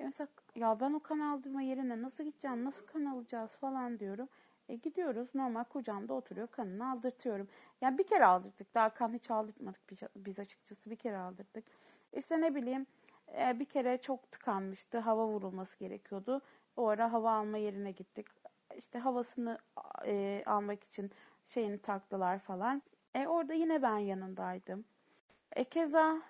[0.00, 4.28] e mesela ya ben o kan aldırma yerine nasıl gideceğim, nasıl kan alacağız falan diyorum.
[4.68, 7.48] E gidiyoruz normal kucağımda oturuyor kanını aldırtıyorum.
[7.80, 11.64] Yani bir kere aldırdık daha kan hiç aldırtmadık biz, biz açıkçası bir kere aldırdık.
[12.12, 12.86] İşte ne bileyim
[13.40, 16.40] e, bir kere çok tıkanmıştı hava vurulması gerekiyordu.
[16.76, 18.26] O ara hava alma yerine gittik.
[18.76, 19.58] İşte havasını
[20.06, 21.10] e, almak için
[21.46, 22.82] şeyini taktılar falan.
[23.14, 24.84] E orada yine ben yanındaydım.
[25.56, 26.22] E keza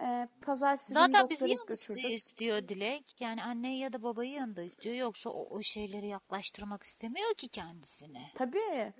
[0.00, 2.10] e, pazartesi günü Zaten bizi yalnız götürdük.
[2.10, 3.20] istiyor Dilek.
[3.20, 4.94] Yani anneyi ya da babayı yanında istiyor.
[4.94, 8.22] Yoksa o, o şeyleri yaklaştırmak istemiyor ki kendisine.
[8.34, 8.92] Tabii.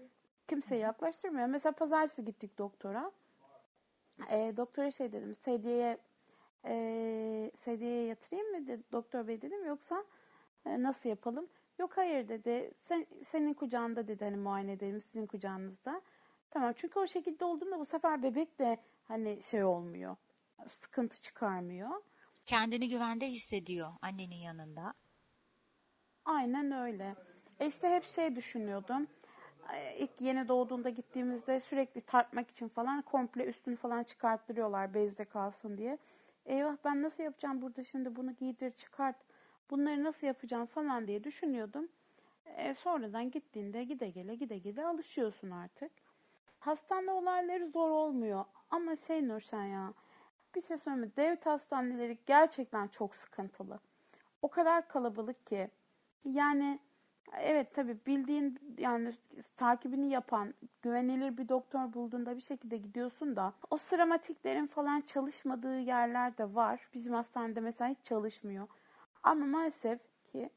[0.48, 1.46] Kimseyi yaklaştırmıyor.
[1.46, 3.12] Mesela pazartesi gittik doktora.
[4.30, 5.34] E, doktora şey dedim.
[5.34, 5.98] Sedyeye
[6.64, 9.64] e, sedyeye yatırayım mı dedi, doktor bey dedim.
[9.66, 10.04] Yoksa
[10.66, 11.48] e, nasıl yapalım?
[11.78, 12.70] Yok hayır dedi.
[12.80, 16.02] Sen, senin kucağında dedi hani muayene edelim sizin kucağınızda.
[16.50, 20.16] Tamam çünkü o şekilde olduğunda bu sefer bebek de hani şey olmuyor.
[20.68, 21.90] Sıkıntı çıkarmıyor.
[22.46, 24.94] Kendini güvende hissediyor annenin yanında.
[26.24, 27.14] Aynen öyle.
[27.60, 29.06] E işte hep şey düşünüyordum.
[29.74, 35.78] E, İlk yeni doğduğunda gittiğimizde sürekli tartmak için falan komple üstünü falan çıkarttırıyorlar bezde kalsın
[35.78, 35.98] diye.
[36.46, 39.16] Eyvah ben nasıl yapacağım burada şimdi bunu giydir çıkart.
[39.70, 41.88] Bunları nasıl yapacağım falan diye düşünüyordum.
[42.46, 45.92] E, sonradan gittiğinde gide gele gide gele alışıyorsun artık.
[46.58, 48.44] Hastane olayları zor olmuyor.
[48.70, 49.94] Ama şey Nurşen ya
[50.54, 51.16] bir şey söyleyeyim mi?
[51.16, 53.80] Devlet hastaneleri gerçekten çok sıkıntılı.
[54.42, 55.70] O kadar kalabalık ki.
[56.24, 56.78] Yani
[57.38, 59.12] evet tabii bildiğin yani
[59.56, 66.38] takibini yapan güvenilir bir doktor bulduğunda bir şekilde gidiyorsun da o sıramatiklerin falan çalışmadığı yerler
[66.38, 66.88] de var.
[66.94, 68.68] Bizim hastanede mesela hiç çalışmıyor.
[69.22, 70.00] Ama maalesef
[70.32, 70.50] ki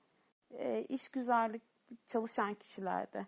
[0.52, 1.62] e, işgüzarlık
[2.08, 3.26] çalışan kişilerde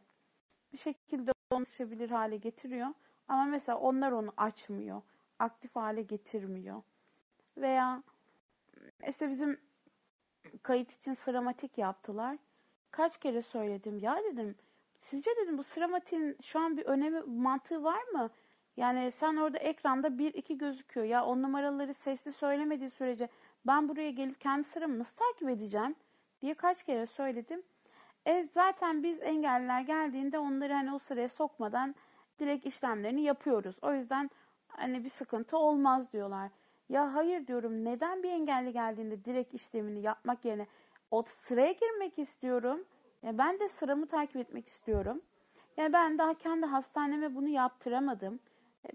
[0.73, 1.65] bir şekilde onu
[2.11, 2.88] hale getiriyor.
[3.27, 5.02] Ama mesela onlar onu açmıyor.
[5.40, 6.82] Aktif hale getirmiyor.
[7.58, 8.04] Veya
[9.08, 9.60] işte bizim
[10.64, 12.38] kayıt için sıramatik yaptılar.
[12.92, 14.56] Kaç kere söyledim ya dedim.
[15.00, 18.30] Sizce dedim bu sıramatin şu an bir önemi mantığı var mı?
[18.78, 21.06] Yani sen orada ekranda bir iki gözüküyor.
[21.06, 23.30] Ya on numaraları sesli söylemediği sürece
[23.68, 25.96] ben buraya gelip kendi sıramı nasıl takip edeceğim
[26.42, 27.64] diye kaç kere söyledim.
[28.26, 31.96] E zaten biz engelliler geldiğinde onları hani o sıraya sokmadan
[32.40, 33.76] direkt işlemlerini yapıyoruz.
[33.82, 34.30] O yüzden
[34.78, 36.52] hani bir sıkıntı olmaz diyorlar.
[36.90, 40.68] Ya hayır diyorum neden bir engelli geldiğinde direkt işlemini yapmak yerine
[41.12, 42.86] o sıraya girmek istiyorum.
[43.24, 45.22] Ya ben de sıramı takip etmek istiyorum.
[45.78, 48.40] Ya ben daha kendi hastaneme bunu yaptıramadım.
[48.86, 48.90] E,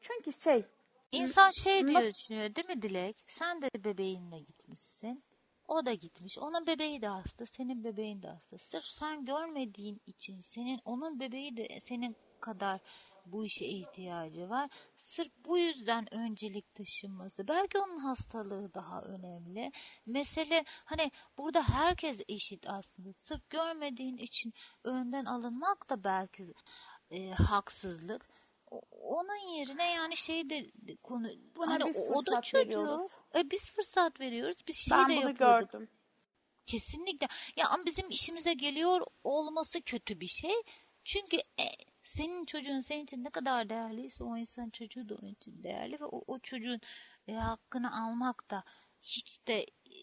[0.00, 0.64] Çünkü şey
[1.12, 3.22] İnsan şey diyor düşünüyor değil mi Dilek?
[3.26, 5.22] Sen de bebeğinle gitmişsin.
[5.68, 6.38] O da gitmiş.
[6.38, 8.58] Onun bebeği de hasta, senin bebeğin de hasta.
[8.58, 12.80] Sırf sen görmediğin için senin onun bebeği de senin kadar
[13.26, 14.70] bu işe ihtiyacı var.
[14.96, 17.48] Sırf bu yüzden öncelik taşınması.
[17.48, 19.72] Belki onun hastalığı daha önemli.
[20.06, 23.12] Mesele hani burada herkes eşit aslında.
[23.12, 24.52] Sırf görmediğin için
[24.84, 26.54] önden alınmak da belki
[27.10, 28.28] e, haksızlık.
[28.70, 30.66] O- Onun yerine yani şey de
[31.02, 33.10] konu Buna hani biz o, da veriyoruz.
[33.36, 34.56] E, biz fırsat veriyoruz.
[34.68, 35.70] Biz şey Ben de bunu yapıyorduk.
[35.72, 35.88] gördüm.
[36.66, 37.26] Kesinlikle.
[37.56, 40.54] Ya ama bizim işimize geliyor olması kötü bir şey.
[41.04, 41.64] Çünkü e,
[42.02, 46.04] senin çocuğun senin için ne kadar değerliyse o insanın çocuğu da onun için değerli ve
[46.04, 46.80] o, o çocuğun
[47.28, 48.64] e, hakkını almak da
[49.02, 49.96] hiç de e,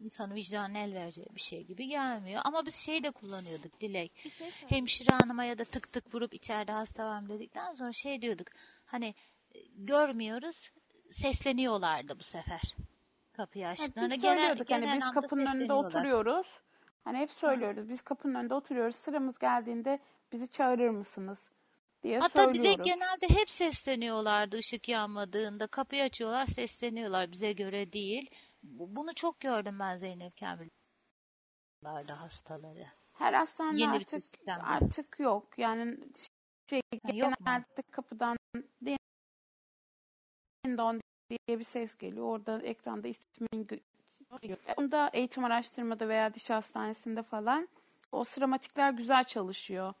[0.00, 2.42] insanın vicdanına el vereceği bir şey gibi gelmiyor.
[2.44, 4.18] Ama biz şey de kullanıyorduk Dilek.
[4.38, 4.50] Şey.
[4.68, 8.46] Hemşire hanıma ya da tık tık vurup içeride hasta var mı dedikten sonra şey diyorduk.
[8.84, 9.14] Hani
[9.54, 10.70] e, görmüyoruz
[11.08, 12.76] sesleniyorlardı bu sefer.
[13.32, 16.46] Kapıyı Evet, açtıklarında biz genel, genel biz anlamda kapının önünde oturuyoruz.
[17.04, 18.96] Hani hep söylüyoruz biz kapının önünde oturuyoruz.
[18.96, 19.98] Sıramız geldiğinde
[20.32, 21.38] bizi çağırır mısınız
[22.02, 22.86] diye Hatta Dilek söylüyoruz.
[22.86, 25.66] genelde hep sesleniyorlardı ışık yanmadığında.
[25.66, 28.30] Kapıyı açıyorlar sesleniyorlar bize göre değil.
[28.62, 32.84] Bu- Bunu çok gördüm ben Zeynep Kamil'lerde hastaları.
[33.12, 34.22] Her hastane Yeni artık
[34.62, 35.58] artık yok.
[35.58, 35.98] Yani
[36.70, 37.36] şey Ha, yok mu?
[37.46, 38.36] genelde kapıdan
[38.84, 38.96] din
[40.78, 41.00] don
[41.30, 42.26] diye bir ses geliyor.
[42.26, 43.68] Orada ekranda ismin
[44.76, 47.68] Onda eğitim araştırmada veya diş hastanesinde falan
[48.12, 49.94] o sıramatikler güzel çalışıyor.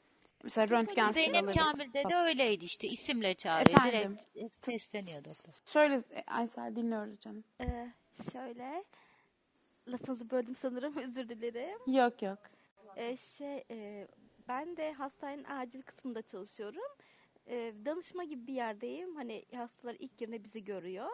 [0.44, 3.78] Mesela röntgen Zeynep sıraları Kamil'de de öyleydi işte isimle çağırıyor.
[3.78, 4.18] Efendim?
[4.34, 5.52] Direkt sesleniyor doktor.
[5.64, 7.44] Söyle Aysel dinliyoruz canım.
[7.60, 7.92] Ee,
[8.32, 8.84] şöyle
[9.88, 11.78] lafınızı böldüm sanırım özür dilerim.
[11.86, 12.38] Yok yok.
[12.96, 14.08] Ee, şey e,
[14.48, 16.96] ben de hastanenin acil kısmında çalışıyorum.
[17.46, 19.16] Ee, danışma gibi bir yerdeyim.
[19.16, 21.10] Hani hastalar ilk girdiğinde bizi görüyor.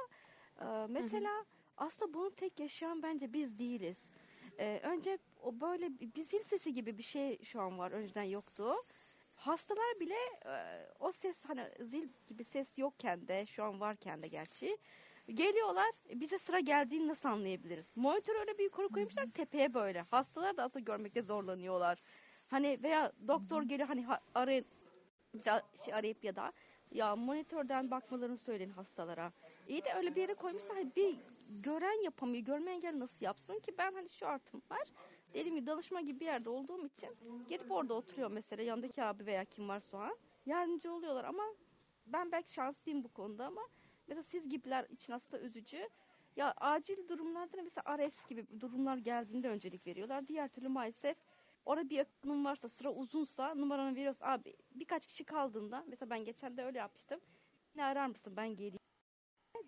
[0.61, 1.45] Ee, mesela
[1.79, 3.99] aslında bunu tek yaşayan bence biz değiliz.
[4.59, 7.91] Ee, önce o böyle bir zil sesi gibi bir şey şu an var.
[7.91, 8.75] Önceden yoktu.
[9.35, 10.15] Hastalar bile
[10.47, 14.79] e, o ses hani zil gibi ses yokken de şu an varken de gerçi
[15.35, 15.91] geliyorlar.
[16.15, 17.87] Bize sıra geldiğini nasıl anlayabiliriz?
[17.97, 20.01] Monitör öyle bir yukarı koymuşlar tepeye böyle.
[20.01, 21.99] Hastalar da aslında görmekte zorlanıyorlar.
[22.49, 24.65] Hani veya doktor geliyor hani ha- arayın
[25.33, 26.53] mesela şey arayıp ya da
[26.93, 29.33] ya monitörden bakmalarını söyleyin hastalara.
[29.69, 30.77] İyi de öyle bir yere koymuşlar.
[30.77, 31.17] Hani bir
[31.49, 32.45] gören yapamıyor.
[32.45, 34.89] Görme engel nasıl yapsın ki ben hani şu artım var.
[35.35, 37.09] Dediğim gibi danışma gibi bir yerde olduğum için
[37.49, 40.17] gidip orada oturuyor mesela yanındaki abi veya kim varsa o an.
[40.47, 41.43] Yardımcı oluyorlar ama
[42.07, 43.63] ben belki şanslıyım bu konuda ama
[44.09, 45.89] mesela siz gibiler için aslında üzücü.
[46.37, 50.29] Ya acil durumlarda da mesela RS gibi durumlar geldiğinde öncelik veriyorlar.
[50.29, 51.17] Diğer türlü maalesef
[51.67, 54.25] orada bir yakınım varsa sıra uzunsa numaranı veriyorsun.
[54.25, 57.21] Abi birkaç kişi kaldığında mesela ben geçen de öyle yapmıştım.
[57.75, 58.79] Ne arar mısın ben geleyim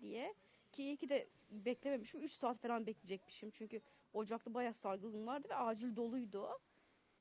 [0.01, 0.33] diye.
[0.71, 2.21] Ki iyi ki de beklememişim.
[2.21, 3.51] 3 saat falan bekleyecekmişim.
[3.51, 3.81] Çünkü
[4.13, 6.59] Ocak'ta bayağı salgın vardı ve acil doluydu.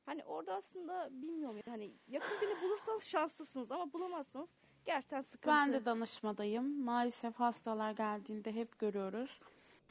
[0.06, 4.48] Hani orada aslında bilmiyorum hani yakın birini bulursanız şanslısınız ama bulamazsanız
[4.84, 5.46] gerçekten sıkıntı.
[5.46, 6.84] Ben de danışmadayım.
[6.84, 9.38] Maalesef hastalar geldiğinde hep görüyoruz.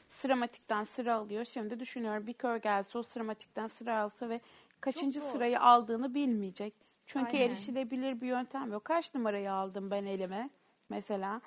[0.08, 1.44] Sıramatikten sıra alıyor.
[1.44, 4.40] Şimdi düşünüyorum bir kör gelse o sıramatikten sıra alsa ve
[4.80, 6.74] kaçıncı sırayı aldığını bilmeyecek.
[7.06, 7.46] Çünkü Aynen.
[7.46, 8.84] erişilebilir bir yöntem yok.
[8.84, 10.50] Kaç numarayı aldım ben elime
[10.88, 11.40] mesela?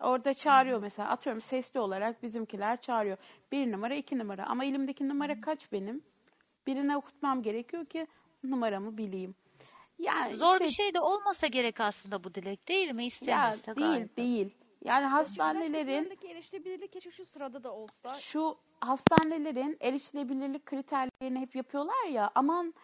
[0.00, 3.16] Orada çağırıyor mesela atıyorum sesli olarak bizimkiler çağırıyor.
[3.52, 6.02] Bir numara iki numara ama elimdeki numara kaç benim?
[6.66, 8.06] Birine okutmam gerekiyor ki
[8.44, 9.34] numaramı bileyim.
[9.98, 13.02] Yani Zor işte- bir şey de olmasa gerek aslında bu dilek değil mi?
[13.02, 14.16] ya İstenirse değil galiba.
[14.16, 14.50] değil.
[14.84, 18.14] Yani hastanelerin Hastanelerin erişilebilirlik keşke şu sırada da olsa.
[18.14, 22.74] şu hastanelerin erişilebilirlik kriterlerini hep yapıyorlar ya aman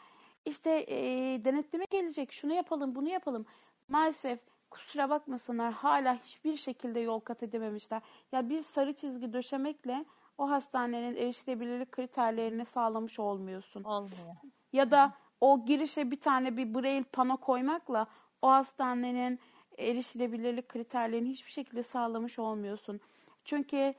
[0.45, 0.97] işte e,
[1.45, 3.47] denetleme gelecek şunu yapalım bunu yapalım.
[3.89, 4.39] Maalesef
[4.77, 8.03] kusura bakmasınlar hala hiçbir şekilde yol kat edememişler.
[8.33, 10.05] Ya bir sarı çizgi döşemekle
[10.39, 13.85] o hastanenin erişilebilirlik kriterlerini sağlamış olmuyorsun.
[13.85, 14.35] Olmuyor.
[14.73, 18.07] Ya da o girişe bir tane bir braille pano koymakla
[18.43, 19.41] o hastanenin
[19.79, 23.01] erişilebilirlik kriterlerini hiçbir şekilde sağlamış olmuyorsun.
[23.45, 23.95] Çünkü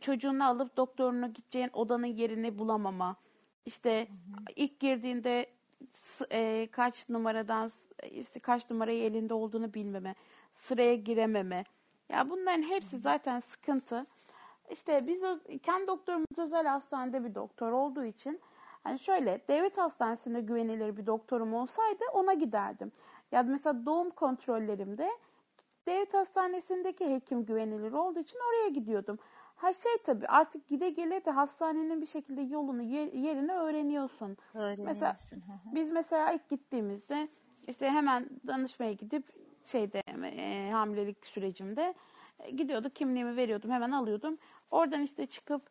[0.00, 3.16] çocuğunu alıp doktorunu gideceğin odanın yerini bulamama.
[3.66, 4.08] İşte
[4.56, 5.46] ilk girdiğinde
[6.30, 10.14] e, kaç numaradan s- işte kaç numarayı elinde olduğunu bilmeme,
[10.52, 11.64] sıraya girememe.
[12.08, 14.06] Ya bunların hepsi zaten sıkıntı.
[14.70, 15.20] İşte biz
[15.62, 18.40] kendi doktorumuz özel hastanede bir doktor olduğu için
[18.84, 22.92] hani şöyle devlet hastanesinde güvenilir bir doktorum olsaydı ona giderdim.
[23.32, 25.10] Ya mesela doğum kontrollerimde
[25.86, 29.18] devlet hastanesindeki hekim güvenilir olduğu için oraya gidiyordum.
[29.62, 34.36] Ha şey tabii artık gide gele de hastanenin bir şekilde yolunu yer- yerini öğreniyorsun.
[34.54, 35.36] Öğreniyorsun.
[35.36, 35.74] Hı.
[35.74, 37.28] Biz mesela ilk gittiğimizde
[37.68, 39.24] işte hemen danışmaya gidip
[39.64, 41.94] şeyde e, hamilelik sürecimde
[42.40, 44.38] e, gidiyorduk kimliğimi veriyordum hemen alıyordum.
[44.70, 45.62] Oradan işte çıkıp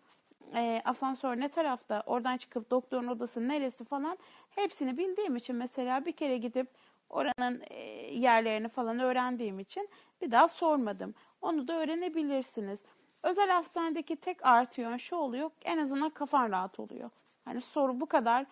[0.55, 4.17] e, asansör ne tarafta, oradan çıkıp doktorun odası neresi falan
[4.49, 6.67] hepsini bildiğim için mesela bir kere gidip
[7.09, 7.79] oranın e,
[8.13, 9.89] yerlerini falan öğrendiğim için
[10.21, 11.13] bir daha sormadım.
[11.41, 12.79] Onu da öğrenebilirsiniz.
[13.23, 17.09] Özel hastanedeki tek artı yön şu oluyor, en azından kafan rahat oluyor.
[17.45, 18.45] Hani soru bu kadar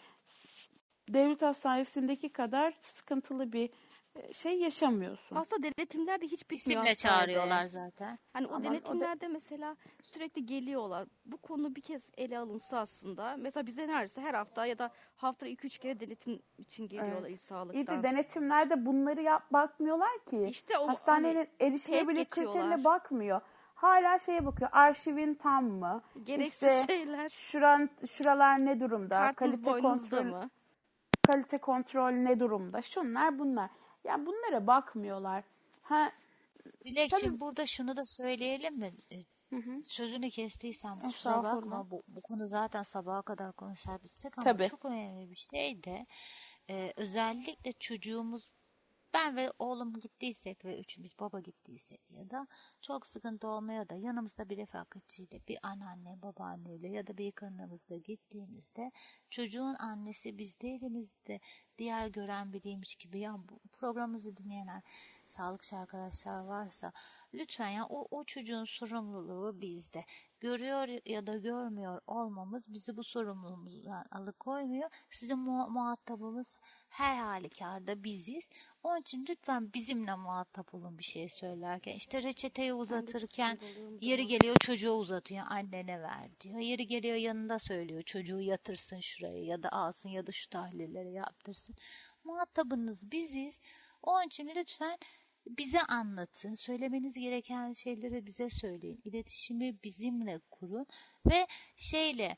[1.10, 3.70] devlet hastanesindeki kadar sıkıntılı bir
[4.16, 5.36] e, şey yaşamıyorsun.
[5.36, 8.20] Aslında denetimler de hiç bitmiyor İsimle çağırıyorlar zaten.
[8.34, 11.08] Hani o Aman o de- denetimlerde mesela sürekli geliyorlar.
[11.26, 13.36] Bu konu bir kez ele alınsa aslında.
[13.40, 17.30] Mesela bizde neredeyse her hafta ya da haftada 2-3 kere denetim için geliyorlar Evet.
[17.30, 18.04] il İyi sağlıktan.
[18.04, 20.46] de denetimlerde bunları yap bakmıyorlar ki.
[20.50, 23.42] İşte o Hastanenin hani erişilebilir kriterine bakmıyor.
[23.82, 24.70] Hala şeye bakıyor.
[24.74, 26.04] Arşivin tam mı?
[26.24, 27.30] gereksiz İşte şeyler.
[27.30, 29.20] Şuran, şuralar ne durumda?
[29.20, 30.50] Kartınız kalite kontrol mı?
[31.24, 32.82] kalite kontrol ne durumda?
[32.82, 33.70] Şunlar bunlar.
[34.04, 35.44] Yani bunlara bakmıyorlar.
[35.82, 36.12] Ha
[36.86, 38.94] Dilekçim burada şunu da söyleyelim mi?
[39.12, 39.16] E,
[39.50, 39.84] hı hı.
[39.86, 41.92] Sözünü kestiysem kusura bakma.
[41.92, 44.70] Bu, bu konu zaten sabaha kadar konuşabilsek ama Tabii.
[44.70, 46.06] çok önemli bir şey de
[46.70, 48.48] e, özellikle çocuğumuz
[49.14, 52.48] ben ve oğlum gittiysek ve üçümüz baba gittiysek ya da
[52.82, 58.92] çok sıkıntı olmaya da yanımızda bir refakatçiyle, bir anneanne, babaanneyle ya da bir yakınımızda gittiğimizde
[59.30, 61.40] çocuğun annesi biz değilimizde
[61.78, 64.82] diğer gören biriymiş gibi ya bu programımızı dinleyenler
[65.30, 66.92] sağlıkçı arkadaşlar varsa
[67.34, 70.04] lütfen ya o, o çocuğun sorumluluğu bizde.
[70.40, 74.90] Görüyor ya da görmüyor olmamız bizi bu sorumluluğumuzdan alıkoymuyor.
[75.10, 76.58] Sizin mu- muhatabımız
[76.90, 78.50] her halükarda biziz.
[78.84, 81.94] Onun için lütfen bizimle muhatap olun bir şey söylerken.
[81.94, 83.60] İşte reçeteyi uzatırken
[84.02, 86.60] yeri geliyor çocuğa uzatıyor annene ver diyor.
[86.60, 91.76] Yeri geliyor yanında söylüyor çocuğu yatırsın şuraya ya da alsın ya da şu tahlilleri yaptırsın.
[92.24, 93.62] Muhatabınız biziz.
[94.04, 94.98] Onun için lütfen
[95.58, 96.54] bize anlatın.
[96.54, 99.02] Söylemeniz gereken şeyleri bize söyleyin.
[99.04, 100.86] İletişimi bizimle kurun
[101.26, 102.38] ve şeyle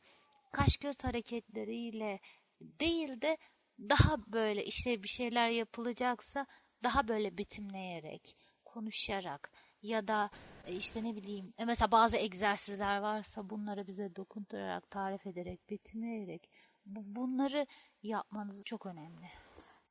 [0.52, 2.20] kaş göz hareketleriyle
[2.62, 3.38] değil de
[3.80, 6.46] daha böyle işte bir şeyler yapılacaksa
[6.84, 9.52] daha böyle betimleyerek, konuşarak
[9.82, 10.30] ya da
[10.70, 16.50] işte ne bileyim e, mesela bazı egzersizler varsa bunları bize dokunturarak, tarif ederek, betimleyerek
[16.86, 17.68] bu- bunları
[18.04, 19.26] yapmanız çok önemli.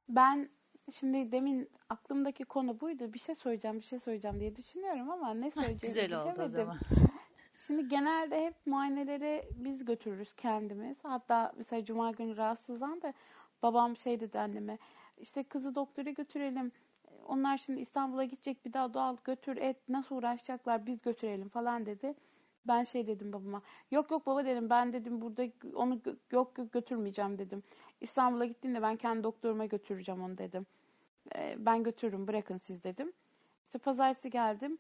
[0.09, 0.51] Ben
[0.93, 3.13] şimdi demin aklımdaki konu buydu.
[3.13, 6.79] Bir şey söyleyeceğim, bir şey söyleyeceğim diye düşünüyorum ama ne söyleyeceğimi Güzel oldu o zaman.
[7.67, 10.97] Şimdi genelde hep muayenelere biz götürürüz kendimiz.
[11.03, 13.15] Hatta mesela cuma günü rahatsızlan da
[13.63, 14.79] babam şey dedi anneme.
[15.19, 16.73] İşte kızı doktora götürelim.
[17.27, 22.15] Onlar şimdi İstanbul'a gidecek bir daha doğal götür et nasıl uğraşacaklar biz götürelim falan dedi.
[22.67, 23.63] Ben şey dedim babama.
[23.91, 25.43] Yok yok baba dedim ben dedim burada
[25.75, 27.63] onu gö- yok yok götürmeyeceğim dedim.
[28.01, 30.67] İstanbul'a gittiğinde ben kendi doktoruma götüreceğim onu dedim.
[31.37, 33.13] "Ee, ben götürürüm bırakın siz dedim.
[33.65, 34.79] İşte pazartesi geldim.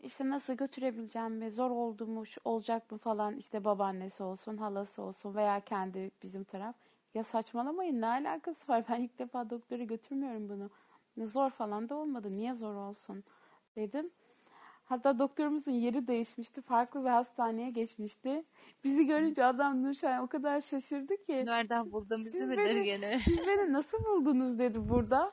[0.00, 5.34] İşte nasıl götürebileceğim mi, zor oldu mu, olacak mı falan işte babaannesi olsun, halası olsun
[5.34, 6.76] veya kendi bizim taraf.
[7.14, 10.70] Ya saçmalamayın ne alakası var ben ilk defa doktora götürmüyorum bunu.
[11.26, 13.24] Zor falan da olmadı niye zor olsun
[13.76, 14.10] dedim.
[14.86, 16.62] Hatta doktorumuzun yeri değişmişti.
[16.62, 18.44] Farklı bir hastaneye geçmişti.
[18.84, 21.46] Bizi görünce adam Nurşen o kadar şaşırdı ki.
[21.46, 23.18] Nereden buldun bizi Siz beni- gene?
[23.18, 25.32] Siz beni nasıl buldunuz dedi burada.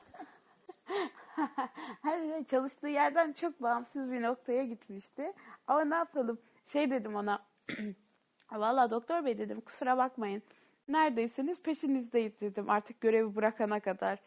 [2.02, 5.32] Hani Çalıştığı yerden çok bağımsız bir noktaya gitmişti.
[5.66, 6.38] Ama ne yapalım?
[6.66, 7.42] Şey dedim ona.
[8.52, 10.42] Valla doktor bey dedim kusura bakmayın.
[10.88, 14.18] Neredeyseniz peşinizdeyiz dedim artık görevi bırakana kadar.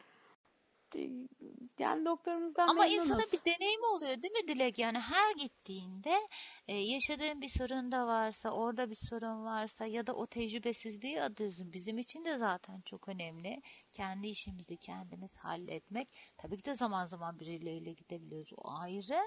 [0.96, 1.10] Ee,
[1.80, 3.06] Yani doktorumuzdan Ama memnunuz.
[3.06, 4.80] insana bir deneyim oluyor değil mi Dilek?
[4.80, 6.16] Yani her gittiğinde
[6.68, 11.74] e, yaşadığın bir sorun da varsa, orada bir sorun varsa ya da o tecrübesizliği adıyorsun.
[11.74, 13.62] Bizim için de zaten çok önemli.
[13.94, 16.10] Kendi işimizi kendimiz halletmek.
[16.38, 18.54] Tabii ki de zaman zaman birileriyle gidebiliyoruz.
[18.58, 19.20] O ayrı.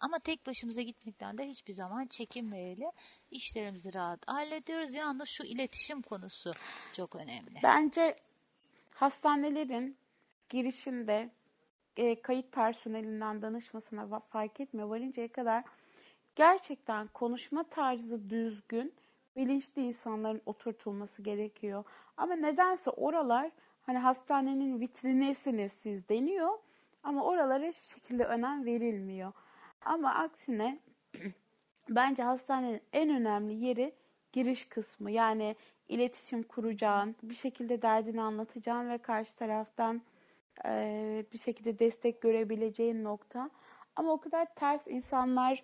[0.00, 2.90] Ama tek başımıza gitmekten de hiçbir zaman çekinmeyelim.
[3.30, 4.94] İşlerimizi rahat hallediyoruz.
[4.94, 6.52] Yalnız şu iletişim konusu
[6.92, 7.60] çok önemli.
[7.62, 8.16] Bence
[8.90, 9.96] hastanelerin
[10.48, 11.30] girişinde
[11.96, 14.88] e, kayıt personelinden danışmasına fark etmiyor.
[14.88, 15.64] Varıncaya kadar
[16.36, 18.94] gerçekten konuşma tarzı düzgün,
[19.36, 21.84] bilinçli insanların oturtulması gerekiyor.
[22.16, 23.50] Ama nedense oralar
[23.82, 26.58] hani hastanenin vitrinesiniz siz deniyor
[27.02, 29.32] ama oralara hiçbir şekilde önem verilmiyor.
[29.80, 30.78] Ama aksine
[31.88, 33.94] Bence hastanenin en önemli yeri
[34.32, 35.10] giriş kısmı.
[35.10, 35.56] Yani
[35.88, 40.02] iletişim kuracağın, bir şekilde derdini anlatacağın ve karşı taraftan
[41.32, 43.50] bir şekilde destek görebileceğin nokta.
[43.96, 45.62] Ama o kadar ters insanlar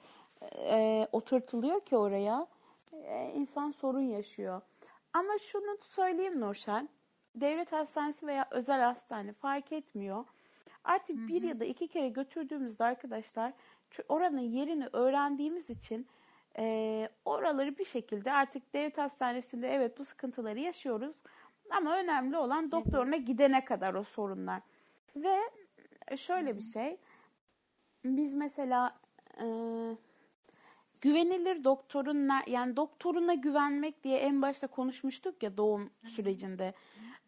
[0.52, 2.46] eee, oturtuluyor ki oraya,
[2.92, 4.60] eee, insan sorun yaşıyor.
[5.12, 6.88] Ama şunu söyleyeyim Nurşen,
[7.34, 10.24] devlet hastanesi veya özel hastane fark etmiyor.
[10.84, 13.52] Artık bir ya da iki kere götürdüğümüzde arkadaşlar
[14.08, 16.06] oranın yerini öğrendiğimiz için
[16.58, 21.16] Ee, oraları bir şekilde artık devlet hastanesinde evet bu sıkıntıları yaşıyoruz.
[21.70, 24.62] Ama önemli olan doktoruna gidene kadar o sorunlar.
[25.16, 25.36] Ve
[26.16, 26.96] şöyle bir şey.
[28.04, 29.00] Biz mesela
[29.38, 29.46] e,
[31.00, 36.74] güvenilir doktorun yani doktoruna güvenmek diye en başta konuşmuştuk ya doğum sürecinde.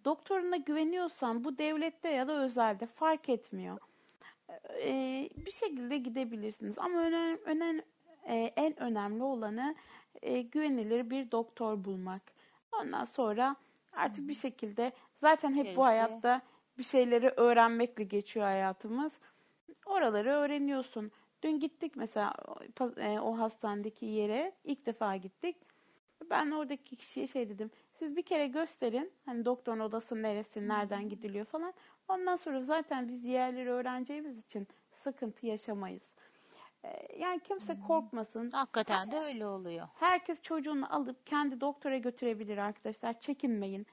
[0.04, 3.78] Doktoruna güveniyorsan bu devlette ya da özelde fark etmiyor.
[4.80, 7.80] Ee, bir şekilde gidebilirsiniz ama önem, önem,
[8.24, 9.74] e, en önemli olanı
[10.22, 12.22] e, güvenilir bir doktor bulmak.
[12.72, 13.56] Ondan sonra
[13.92, 16.42] artık bir şekilde zaten hep bu hayatta
[16.78, 19.18] bir şeyleri öğrenmekle geçiyor hayatımız.
[19.86, 21.10] Oraları öğreniyorsun.
[21.42, 22.34] Dün gittik mesela
[22.80, 25.56] o e, o hastanedeki yere ilk defa gittik.
[26.30, 27.70] Ben oradaki kişiye şey dedim.
[27.98, 29.12] Siz bir kere gösterin.
[29.26, 31.74] Hani doktorun odası neresi, nereden gidiliyor falan.
[32.08, 36.02] Ondan sonra zaten biz yerleri öğreneceğimiz için sıkıntı yaşamayız.
[36.84, 38.50] Ee, Yani kimse korkmasın.
[38.50, 39.88] Hakikaten de öyle oluyor.
[39.94, 43.20] Herkes çocuğunu alıp kendi doktora götürebilir arkadaşlar.
[43.20, 43.86] Çekinmeyin.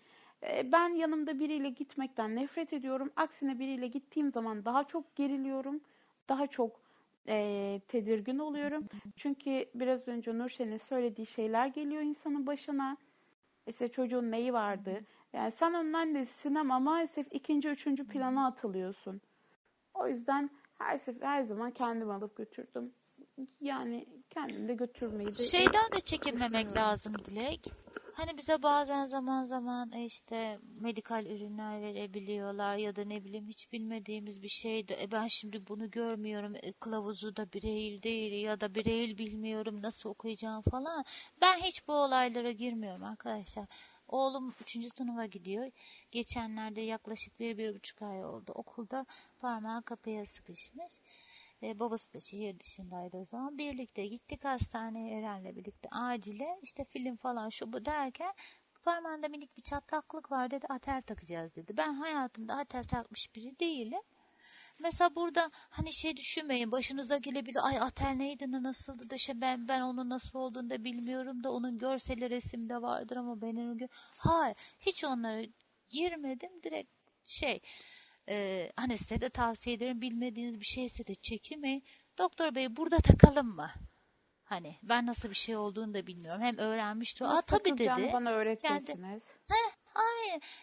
[0.44, 3.12] Ee, Ben yanımda biriyle gitmekten nefret ediyorum.
[3.16, 5.82] Aksine biriyle gittiğim zaman daha çok geriliyorum.
[6.30, 6.82] Daha çok
[7.28, 8.84] eee, tedirgin oluyorum.
[9.16, 12.98] Çünkü biraz önce Nurşen'in söylediği şeyler geliyor insanın başına.
[13.68, 15.02] İşte çocuğun neyi vardı?
[15.34, 19.22] Yani sen onun annesisin ama maalesef ikinci, üçüncü plana atılıyorsun.
[19.94, 22.92] O yüzden her sefer her zaman kendim alıp götürdüm.
[23.62, 27.74] Yani kendim de götürmeyi de Şeyden de çekinmemek lazım Dilek.
[28.24, 33.72] Hani bize bazen zaman zaman e, işte medikal ürünler verebiliyorlar ya da ne bileyim hiç
[33.72, 38.62] bilmediğimiz bir şey de e ben şimdi bunu görmüyorum e, kılavuzu da bireyil değil ya
[38.62, 41.06] da bireyil bilmiyorum nasıl okuyacağım falan.
[41.42, 43.66] Ben hiç bu olaylara girmiyorum arkadaşlar.
[44.08, 44.94] Oğlum 3.
[44.98, 45.72] sınıfa gidiyor.
[46.12, 48.52] Geçenlerde yaklaşık bir, bir buçuk ay oldu.
[48.56, 49.06] Okulda
[49.40, 51.00] parmağı kapıya sıkışmış.
[51.64, 53.58] E, babası da şehir dışındaydı o zaman.
[53.58, 56.60] Birlikte gittik hastaneye Eren'le birlikte acile.
[56.62, 58.34] işte film falan şu bu derken
[58.84, 60.66] parmağında minik bir çatlaklık var dedi.
[60.70, 61.78] Atel takacağız dedi.
[61.78, 64.02] Ben hayatımda atel takmış biri değilim.
[64.80, 69.68] Mesela burada hani şey düşünmeyin başınıza gelebilir ay atel neydi ne nasıldı da şey ben
[69.68, 73.90] ben onun nasıl olduğunu da bilmiyorum da onun görseli resimde vardır ama ben onu gö-
[74.18, 75.46] hayır hiç onlara
[75.90, 76.92] girmedim direkt
[77.24, 77.60] şey
[78.30, 81.84] e, hani size de tavsiye ederim bilmediğiniz bir şeyse de çekinmeyin.
[82.18, 83.70] Doktor bey burada takalım mı?
[84.44, 86.42] Hani ben nasıl bir şey olduğunu da bilmiyorum.
[86.42, 87.26] Hem öğrenmişti.
[87.26, 88.10] Aa tabii dedi.
[88.14, 89.22] bana öğretirsiniz.
[89.50, 89.72] Ay,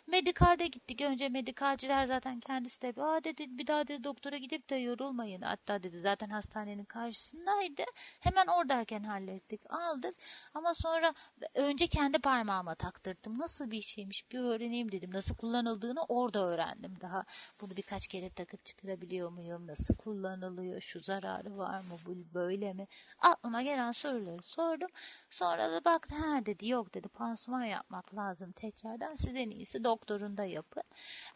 [0.06, 1.00] medikalde gittik.
[1.00, 5.42] Önce medikalciler zaten kendisi de aa dedi bir daha dedi doktora gidip de yorulmayın.
[5.42, 7.82] Hatta dedi zaten hastanenin karşısındaydı.
[8.20, 9.60] Hemen oradayken hallettik.
[9.68, 10.14] Aldık.
[10.54, 11.14] Ama sonra
[11.54, 13.38] önce kendi parmağıma taktırdım.
[13.38, 15.14] Nasıl bir şeymiş bir öğreneyim dedim.
[15.14, 17.24] Nasıl kullanıldığını orada öğrendim daha.
[17.60, 19.66] Bunu birkaç kere takıp çıkarabiliyor muyum?
[19.66, 20.80] Nasıl kullanılıyor?
[20.80, 21.96] Şu zararı var mı?
[22.06, 22.86] Bu böyle mi?
[23.18, 24.88] Aklıma gelen soruları sordum.
[25.30, 30.44] Sonra da baktı ha dedi yok dedi pansuman yapmak lazım tekrardan siz en iyisi doktorunda
[30.44, 30.82] yapın.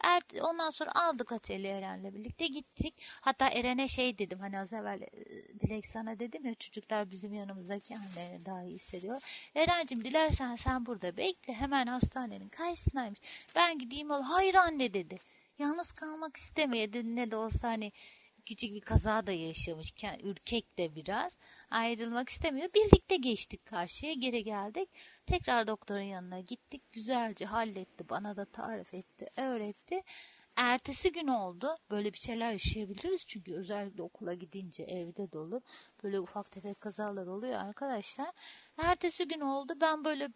[0.03, 2.93] Er, ondan sonra aldık atölye Eren'le birlikte gittik.
[3.21, 5.09] Hatta Eren'e şey dedim hani az evvel e,
[5.59, 9.21] Dilek sana dedim ya çocuklar bizim yanımızdaki annelerini daha iyi hissediyor.
[9.55, 13.19] Eren'cim dilersen sen burada bekle hemen hastanenin karşısındaymış.
[13.55, 14.21] Ben gideyim ol.
[14.21, 15.19] Hayır anne dedi.
[15.59, 17.91] Yalnız kalmak istemiyor dedi ne de olsa hani
[18.45, 19.91] küçük bir kaza da yaşamış.
[19.91, 21.37] Ke- Ürkek de biraz.
[21.69, 22.69] Ayrılmak istemiyor.
[22.73, 24.13] Birlikte geçtik karşıya.
[24.13, 24.89] Geri geldik.
[25.25, 26.81] Tekrar doktorun yanına gittik.
[26.91, 28.09] Güzelce halletti.
[28.09, 29.27] Bana da tarif etti.
[29.37, 30.03] Öğretti.
[30.55, 31.77] Ertesi gün oldu.
[31.91, 33.25] Böyle bir şeyler yaşayabiliriz.
[33.25, 35.61] Çünkü özellikle okula gidince evde de olur.
[36.03, 38.31] Böyle ufak tefek kazalar oluyor arkadaşlar.
[38.77, 39.73] Ertesi gün oldu.
[39.81, 40.29] Ben böyle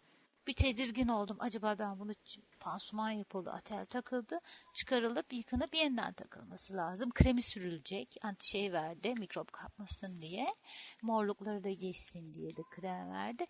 [0.46, 1.36] bir tedirgin oldum.
[1.40, 2.12] Acaba ben bunu
[2.60, 4.40] pansuman yapıldı, atel takıldı,
[4.74, 7.10] çıkarılıp yıkanıp yeniden takılması lazım.
[7.10, 10.54] Kremi sürülecek, anti şey verdi, mikrop kapmasın diye.
[11.02, 13.46] Morlukları da geçsin diye de krem verdi.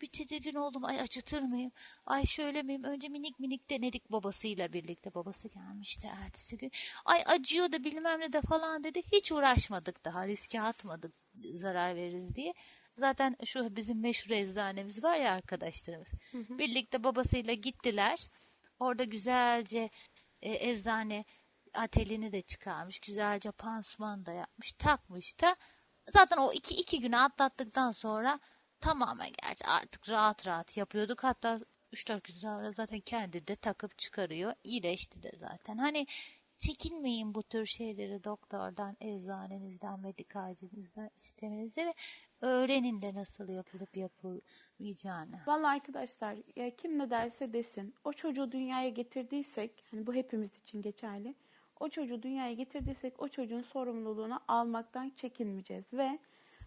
[0.00, 0.84] Bir tedirgin oldum.
[0.84, 1.72] Ay acıtır mıyım?
[2.06, 2.84] Ay şöyle miyim?
[2.84, 5.14] Önce minik minik denedik babasıyla birlikte.
[5.14, 6.70] Babası gelmişti ertesi gün.
[7.04, 9.02] Ay acıyor da bilmem ne de falan dedi.
[9.12, 10.26] Hiç uğraşmadık daha.
[10.26, 11.14] Riske atmadık
[11.54, 12.54] zarar veririz diye.
[12.98, 16.12] Zaten şu bizim meşhur eczanemiz var ya arkadaşlarımız.
[16.32, 18.28] Birlikte babasıyla gittiler.
[18.78, 19.90] Orada güzelce
[20.42, 21.24] e, eczane
[21.74, 22.98] atelini de çıkarmış.
[22.98, 24.72] Güzelce pansuman da yapmış.
[24.72, 25.56] Takmış da.
[26.06, 28.40] Zaten o iki, iki günü atlattıktan sonra
[28.80, 31.24] tamamen gerçi artık rahat rahat yapıyorduk.
[31.24, 31.60] Hatta
[31.92, 34.52] 3-4 gün sonra zaten kendi de takıp çıkarıyor.
[34.64, 35.78] İyileşti de zaten.
[35.78, 36.06] Hani
[36.58, 41.94] çekinmeyin bu tür şeyleri doktordan, eczanenizden, medikalcinizden istemenizde ve
[42.40, 45.40] öğrenin de nasıl yapılıp yapılmayacağını.
[45.46, 50.82] Vallahi arkadaşlar ya kim ne derse desin o çocuğu dünyaya getirdiysek hani bu hepimiz için
[50.82, 51.34] geçerli.
[51.80, 56.18] O çocuğu dünyaya getirdiysek o çocuğun sorumluluğunu almaktan çekinmeyeceğiz ve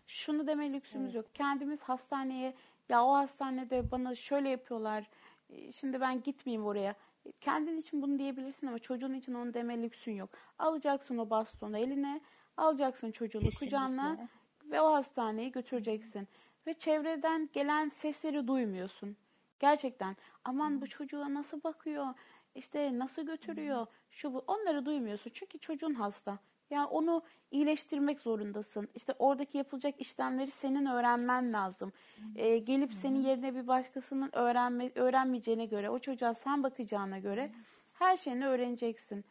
[0.08, 1.36] şunu deme lüksümüz yok.
[1.36, 2.54] Kendimiz hastaneye
[2.90, 5.10] ya o hastanede bana şöyle yapıyorlar.
[5.52, 6.96] E, Şimdi ben gitmeyeyim oraya.
[7.42, 10.30] Kendin için bunu diyebilirsin ama çocuğun için onu deme lüksün yok.
[10.60, 12.22] Alacaksın o bastonu eline,
[12.58, 13.66] alacaksın çocuğunu Kesinlikle.
[13.78, 14.30] kucağına
[14.66, 16.28] ve o hastaneye götüreceksin.
[16.68, 19.18] Ve çevreden gelen sesleri duymuyorsun.
[19.60, 22.08] Gerçekten aman bu çocuğa nasıl bakıyor,
[22.56, 25.32] işte nasıl götürüyor, şu bu onları duymuyorsun.
[25.34, 26.40] Çünkü çocuğun hasta.
[26.72, 27.22] Yani onu
[27.52, 28.88] iyileştirmek zorundasın.
[28.96, 31.94] İşte oradaki yapılacak işlemleri senin öğrenmen lazım.
[32.36, 37.52] Ee, gelip senin yerine bir başkasının öğrenme, öğrenmeyeceğine göre, o çocuğa sen bakacağına göre
[37.94, 39.26] her şeyini öğreneceksin.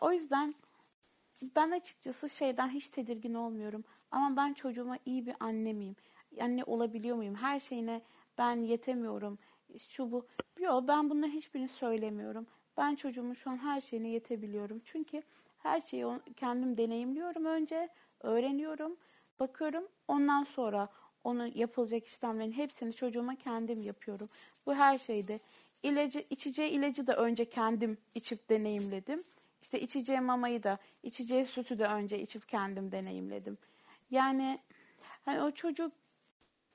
[0.00, 0.54] O yüzden
[1.56, 3.84] ben açıkçası şeyden hiç tedirgin olmuyorum.
[4.10, 5.96] Ama ben çocuğuma iyi bir anne miyim?
[6.40, 7.34] Anne olabiliyor muyum?
[7.34, 8.02] Her şeyine
[8.38, 9.38] ben yetemiyorum.
[9.88, 10.26] Şu bu.
[10.58, 12.46] Yok ben bunların hiçbirini söylemiyorum.
[12.76, 14.80] Ben çocuğumun şu an her şeyine yetebiliyorum.
[14.84, 15.22] Çünkü
[15.64, 17.88] her şeyi kendim deneyimliyorum önce.
[18.20, 18.96] Öğreniyorum.
[19.40, 19.88] Bakıyorum.
[20.08, 20.88] Ondan sonra
[21.24, 24.28] onu yapılacak işlemlerin hepsini çocuğuma kendim yapıyorum.
[24.66, 25.40] Bu her şeyde.
[25.82, 29.24] İlacı, içeceği ilacı da önce kendim içip deneyimledim.
[29.62, 33.58] İşte içeceği mamayı da, içeceği sütü de önce içip kendim deneyimledim.
[34.10, 34.58] Yani
[35.24, 35.92] hani o çocuk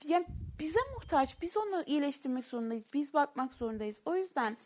[0.06, 0.26] yani
[0.60, 1.42] bize muhtaç.
[1.42, 2.84] Biz onu iyileştirmek zorundayız.
[2.94, 3.96] Biz bakmak zorundayız.
[4.06, 4.58] O yüzden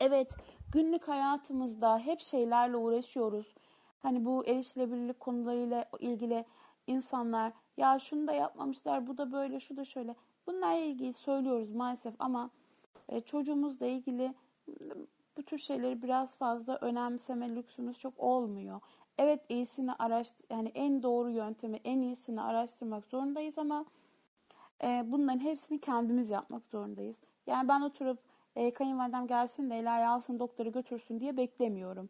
[0.00, 0.32] evet
[0.76, 3.54] günlük hayatımızda hep şeylerle uğraşıyoruz.
[4.02, 6.44] Hani bu erişilebilirlik konularıyla ilgili
[6.86, 10.14] insanlar ya şunu da yapmamışlar, bu da böyle, şu da şöyle.
[10.46, 12.50] Bunlarla ilgili söylüyoruz maalesef ama
[13.08, 14.34] e, çocuğumuzla ilgili
[15.36, 18.80] bu tür şeyleri biraz fazla önemseme lüksümüz çok olmuyor.
[19.18, 23.84] Evet iyisini araştır yani en doğru yöntemi, en iyisini araştırmak zorundayız ama
[24.84, 27.20] e, bunların hepsini kendimiz yapmak zorundayız.
[27.46, 28.18] Yani ben oturup
[28.56, 32.08] e, kayınvalidem gelsin de Ela'yı alsın doktora götürsün diye beklemiyorum.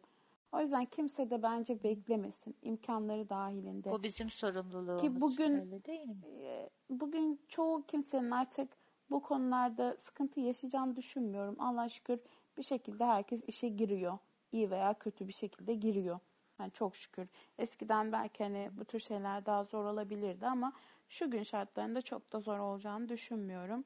[0.51, 3.91] O yüzden kimse de bence beklemesin imkanları dahilinde.
[3.91, 5.01] Bu bizim sorumluluğumuz.
[5.01, 6.25] Ki bugün- Öyle değil mi?
[6.41, 8.69] E, Bugün çoğu kimsenin artık
[9.09, 11.55] bu konularda sıkıntı yaşayacağını düşünmüyorum.
[11.59, 12.19] Allah şükür
[12.57, 14.17] bir şekilde herkes işe giriyor.
[14.51, 16.19] İyi veya kötü bir şekilde giriyor.
[16.59, 17.27] Yani çok şükür.
[17.59, 20.73] Eskiden belki hani bu tür şeyler daha zor olabilirdi ama
[21.09, 23.83] şu gün şartlarında çok da zor olacağını düşünmüyorum.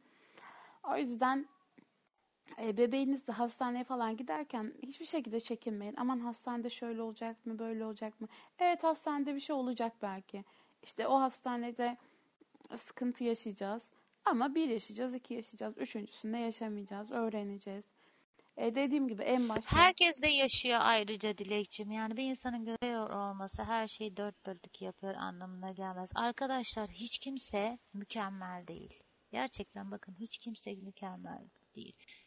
[0.83, 1.45] O yüzden
[2.57, 5.95] bebeğinizle hastaneye falan giderken hiçbir şekilde çekinmeyin.
[5.97, 8.27] Aman hastanede şöyle olacak mı, böyle olacak mı?
[8.59, 10.43] Evet hastanede bir şey olacak belki.
[10.83, 11.97] İşte o hastanede
[12.75, 13.89] sıkıntı yaşayacağız.
[14.25, 15.77] Ama bir yaşayacağız, iki yaşayacağız.
[15.77, 17.83] Üçüncüsünde yaşamayacağız, öğreneceğiz.
[18.57, 19.77] E, dediğim gibi en başta...
[19.77, 21.91] Herkes de yaşıyor ayrıca Dilekçim.
[21.91, 26.11] Yani bir insanın görüyor olması her şeyi dört dörtlük yapıyor anlamına gelmez.
[26.15, 29.03] Arkadaşlar hiç kimse mükemmel değil.
[29.31, 31.60] Gerçekten bakın hiç kimse mükemmel değil.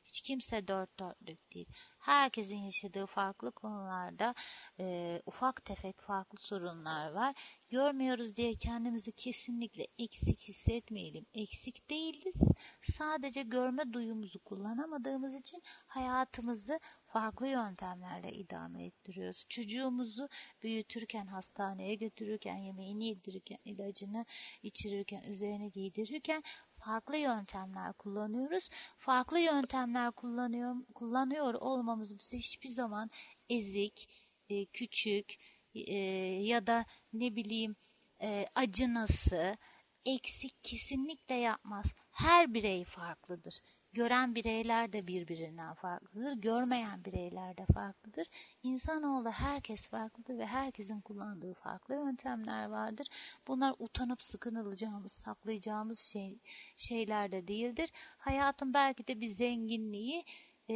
[0.05, 1.67] Hiç kimse dört dörtlük değil.
[1.99, 4.35] Herkesin yaşadığı farklı konularda
[4.79, 7.35] e, ufak tefek farklı sorunlar var.
[7.69, 11.27] Görmüyoruz diye kendimizi kesinlikle eksik hissetmeyelim.
[11.35, 12.35] Eksik değiliz.
[12.83, 19.45] Sadece görme duyumuzu kullanamadığımız için hayatımızı farklı yöntemlerle idame ettiriyoruz.
[19.49, 20.29] Çocuğumuzu
[20.63, 24.25] büyütürken, hastaneye götürürken, yemeğini yedirirken, ilacını
[24.63, 26.43] içirirken, üzerine giydirirken
[26.85, 28.69] farklı yöntemler kullanıyoruz.
[28.99, 33.11] Farklı yöntemler kullanıyor, kullanıyor olmamız bizi hiçbir zaman
[33.49, 34.09] ezik,
[34.49, 35.35] e, küçük
[35.75, 35.97] e,
[36.43, 37.77] ya da ne bileyim
[38.23, 39.57] e, acınası,
[40.05, 41.93] eksik kesinlikle yapmaz.
[42.11, 43.61] Her birey farklıdır.
[43.95, 46.33] Gören bireyler de birbirinden farklıdır.
[46.33, 48.27] Görmeyen bireyler de farklıdır.
[48.63, 53.07] İnsanoğlu herkes farklıdır ve herkesin kullandığı farklı yöntemler vardır.
[53.49, 56.39] Bunlar utanıp sıkınılacağımız, saklayacağımız şey,
[56.77, 57.91] şeyler de değildir.
[58.19, 60.25] Hayatın belki de bir zenginliği,
[60.71, 60.75] e,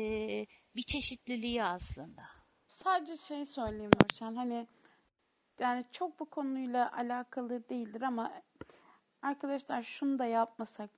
[0.76, 2.22] bir çeşitliliği aslında.
[2.68, 4.66] Sadece şey söyleyeyim Nurşen hani
[5.58, 8.32] yani çok bu konuyla alakalı değildir ama
[9.22, 10.90] arkadaşlar şunu da yapmasak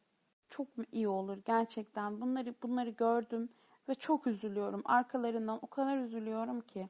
[0.51, 3.48] çok iyi olur gerçekten bunları bunları gördüm
[3.89, 6.89] ve çok üzülüyorum arkalarından o kadar üzülüyorum ki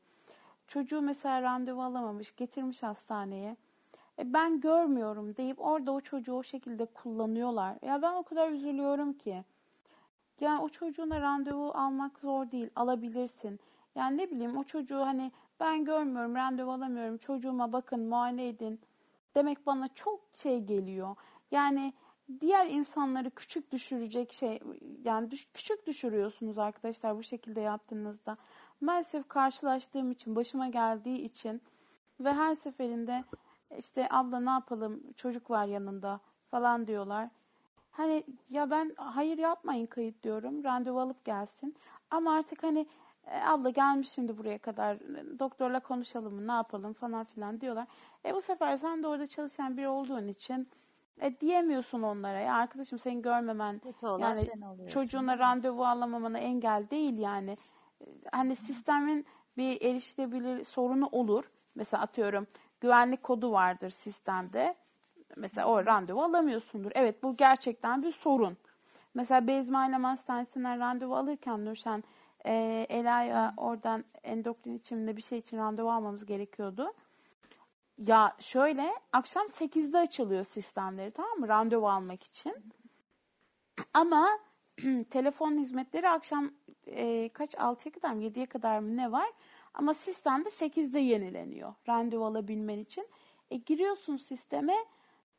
[0.66, 3.56] çocuğu mesela randevu alamamış getirmiş hastaneye
[4.18, 9.12] e, ben görmüyorum deyip orada o çocuğu o şekilde kullanıyorlar ya ben o kadar üzülüyorum
[9.12, 9.44] ki
[10.40, 12.70] yani o çocuğuna randevu almak zor değil.
[12.76, 13.60] Alabilirsin.
[13.94, 17.18] Yani ne bileyim o çocuğu hani ben görmüyorum, randevu alamıyorum.
[17.18, 18.80] Çocuğuma bakın, muayene edin.
[19.34, 21.16] Demek bana çok şey geliyor.
[21.50, 21.92] Yani
[22.40, 24.60] diğer insanları küçük düşürecek şey
[25.04, 28.36] yani düş- küçük düşürüyorsunuz arkadaşlar bu şekilde yaptığınızda.
[28.80, 31.62] Maalesef karşılaştığım için, başıma geldiği için
[32.20, 33.24] ve her seferinde
[33.78, 36.20] işte abla ne yapalım çocuk var yanında
[36.50, 37.28] falan diyorlar.
[37.90, 40.64] Hani ya ben hayır yapmayın kayıt diyorum.
[40.64, 41.76] Randevu alıp gelsin.
[42.10, 42.86] Ama artık hani
[43.26, 45.00] E, abla gelmiş şimdi buraya kadar
[45.38, 47.86] doktorla konuşalım mı ne yapalım falan filan diyorlar.
[48.24, 50.68] E bu sefer sen de orada çalışan biri olduğun için
[51.20, 55.00] e, diyemiyorsun onlara ya arkadaşım seni görmemen Kötü olan yani sen oluyorsun.
[55.00, 57.50] çocuğuna randevu alamamana engel değil yani.
[58.00, 59.26] E, Hani sistemin
[59.56, 61.44] bir erişilebilir sorunu olur.
[61.74, 62.46] Mesela atıyorum
[62.80, 64.74] güvenlik kodu vardır sistemde.
[65.36, 66.90] Mesela o randevu alamıyorsundur.
[66.94, 68.56] Evet bu gerçekten bir sorun.
[69.14, 72.04] Mesela Beyzmi Ailem Hastanesi'nden randevu alırken Nurşen
[72.46, 76.92] e, Ela'ya oradan endokrin içimde bir şey için randevu almamız gerekiyordu.
[78.06, 82.54] Ya şöyle akşam 8'de açılıyor sistemleri tamam mı randevu almak için.
[83.94, 84.28] Ama
[85.10, 86.50] telefon hizmetleri akşam
[86.86, 89.30] e, kaç 6'ya kadar mı 7'ye kadar mı ne var?
[89.74, 93.08] Ama sistemde 8'de yenileniyor randevu alabilmen için.
[93.50, 94.76] E, giriyorsun sisteme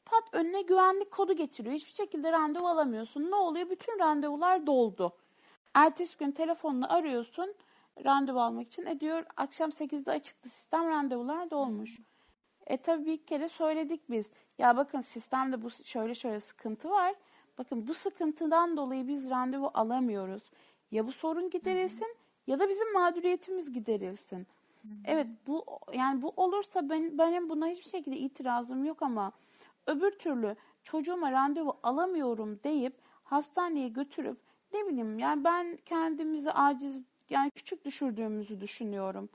[0.06, 1.76] pat önüne güvenlik kodu getiriyor.
[1.76, 3.32] Hiçbir şekilde randevu alamıyorsun.
[3.32, 3.70] Ne oluyor?
[3.70, 5.18] Bütün randevular doldu.
[5.74, 7.56] Ertesi gün telefonla arıyorsun
[8.06, 8.86] randevu almak için.
[8.86, 12.00] E diyor akşam 8'de açıktı sistem randevular dolmuş.
[12.68, 14.30] E tabii bir kere söyledik biz.
[14.58, 17.16] Ya bakın sistemde bu şöyle şöyle sıkıntı var.
[17.58, 20.44] Bakın bu sıkıntıdan dolayı biz randevu alamıyoruz.
[20.92, 22.16] Ya bu sorun giderilsin
[22.48, 24.48] ya da bizim mağduriyetimiz giderilsin.
[25.06, 29.32] Evet bu yani bu olursa ben, benim buna hiçbir şekilde itirazım yok ama
[29.88, 32.94] öbür türlü çocuğuma randevu alamıyorum deyip
[33.24, 34.38] hastaneye götürüp
[34.74, 39.30] ne bileyim yani ben kendimizi aciz yani küçük düşürdüğümüzü düşünüyorum.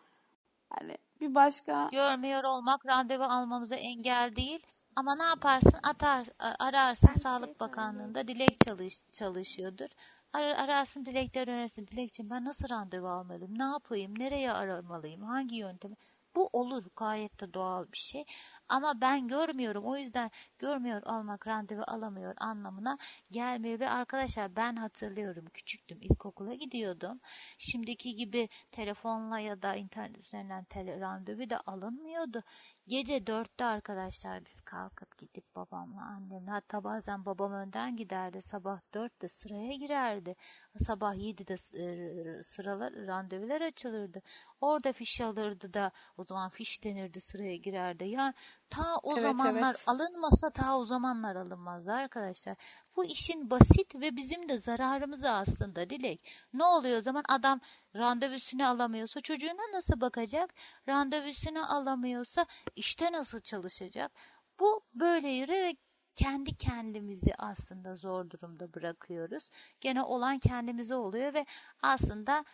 [0.81, 4.67] Yani bir başka Görmüyor olmak randevu almamıza engel değil.
[4.97, 5.81] Ama ne yaparsın?
[5.91, 6.27] Atar,
[6.59, 9.89] ararsın şey Sağlık Bakanlığı'nda dilek çalış, çalışıyordur.
[10.33, 11.87] Arar, ararsın dilekleri önersin.
[11.87, 13.59] Dilekçim ben nasıl randevu almalıyım?
[13.59, 14.19] Ne yapayım?
[14.19, 15.23] Nereye aramalıyım?
[15.23, 15.97] Hangi yöntemi?
[16.35, 16.83] Bu olur.
[16.97, 18.25] Gayet de doğal bir şey.
[18.69, 19.85] Ama ben görmüyorum.
[19.85, 22.99] O yüzden görmüyor olmak randevu alamıyor anlamına
[23.31, 23.81] gelmiyor.
[23.81, 25.45] Ve arkadaşlar ben hatırlıyorum.
[25.55, 25.99] Küçüktüm.
[26.03, 27.21] ilkokula gidiyordum.
[27.59, 32.43] Şimdiki gibi telefonla ya da internet üzerinden tele randevu da alınmıyordu.
[32.89, 38.43] Gece dörtte arkadaşlar biz kalkıp gidip babamla annemle hatta bazen babam önden giderdi.
[38.43, 40.37] Sabah dörtte sıraya girerdi.
[40.79, 44.23] Sabah yedide e, sıralar randevular açılırdı.
[44.61, 48.05] Orada fiş alırdı da o zaman fiş denirdi sıraya girerdi.
[48.05, 48.35] Ya
[48.71, 49.83] ta o Evet, zamanlar evet.
[49.87, 52.57] alınmasa ta o zamanlar alınmazdı arkadaşlar.
[52.97, 56.33] Bu işin basit ve bizim de zararımıza aslında Dilek.
[56.53, 57.61] Ne oluyor o zaman adam
[57.97, 60.55] randevusunu alamıyorsa çocuğuna nasıl bakacak?
[60.89, 64.13] Randevusunu alamıyorsa işte nasıl çalışacak?
[64.61, 65.77] Bu böyle yürü
[66.15, 69.51] kendi kendimizi aslında zor durumda bırakıyoruz.
[69.81, 71.47] Gene olan kendimize oluyor ve
[71.83, 72.45] aslında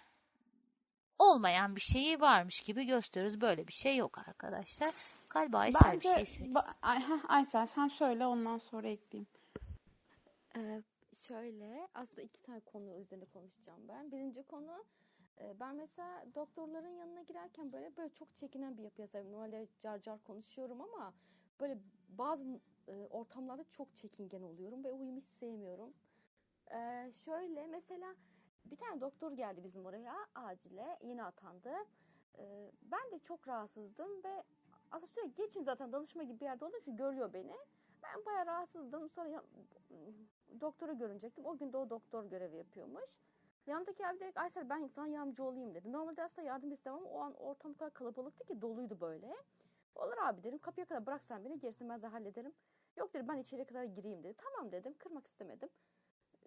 [1.22, 3.40] olmayan bir şeyi varmış gibi gösteriyoruz.
[3.40, 4.94] Böyle bir şey yok arkadaşlar.
[5.30, 6.62] Galiba Aysel bir bence şey söyleyecek.
[6.62, 9.26] ba- Ay, heh, Aysel sen söyle ondan sonra ekleyeyim.
[10.56, 10.82] Ee,
[11.28, 14.12] şöyle aslında iki tane konu üzerine konuşacağım ben.
[14.12, 14.84] Birinci konu
[15.40, 19.32] e, ben mesela doktorların yanına girerken böyle böyle çok çekinen bir yapıya sahibim.
[19.32, 21.12] Normalde car car konuşuyorum ama
[21.60, 21.78] böyle
[22.08, 22.44] bazı
[22.88, 25.94] e, ortamlarda çok çekingen oluyorum ve uyumu hiç sevmiyorum.
[26.74, 28.14] Ee, şöyle mesela
[28.64, 31.72] bir tane doktor geldi bizim oraya acile yeni atandı.
[32.38, 34.44] Ee, ben de çok rahatsızdım ve
[34.90, 37.56] aslında sürekli geçin zaten danışma gibi bir yerde olduğum için görüyor beni.
[38.02, 39.08] Ben bayağı rahatsızdım.
[39.08, 39.42] Sonra ya,
[40.60, 41.46] doktora görünecektim.
[41.46, 43.18] O gün de o doktor görevi yapıyormuş.
[43.66, 45.92] Yanındaki abi direkt Aysel ben sana yardımcı olayım dedi.
[45.92, 49.36] Normalde aslında yardım istemem ama o an ortam o kadar kalabalıktı ki doluydu böyle.
[49.94, 52.52] Olur abi dedim kapıya kadar bırak sen beni gerisini ben de hallederim.
[52.96, 54.34] Yok dedi ben içeriye kadar gireyim dedi.
[54.38, 55.68] Tamam dedim kırmak istemedim.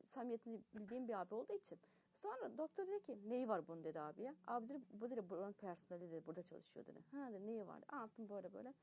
[0.06, 1.80] Samimiyetini bildiğim bir abi olduğu için.
[2.22, 4.36] Sonra doktor dedi ki neyi var bunun dedi abiye.
[4.48, 7.00] Abi dedi bu dedi buranın personeli dedi burada çalışıyor dedi.
[7.12, 7.84] Ha dedi neyi var?
[7.88, 8.74] Anlattım böyle böyle.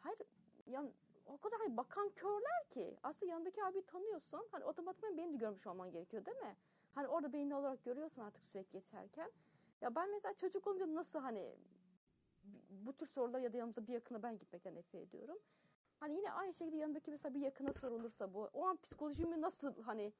[0.00, 0.18] Hayır
[0.66, 0.92] yani
[1.26, 4.48] o kadar hani bakan körler ki aslında yanındaki abi tanıyorsun.
[4.52, 6.56] Hani otomatikman beni de görmüş olman gerekiyor değil mi?
[6.94, 9.30] Hani orada beyni olarak görüyorsun artık sürekli geçerken.
[9.80, 11.56] Ya ben mesela çocuk olunca nasıl hani
[12.70, 15.38] bu tür sorular ya da yanımıza bir yakına ben gitmekten nefret ediyorum.
[16.00, 20.12] Hani yine aynı şekilde yanındaki mesela bir yakına sorulursa bu o an psikolojimi nasıl hani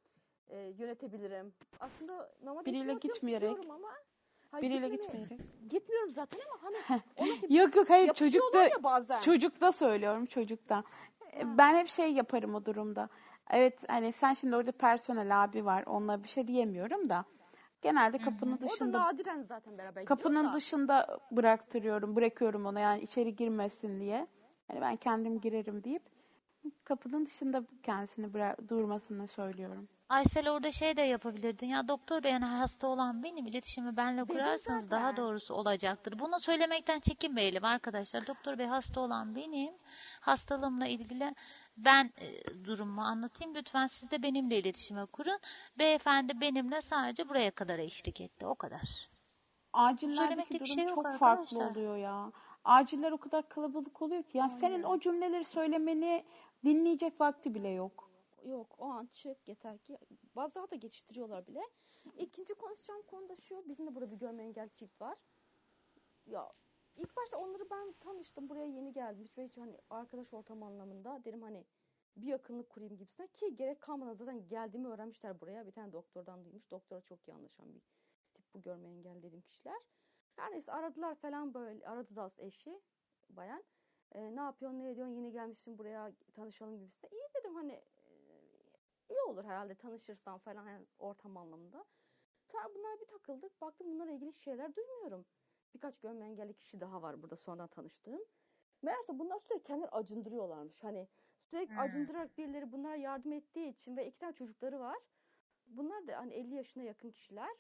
[0.48, 1.52] e, yönetebilirim?
[1.81, 3.56] Aslında normalde Biriyle gitmeyerek.
[3.70, 3.89] ama
[4.51, 5.40] Hayır, Biriyle gitmeyerek.
[5.70, 6.77] Gitmiyorum zaten ama hani
[7.16, 8.69] ona gibi Yok yok hayır çocukta
[9.20, 10.85] çocukta söylüyorum çocukta.
[11.36, 13.09] E, Ben hep şey yaparım o durumda.
[13.51, 17.24] Evet hani sen şimdi orada personel abi var onunla bir şey diyemiyorum da
[17.82, 20.52] genelde kapının O da dışında nadiren zaten beraber kapının da.
[20.52, 24.27] dışında bıraktırıyorum bırakıyorum ona yani içeri girmesin diye.
[24.69, 26.02] Hani ben kendim girerim deyip
[26.85, 29.89] kapının dışında kendisini bıra- durmasını söylüyorum.
[30.12, 34.90] Aysel orada şey de yapabilirdin ya doktor bey yani hasta olan benim iletişimi Dedim kurarsanız
[34.90, 36.18] daha doğrusu olacaktır.
[36.18, 38.26] Bunu söylemekten çekinmeyelim arkadaşlar.
[38.26, 39.74] Doktor bey hasta olan benim.
[40.20, 41.34] Hastalığımla ilgili
[41.76, 43.55] ben e, durumumu anlatayım.
[43.55, 45.39] Lütfen siz de benimle iletişime kurun.
[45.78, 48.47] Beyefendi benimle sadece buraya kadar eşlik etti.
[48.47, 49.10] O kadar.
[49.72, 51.70] acillerdeki durum şey çok farklı arkadaşlar.
[51.70, 52.32] oluyor ya.
[52.64, 54.39] Aciller o kadar kalabalık oluyor ki.
[54.39, 56.24] Yani senin o cümleleri söylemeni
[56.64, 58.11] dinleyecek vakti bile yok.
[58.44, 59.98] Yok o an çık yeter ki
[60.36, 61.62] bazıları da geçiştiriyorlar bile.
[62.19, 63.69] İkinci konuşacağım konu da şu.
[63.69, 65.19] Bizim de burada bir görme engel çift var.
[66.27, 66.52] Ya
[66.97, 68.48] ilk başta onları ben tanıştım.
[68.48, 69.24] Buraya yeni geldim.
[69.24, 71.24] Hiç, hiç hani arkadaş ortam anlamında.
[71.24, 71.64] Dedim hani
[72.16, 73.27] bir yakınlık kurayım gibisine.
[73.27, 75.66] Ki gerek kalmadan zaten geldiğimi öğrenmişler buraya.
[75.66, 76.70] Bir tane doktordan duymuş.
[76.70, 77.81] Doktora çok iyi anlaşan bir
[78.35, 79.81] tip bu görme engelli dediğim kişiler.
[80.36, 81.86] Her neyse aradılar falan böyle.
[81.86, 82.81] Aradı da eşi
[83.31, 83.64] bayan.
[84.12, 87.10] E, ne yapıyorsun ne ediyorsun yeni gelmişsin buraya tanışalım gibisine.
[87.10, 87.82] İyi dedim hani
[89.10, 91.84] iyi olur herhalde tanışırsam falan yani ortam anlamında.
[92.44, 93.60] Sonra bunlara bir takıldık.
[93.60, 95.26] Baktım bunlarla ilgili şeyler duymuyorum.
[95.74, 98.20] Birkaç görme engelli kişi daha var burada sonradan tanıştığım.
[98.82, 100.84] Meğerse bunlar sürekli kendileri acındırıyorlarmış.
[100.84, 101.08] Hani
[101.42, 101.78] sürekli Hmm.
[101.80, 104.98] acındırarak birileri bunlara yardım ettiği için ve iki tane çocukları var.
[105.66, 107.56] Bunlar da hani 50 yaşına yakın kişiler.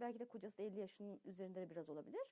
[0.00, 2.22] Belki de kocası da 50 yaşının üzerinde de biraz olabilir.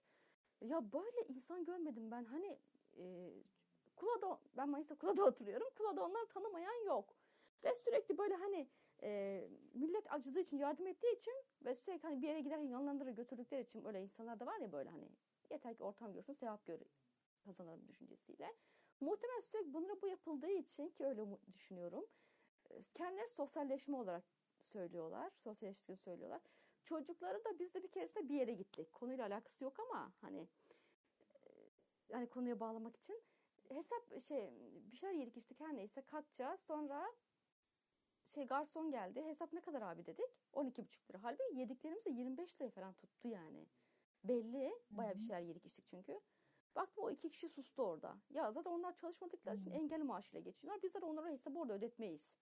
[0.61, 2.25] Ya böyle insan görmedim ben.
[2.25, 2.59] Hani
[2.99, 3.33] e,
[3.97, 5.69] Kula'da, ben Mayıs'ta Kula'da oturuyorum.
[5.79, 7.15] Kula'da onları tanımayan yok.
[7.65, 8.69] Ve sürekli böyle hani
[9.03, 9.41] e,
[9.75, 11.35] millet acıdığı için yardım ettiği için
[11.65, 14.73] ve sürekli hani bir yere giderken yanlarında da götürdükleri için öyle insanlar da var ya
[14.73, 15.09] böyle hani
[15.51, 16.81] yeter ki ortam görsün sevap gör
[17.45, 18.55] kazanırım düşüncesiyle.
[19.01, 22.07] Muhtemelen sürekli bunlara bu yapıldığı için ki öyle düşünüyorum.
[22.95, 24.25] Kendileri sosyalleşme olarak
[24.59, 25.31] söylüyorlar.
[25.31, 26.41] Sosyalleştiğini söylüyorlar.
[26.85, 28.93] Çocukları da biz de bir keresinde bir yere gittik.
[28.93, 30.49] Konuyla alakası yok ama hani
[32.13, 33.23] hani konuya bağlamak için
[33.69, 34.51] hesap şey
[34.93, 36.61] bir şeyler yedik içtik her neyse kalkacağız.
[36.61, 37.13] Sonra
[38.33, 39.23] şey garson geldi.
[39.25, 40.31] Hesap ne kadar abi dedik.
[40.53, 41.23] 12,5 lira.
[41.23, 43.67] Halbuki yediklerimiz de 25 lira falan tuttu yani.
[44.25, 44.73] Belli.
[44.91, 46.21] Baya bir şeyler yedik içtik çünkü.
[46.77, 48.17] Baktım o iki kişi sustu orada.
[48.31, 50.83] Ya zaten onlar çalışmadıkları için engelli maaşıyla geçiniyorlar.
[50.83, 52.37] Biz de onlara hesabı orada ödetmeyiz.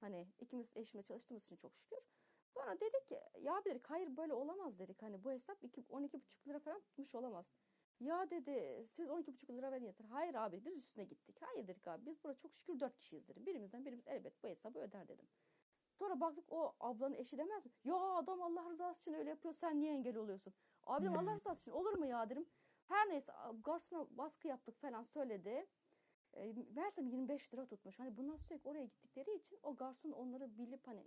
[0.00, 1.98] Hani ikimiz eşimle çalıştığımız için çok şükür.
[2.48, 5.02] Sonra dedik ki ya dedik hayır böyle olamaz dedik.
[5.02, 7.46] Hani bu hesap iki- 12,5 lira falan tutmuş olamaz.
[8.00, 10.04] Ya dedi siz 12,5 lira verin yeter.
[10.04, 11.36] Hayır abi biz üstüne gittik.
[11.40, 13.46] Hayır dedik abi biz burada çok şükür 4 kişiyiz dedim.
[13.46, 15.26] Birimizden birimiz elbet bu hesabı öder dedim.
[15.98, 17.72] Sonra baktık o ablanın eşi demez mi?
[17.84, 20.54] Ya adam Allah rızası için öyle yapıyor sen niye engel oluyorsun?
[20.82, 22.46] Abi Allah rızası için olur mu ya dedim.
[22.88, 23.32] Her neyse
[23.64, 25.66] garsona baskı yaptık falan söyledi.
[26.32, 27.98] E, meğersem 25 lira tutmuş.
[27.98, 31.06] Hani bunlar sürekli oraya gittikleri için o garson onları bilip hani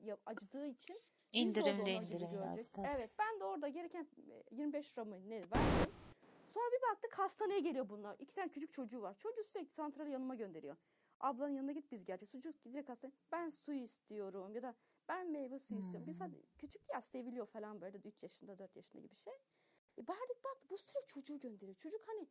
[0.00, 1.00] ya, acıdığı için
[1.32, 2.66] İndirimli onlar gibi indirim görecek.
[2.94, 5.92] Evet ben de orada gereken e, 25 lira mı ne verdim.
[6.54, 8.16] Sonra bir baktık hastaneye geliyor bunlar.
[8.18, 9.14] İki tane küçük çocuğu var.
[9.14, 10.76] Çocuğu sürekli santrale yanıma gönderiyor.
[11.20, 12.30] Ablanın yanına git biz gelecek.
[12.30, 14.74] Çocuk direkt hastaneye ben su istiyorum ya da
[15.08, 16.06] ben meyve suyu istiyorum.
[16.06, 16.26] Biz Hmm.
[16.26, 19.34] hadi küçük ya seviliyor falan böyle 3 yaşında 4 yaşında gibi şey.
[19.98, 21.76] E verdik bak bu sürekli çocuğu gönderiyor.
[21.76, 22.28] Çocuk hani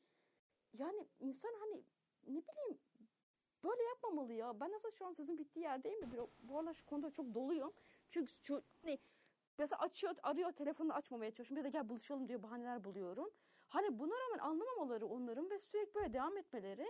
[0.74, 1.84] yani insan hani
[2.28, 2.80] ne bileyim
[3.64, 4.60] böyle yapmamalı ya.
[4.60, 7.74] Ben aslında şu an sözün bittiği yerdeyim de bir, bu aralar şu konuda çok doluyum.
[8.12, 9.00] Çünkü şu, hani
[9.58, 11.66] mesela açıyor, arıyor telefonunu açmamaya çalışıyorum.
[11.66, 13.30] Ya da gel buluşalım diyor bahaneler buluyorum.
[13.68, 16.88] Hani buna rağmen anlamamaları onların ve sürekli böyle devam etmeleri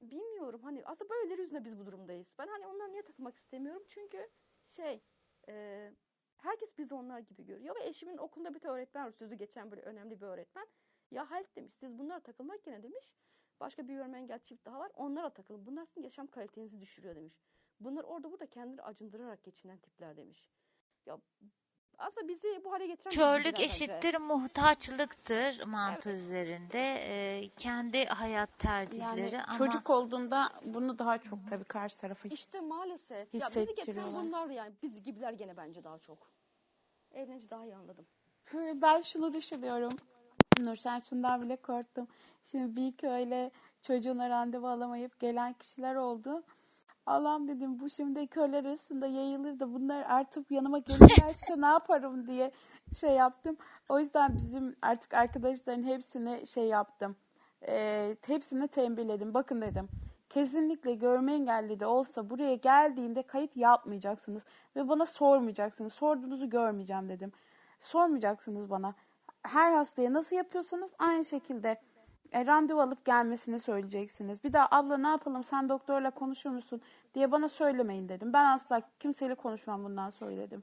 [0.00, 0.60] bilmiyorum.
[0.62, 2.34] Hani aslında böyleleri yüzünden biz bu durumdayız.
[2.38, 3.82] Ben hani onlara niye takılmak istemiyorum?
[3.88, 4.30] Çünkü
[4.62, 5.02] şey
[5.48, 5.92] e,
[6.36, 7.76] herkes bizi onlar gibi görüyor.
[7.76, 9.10] Ve eşimin okulunda bir öğretmen.
[9.10, 10.66] Sözü geçen böyle önemli bir öğretmen.
[11.10, 13.14] Ya Halit demiş siz bunlara takılmak yerine demiş.
[13.60, 14.92] Başka bir görme engel çift daha var.
[14.94, 15.66] Onlara takılın.
[15.66, 17.34] Bunlar sizin yaşam kalitenizi düşürüyor demiş.
[17.80, 20.50] Bunlar orada burada kendileri acındırarak geçinen tipler demiş.
[21.06, 21.18] Ya
[21.98, 23.64] aslında bizi bu hale getiren Körlük bilgiler bence.
[23.64, 26.94] eşittir muhtaçlıktır mantığı üzerinde.
[27.08, 32.60] Ee, kendi hayat tercihleri Yani ama çocuk olduğunda bunu daha çok tabii karşı tarafa İşte
[32.60, 33.34] maalesef.
[33.34, 34.74] Ya bizi getiren bunlar yani.
[34.82, 36.18] Biz gibiler gene bence daha çok.
[37.12, 38.06] Evlenince daha iyi anladım.
[38.74, 39.92] Ben şunu düşünüyorum.
[40.60, 42.08] Nur sen şundan bile korktum.
[42.44, 43.50] Şimdi bir iki öyle
[43.82, 46.42] çocuğuna randevu alamayıp gelen kişiler oldu.
[47.06, 52.52] Allah'ım dedim bu şimdi köyler arasında yayılır da bunlar artık yanıma gelirlerse ne yaparım diye
[53.00, 53.56] şey yaptım.
[53.88, 57.16] O yüzden bizim artık arkadaşların hepsini şey yaptım.
[57.68, 59.34] Ee, hepsini tembihledim.
[59.34, 59.88] Bakın dedim.
[60.28, 64.42] Kesinlikle görme engelli de olsa buraya geldiğinde kayıt yapmayacaksınız.
[64.76, 65.92] Ve bana sormayacaksınız.
[65.92, 67.32] Sorduğunuzu görmeyeceğim dedim.
[67.80, 68.94] Sormayacaksınız bana.
[69.42, 71.80] Her hastaya nasıl yapıyorsanız aynı şekilde
[72.32, 74.44] e, randevu alıp gelmesini söyleyeceksiniz.
[74.44, 76.80] Bir daha abla ne yapalım sen doktorla konuşur musun
[77.14, 78.32] diye bana söylemeyin dedim.
[78.32, 80.62] Ben asla kimseyle konuşmam bundan sonra dedim.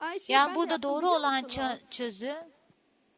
[0.00, 2.36] Ayşe, ya ben burada doğru olan çö- çözüm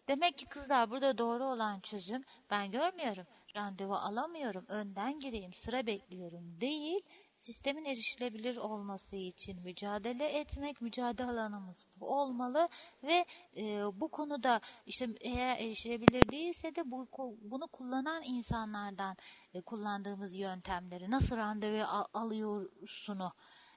[0.08, 3.26] demek ki kızlar burada doğru olan çözüm ben görmüyorum.
[3.56, 4.64] Randevu alamıyorum.
[4.68, 5.52] Önden gireyim.
[5.52, 6.60] Sıra bekliyorum.
[6.60, 7.00] Değil.
[7.42, 12.68] Sistemin erişilebilir olması için mücadele etmek, mücadele alanımız bu olmalı
[13.02, 13.24] ve
[13.56, 17.08] e, bu konuda işte eğer erişilebilir değilse de bu
[17.42, 19.16] bunu kullanan insanlardan
[19.54, 23.32] e, kullandığımız yöntemleri nasıl randevu al- alıyorsunu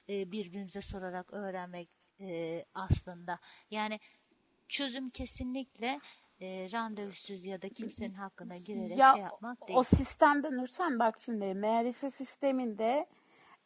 [0.08, 1.88] e, birbirimize sorarak öğrenmek
[2.20, 3.38] e, aslında.
[3.70, 4.00] Yani
[4.68, 6.00] çözüm kesinlikle
[6.40, 9.78] e, randevusuz ya da kimsenin hakkına girerek Ya şey yapmak değil.
[9.78, 13.06] o sistemde Nursen bak şimdi MRS sisteminde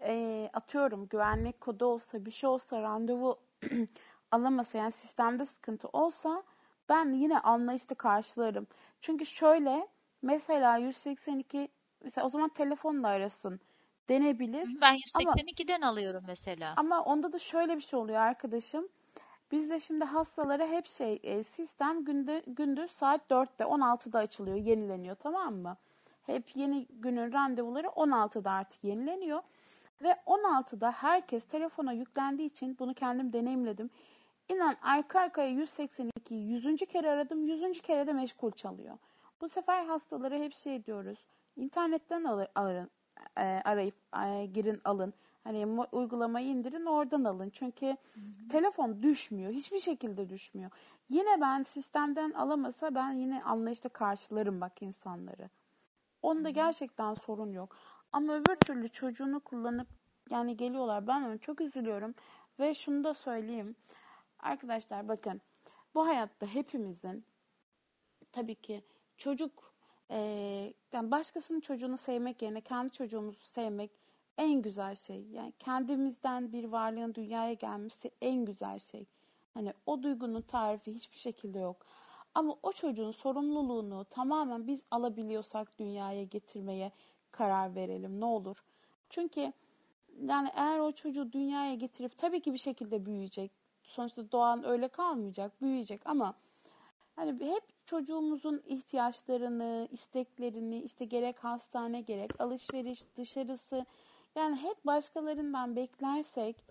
[0.00, 3.38] e, atıyorum güvenlik kodu olsa bir şey olsa randevu
[4.30, 6.42] alamasa yani sistemde sıkıntı olsa
[6.88, 8.66] ben yine anlayışla karşılarım.
[9.00, 9.88] Çünkü şöyle
[10.22, 11.68] mesela 182
[12.04, 13.60] mesela o zaman telefonla arasın
[14.08, 14.80] denebilir.
[14.80, 16.74] Ben Ama 182'den alıyorum mesela.
[16.76, 18.88] ama onda da şöyle bir şey oluyor arkadaşım.
[19.52, 25.54] Bizde şimdi hastalara hep şey e, sistem günde, gündüz saat 4'te 16'da açılıyor, yenileniyor tamam
[25.54, 25.76] mı?
[26.22, 29.42] Hep yeni günün randevuları 16'da artık yenileniyor.
[30.02, 33.90] Ve 16'da herkes telefona yüklendiği için bunu kendim deneyimledim.
[34.48, 36.76] İnan arka arkaya 182 100.
[36.76, 37.80] kere aradım 100.
[37.80, 38.98] kere de meşgul çalıyor.
[39.40, 41.18] Bu sefer hastalara hep şey diyoruz.
[41.56, 42.90] İnternetten alır, alın,
[43.36, 43.94] e, arayıp
[44.26, 45.14] e, girin alın.
[45.44, 47.50] Hani uygulamayı indirin oradan alın.
[47.50, 47.96] Çünkü
[48.50, 49.52] telefon düşmüyor.
[49.52, 50.70] Hiçbir şekilde düşmüyor.
[51.08, 55.50] Yine ben sistemden alamasa ben yine anlayışla karşılarım bak insanları.
[56.22, 57.76] Onda gerçekten sorun yok.
[58.16, 59.88] Ama öbür türlü çocuğunu kullanıp
[60.30, 61.06] yani geliyorlar.
[61.06, 62.14] Ben ona çok üzülüyorum.
[62.60, 63.76] Ve şunu da söyleyeyim.
[64.38, 65.40] Arkadaşlar bakın
[65.94, 67.24] bu hayatta hepimizin
[68.32, 68.84] tabii ki
[69.16, 69.74] çocuk
[70.10, 73.90] eee, yani başkasının çocuğunu sevmek yerine kendi çocuğumuzu sevmek
[74.38, 75.26] en güzel şey.
[75.26, 79.06] Yani kendimizden bir varlığın dünyaya gelmesi en güzel şey.
[79.54, 81.86] Hani o duygunun tarifi hiçbir şekilde yok.
[82.34, 86.92] Ama o çocuğun sorumluluğunu tamamen biz alabiliyorsak dünyaya getirmeye
[87.38, 88.64] karar verelim ne olur.
[89.10, 89.52] Çünkü
[90.22, 93.50] yani eğer o çocuğu dünyaya getirip tabii ki bir şekilde büyüyecek.
[93.82, 96.34] Sonuçta doğan öyle kalmayacak, büyüyecek ama
[97.16, 103.86] Hani hep çocuğumuzun ihtiyaçlarını, isteklerini, işte gerek hastane gerek alışveriş, dışarısı
[104.34, 106.64] yani hep başkalarından beklersek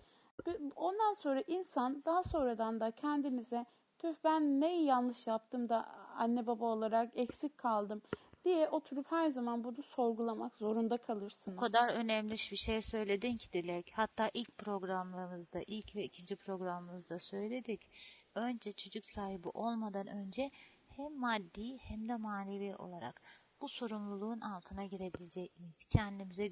[0.76, 3.66] ondan sonra insan daha sonradan da kendinize
[3.98, 5.86] tüh ben ne yanlış yaptım da
[6.16, 8.02] anne baba olarak eksik kaldım
[8.46, 11.58] diye oturup her zaman bunu sorgulamak zorunda O kalırsınız.
[11.60, 13.92] kadar önemli bir şey söyledin ki Dilek.
[13.94, 17.90] Hatta ilk programlarımızda, ilk ve ikinci programımızda söyledik.
[18.34, 20.50] Önce çocuk sahibi olmadan önce
[20.88, 23.22] hem maddi hem de manevi olarak
[23.60, 25.84] bu sorumluluğun altına girebilecek miyiz?
[25.84, 26.46] Kendimize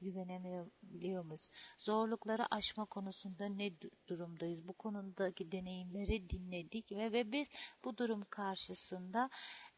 [0.00, 1.48] güvenemiyor, muyuz?
[1.78, 4.68] Zorlukları aşma konusunda ne du- durumdayız?
[4.68, 7.48] Bu konudaki deneyimleri dinledik ve, ve biz
[7.84, 9.30] bu durum karşısında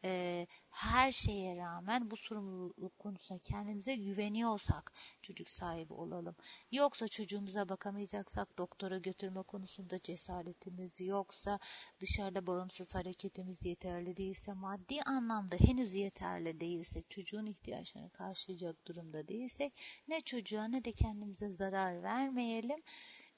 [0.05, 6.35] e, her şeye rağmen bu sorumluluk konusunda kendimize güveniyorsak çocuk sahibi olalım.
[6.71, 11.59] Yoksa çocuğumuza bakamayacaksak doktora götürme konusunda cesaretimiz yoksa
[11.99, 19.73] dışarıda bağımsız hareketimiz yeterli değilse maddi anlamda henüz yeterli değilsek çocuğun ihtiyaçlarını karşılayacak durumda değilsek
[20.07, 22.79] ne çocuğa ne de kendimize zarar vermeyelim.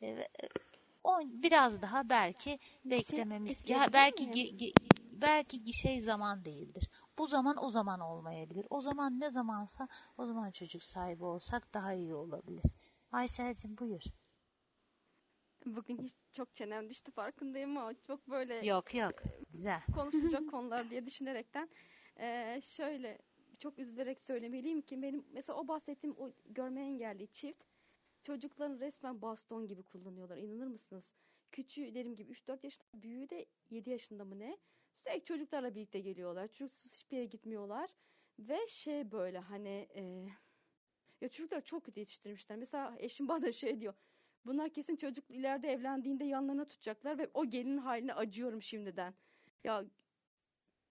[0.01, 0.27] E,
[1.03, 6.89] o biraz daha belki beklememiz ekleyebilir belki ge- ge- belki şey zaman değildir.
[7.17, 8.67] Bu zaman o zaman olmayabilir.
[8.69, 9.87] O zaman ne zamansa
[10.17, 12.65] o zaman çocuk sahibi olsak daha iyi olabilir.
[13.11, 14.01] Aysel'cim buyur.
[15.65, 19.13] Bugün hiç çok çenem düştü farkındayım ama çok böyle Yok yok.
[19.51, 19.81] Güzel.
[19.95, 21.69] konuşulacak konular diye düşünerekten
[22.19, 23.17] eee, şöyle
[23.59, 27.63] çok üzülerek söylemeliyim ki benim mesela o bahsettiğim o görme engelli çift
[28.23, 30.37] çocukların resmen baston gibi kullanıyorlar.
[30.37, 31.13] İnanır mısınız?
[31.51, 34.57] Küçüğü dediğim gibi 3-4 yaşında, büyüğü de 7 yaşında mı ne?
[35.03, 36.47] Sürekli çocuklarla birlikte geliyorlar.
[36.47, 37.89] Çocuksuz hiçbir yere gitmiyorlar.
[38.39, 40.27] Ve şey böyle hani eee
[41.21, 42.57] ya çocukları çok kötü yetiştirmişler.
[42.57, 43.93] Mesela eşim bazen şey diyor.
[44.45, 49.15] Bunlar kesin çocuk ileride evlendiğinde yanlarına tutacaklar ve o gelin haline acıyorum şimdiden.
[49.63, 49.85] Ya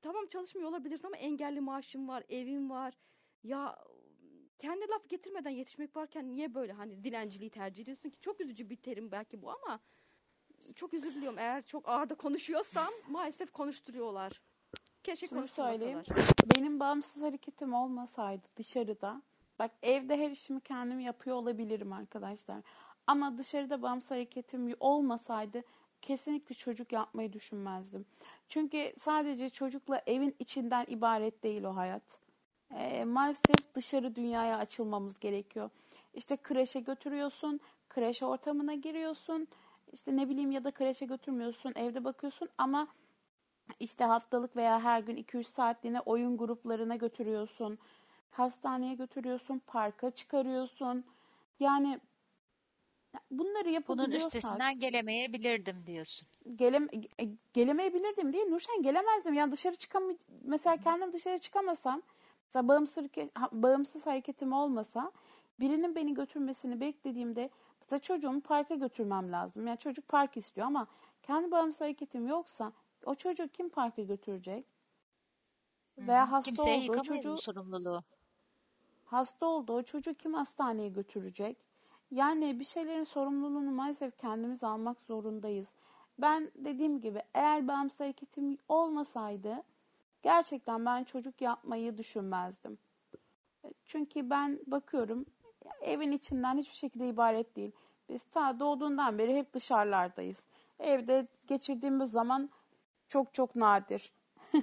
[0.02, 2.94] tamam çalışmıyor olabilirsin ama engelli maaşım var, evim var.
[3.42, 3.84] Ya
[4.58, 8.20] kendi laf getirmeden yetişmek varken niye böyle hani dilenciliği tercih ediyorsun ki?
[8.20, 9.80] Çok üzücü bir terim belki bu ama
[10.74, 11.38] çok özür diliyorum.
[11.38, 14.40] Eğer çok ağır da konuşuyorsam maalesef konuşturuyorlar.
[15.04, 16.02] Keşke Şunu söyleyeyim.
[16.56, 19.22] Benim bağımsız hareketim olmasaydı dışarıda,
[19.58, 22.62] bak evde her işimi kendim yapıyor olabilirim arkadaşlar.
[23.06, 25.62] Ama dışarıda bağımsız hareketim olmasaydı
[26.02, 28.06] kesinlikle çocuk yapmayı düşünmezdim.
[28.48, 32.02] Çünkü sadece çocukla evin içinden ibaret değil o hayat.
[32.74, 35.70] Ee, maalesef dışarı dünyaya açılmamız gerekiyor.
[36.14, 39.48] İşte kreşe götürüyorsun, kreş ortamına giriyorsun.
[39.94, 42.88] İşte ne bileyim ya da kreşe götürmüyorsun, evde bakıyorsun ama
[43.80, 47.78] işte haftalık veya her gün 2-3 saatliğine oyun gruplarına götürüyorsun.
[48.30, 51.04] Hastaneye götürüyorsun, parka çıkarıyorsun.
[51.60, 52.00] Yani
[53.30, 56.28] bunları Bunun yapabiliyorsak üstesinden gelemeyebilirdim diyorsun.
[56.56, 56.88] gelem
[57.20, 59.34] e, gelemeyebilirdim değil Nurşen gelemezdim.
[59.34, 60.02] Yani dışarı çıkam
[60.42, 62.02] mesela kendim dışarı çıkamasam
[62.46, 63.04] mesela bağımsız
[63.52, 65.12] bağımsız hareketim olmasa
[65.60, 67.50] birinin beni götürmesini beklediğimde
[67.84, 69.66] mesela çocuğumu parka götürmem lazım.
[69.66, 70.86] Yani çocuk park istiyor ama
[71.22, 72.72] kendi bağımsız hareketim yoksa
[73.06, 74.66] o çocuğu kim parka götürecek?
[75.98, 78.04] Hı Veya hasta Kimseye oldu o yıkamayız bu çocuğu sorumluluğu.
[79.04, 81.56] hasta oldu o çocuğu kim hastaneye götürecek?
[82.10, 85.74] Yani bir şeylerin sorumluluğunu maalesef kendimiz almak zorundayız.
[86.18, 89.62] Ben dediğim gibi eğer bağımsız hareketim olmasaydı
[90.22, 92.78] gerçekten ben çocuk yapmayı düşünmezdim.
[93.84, 95.26] Çünkü ben bakıyorum
[95.82, 97.72] evin içinden hiçbir şekilde ibaret değil.
[98.08, 100.44] Biz ta doğduğundan beri hep dışarılardayız.
[100.78, 102.50] Evde geçirdiğimiz zaman
[103.08, 104.12] çok çok nadir.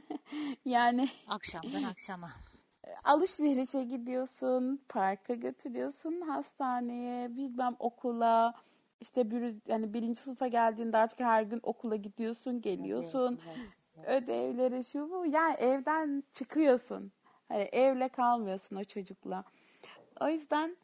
[0.66, 2.30] Yani Akşamdan akşama.
[3.04, 8.54] alışverişe gidiyorsun, parka götürüyorsun, hastaneye, bilmem okula.
[9.02, 13.40] İşte bir, yani birinci sınıfa geldiğinde artık her gün okula gidiyorsun, Evet, geliyorsun.
[13.48, 14.24] evet, evet.
[14.24, 15.26] Ödevleri şu bu.
[15.26, 17.12] Yani evden çıkıyorsun.
[17.48, 19.44] Hani evle kalmıyorsun o çocukla.
[20.22, 20.78] O yüzden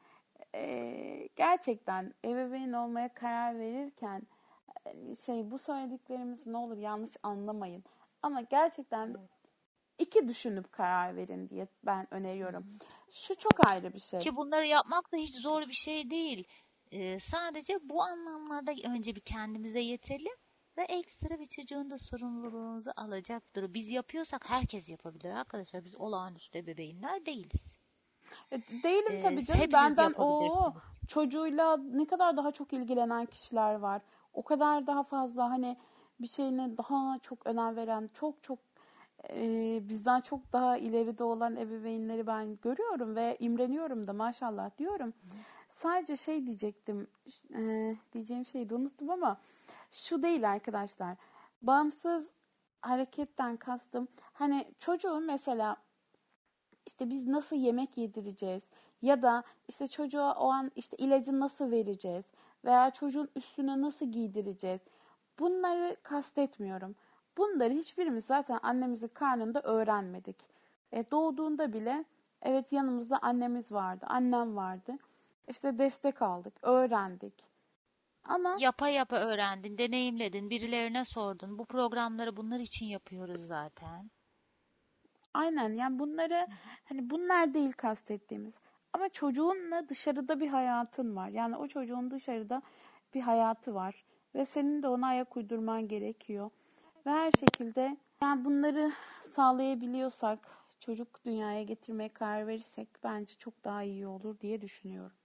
[1.36, 4.28] gerçekten ebeveyn olmaya karar verirken
[5.26, 7.84] şey bu söylediklerimizi ne olur yanlış anlamayın.
[8.22, 9.16] Ama gerçekten
[10.00, 12.66] iki düşünüp karar verin diye ben öneriyorum.
[13.12, 14.20] Şu çok ayrı bir şey.
[14.20, 16.48] Ki bunları yapmak da hiç zor bir şey değil.
[16.92, 20.36] Ee, sadece bu anlamlarda önce bir kendimize yetelim
[20.78, 23.74] ve ekstra bir çocuğun da sorumluluğumuzu alacaktır.
[23.74, 25.86] Biz yapıyorsak herkes yapabilir arkadaşlar.
[25.86, 27.78] Biz olağanüstü ebeveynler değiliz.
[28.52, 29.72] E, Değilim Ee, tabii canım.
[29.74, 30.74] Benden o
[31.08, 34.02] çocuğuyla ne kadar daha çok ilgilenen kişiler var.
[34.34, 35.78] O kadar daha fazla hani
[36.20, 38.60] bir şeyine daha çok önem veren, çok çok
[39.30, 45.14] e, bizden çok daha ileride olan ebeveynleri ben görüyorum ve imreniyorum da maşallah diyorum.
[45.70, 47.08] Sadece şey diyecektim,
[47.56, 49.38] e, diyeceğim şeyi de unuttum ama
[49.92, 51.18] şu değil arkadaşlar.
[51.62, 52.32] Bağımsız
[52.82, 55.78] hareketten kastım hani çocuğun mesela
[56.88, 58.70] işte biz nasıl yemek yedireceğiz
[59.02, 62.26] ya da işte çocuğa o an işte ilacı nasıl vereceğiz
[62.66, 64.82] veya çocuğun üstüne nasıl giydireceğiz.
[65.40, 66.96] Bunları kastetmiyorum.
[67.38, 70.36] Bunları hiçbirimiz zaten annemizin karnında öğrenmedik.
[70.92, 72.06] E, doğduğunda bile
[72.42, 74.98] evet yanımızda annemiz vardı, annem vardı.
[75.48, 77.34] İşte destek aldık, öğrendik.
[78.24, 81.60] Ama Yapa yapa öğrendin, deneyimledin, birilerine sordun.
[81.60, 84.12] Bu programları bunlar için yapıyoruz zaten.
[85.38, 86.48] Aynen yani bunları
[86.86, 88.54] hani bunlar değil kastettiğimiz.
[88.94, 91.30] Ama çocuğunla dışarıda bir hayatın var.
[91.30, 92.62] Yani o çocuğun dışarıda
[93.14, 94.06] bir hayatı var.
[94.36, 96.50] Ve senin de ona ayak uydurman gerekiyor.
[97.06, 98.92] Ve her şekilde yani bunları
[99.22, 100.40] sağlayabiliyorsak,
[100.80, 105.18] çocuk dünyaya getirmeye karar verirsek bence çok daha iyi olur diye düşünüyorum.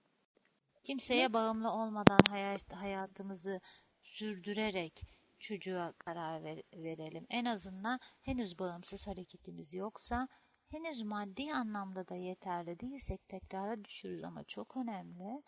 [0.83, 1.33] Kimseye Nasıl?
[1.33, 3.61] bağımlı olmadan hayat, hayatımızı
[4.03, 5.01] sürdürerek
[5.43, 7.25] çocuğa karar ver- verelim.
[7.29, 10.27] En azından henüz bağımsız hareketimiz yoksa,
[10.67, 15.43] henüz maddi anlamda da yeterli değilsek tekrara düşürüz ama çok önemli.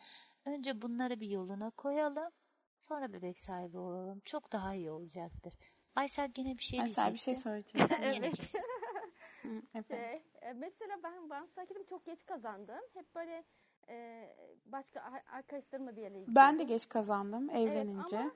[0.45, 2.31] Önce bunları bir yoluna koyalım,
[2.81, 4.21] sonra bebek sahibi olalım.
[4.25, 5.53] Çok daha iyi olacaktır.
[5.95, 7.71] Aysel gene bir şey Aysel bir şey diyecekti.
[7.71, 8.61] söyleyecek.
[9.75, 9.87] Evet.
[9.87, 12.75] Şey, e, mesela ben bağımsız hareketimi çok geç kazandım.
[12.93, 13.43] Hep böyle
[13.89, 14.27] e,
[14.65, 16.35] başka ar- arkadaşlarımla bir yere gidiyordum.
[16.35, 18.19] Ben de geç kazandım Evet evlenince.
[18.19, 18.31] ama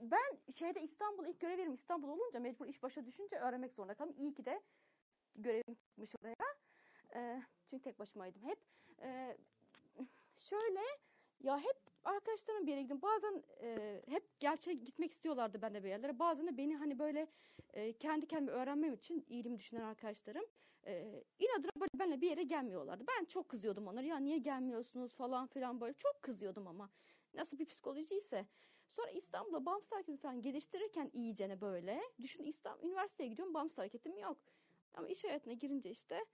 [0.00, 4.14] ben şeyde İstanbul ilk görev yerim İstanbul olunca mecbur iş başa düşünce öğrenmek zorunda kaldım.
[4.18, 4.62] İyi ki de
[5.36, 6.56] görevim çıkmış oraya.
[7.14, 8.58] E, çünkü tek başımaydım hep.
[9.02, 9.36] E,
[10.34, 10.80] şöyle
[11.40, 13.02] ya hep arkadaşlarım bir yere gidiyorum.
[13.02, 16.18] Bazen e, hep gerçek gitmek istiyorlardı ben de bir yerlere.
[16.18, 17.26] Bazen de beni hani böyle
[17.72, 20.44] e, kendi kendime öğrenmem için iyiliğimi düşünen arkadaşlarım
[20.86, 23.04] e, inadına böyle benimle bir yere gelmiyorlardı.
[23.08, 24.06] Ben çok kızıyordum onlara.
[24.06, 25.94] Ya niye gelmiyorsunuz falan filan böyle.
[25.94, 26.90] Çok kızıyordum ama.
[27.34, 28.46] Nasıl bir psikolojiyse.
[28.98, 32.02] Sonra İstanbul'da bağımsız hareketi falan geliştirirken iyicene böyle.
[32.22, 34.38] Düşün İstanbul üniversiteye gidiyorum bağımsız hareketim yok.
[34.94, 36.24] Ama iş hayatına girince işte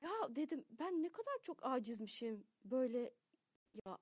[0.00, 3.14] ya dedim ben ne kadar çok acizmişim böyle
[3.84, 3.98] ya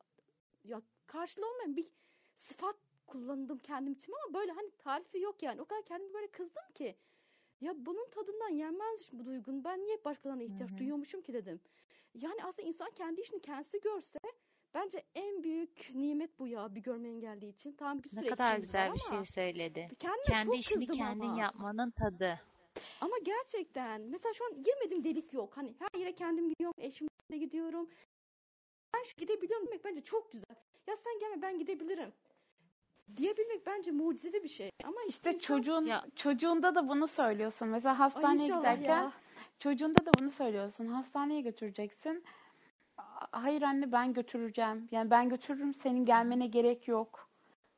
[0.64, 1.86] ya karşılığı olmayan bir
[2.34, 2.76] sıfat
[3.06, 5.60] kullandım kendim için ama böyle hani tarifi yok yani.
[5.60, 6.96] O kadar kendimi böyle kızdım ki.
[7.60, 9.64] Ya bunun tadından yenmezmiş bu duygun.
[9.64, 10.78] Ben niye başkalarına ihtiyaç Hı hı.
[10.78, 11.60] duyuyormuşum ki dedim.
[12.14, 14.18] Yani aslında insan kendi işini kendisi görse
[14.74, 17.72] bence en büyük nimet bu ya bir görme engelliği için.
[17.72, 19.88] Tamam bir Ne sürü kadar güzel bir şey söyledin.
[19.98, 21.40] kendime Kendi çok işini kendin ama.
[21.40, 22.40] yapmanın tadı.
[23.01, 25.56] Ama gerçekten mesela şu an girmediğim delik yok.
[25.56, 27.90] Hani her yere kendim gidiyorum, eşimle gidiyorum.
[28.94, 30.56] Ben şu gidebiliyorum demek bence çok güzel.
[30.86, 32.12] Ya sen gelme ben gidebilirim.
[33.16, 34.70] Diyebilmek bence mucizevi bir şey.
[34.84, 35.56] Ama işte İşte insan...
[35.56, 37.68] çocuğun Ya çocuğunda da bunu söylüyorsun.
[37.68, 39.12] Mesela hastaneye giderken ya.
[39.59, 40.86] çocuğunda da bunu söylüyorsun.
[40.86, 42.24] Hastaneye götüreceksin.
[43.20, 44.88] "A- Hayır anne ben götüreceğim.
[44.90, 47.28] Yani ben götürürüm senin gelmene gerek yok.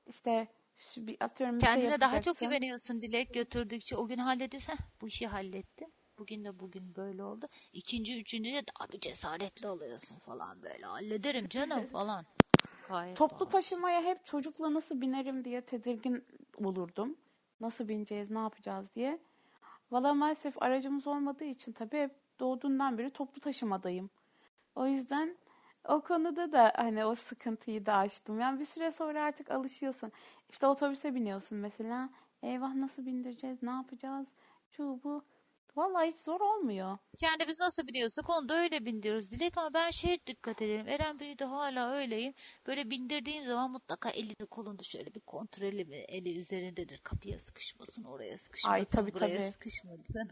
[0.07, 3.97] İşte şu bir atıyorum bir şey kendine daha çok güveniyorsun Dilek götürdükçe.
[3.97, 5.89] O gün halledilse "Heh, bu işi hallettim.
[6.19, 7.47] Bugün de bugün böyle oldu.
[7.73, 10.87] İkinci, üçüncü de daha bir cesaretli oluyorsun falan böyle.
[10.87, 12.25] Hallederim canım falan.
[12.89, 13.51] Gayet Toplu şey.
[13.51, 16.25] taşımaya hep çocukla nasıl binerim diye tedirgin
[16.57, 17.17] olurdum.
[17.61, 19.19] Nasıl bineceğiz, ne yapacağız diye.
[19.91, 24.11] Valla maalesef aracımız olmadığı için tabii hep doğduğundan beri toplu taşımadayım.
[24.75, 25.37] O yüzden
[25.89, 28.41] o konuda da hani o sıkıntıyı da aştım.
[28.41, 30.13] Yani bir süre sonra artık alışıyorsun.
[30.51, 32.11] İşte otobüse biniyorsun mesela.
[32.43, 34.29] Eyvah nasıl bindireceğiz, ne yapacağız,
[34.71, 35.25] şu bu.
[35.77, 36.99] Vallahi hiç zor olmuyor.
[37.23, 40.89] Yani biz nasıl biliyorsak onu da öyle bindiriyoruz Dilek ama ben şey dikkat ederim.
[40.89, 42.35] Eren büyüdü hala öyleyim.
[42.67, 46.99] Böyle bindirdiğim zaman mutlaka elini kolunu şöyle bir kontrolü bir eli üzerindedir.
[46.99, 49.53] Kapıya sıkışmasın, oraya sıkışmasın, tabii, buraya tabii.
[49.53, 50.31] sıkışmasın.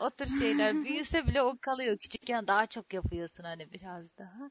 [0.00, 1.98] O tür şeyler büyüse bile o kalıyor.
[1.98, 4.50] Küçükken daha çok yapıyorsun hani biraz daha.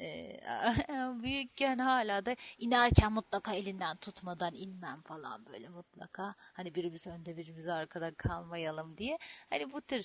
[0.00, 0.36] Ee,
[1.22, 6.34] büyükken hala da inerken mutlaka elinden tutmadan inmem falan böyle mutlaka.
[6.38, 9.18] Hani birimiz önde birimiz arkada kalmayalım diye.
[9.50, 10.04] Hani bu tür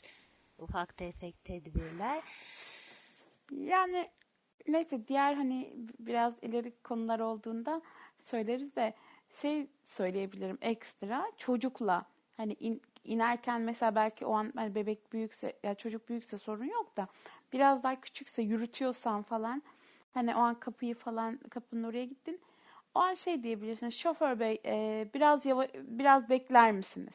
[0.57, 2.23] ufak tefek tedbirler.
[3.51, 4.09] Yani
[4.67, 7.81] neyse diğer hani biraz ileri konular olduğunda
[8.21, 8.93] söyleriz de
[9.41, 12.05] şey söyleyebilirim ekstra çocukla
[12.37, 16.97] hani in- inerken mesela belki o an hani bebek büyükse ya çocuk büyükse sorun yok
[16.97, 17.07] da
[17.53, 19.63] biraz daha küçükse yürütüyorsan falan
[20.13, 22.41] hani o an kapıyı falan kapının oraya gittin.
[22.95, 27.13] O an şey diyebilirsin şoför bey e, biraz yava- biraz bekler misiniz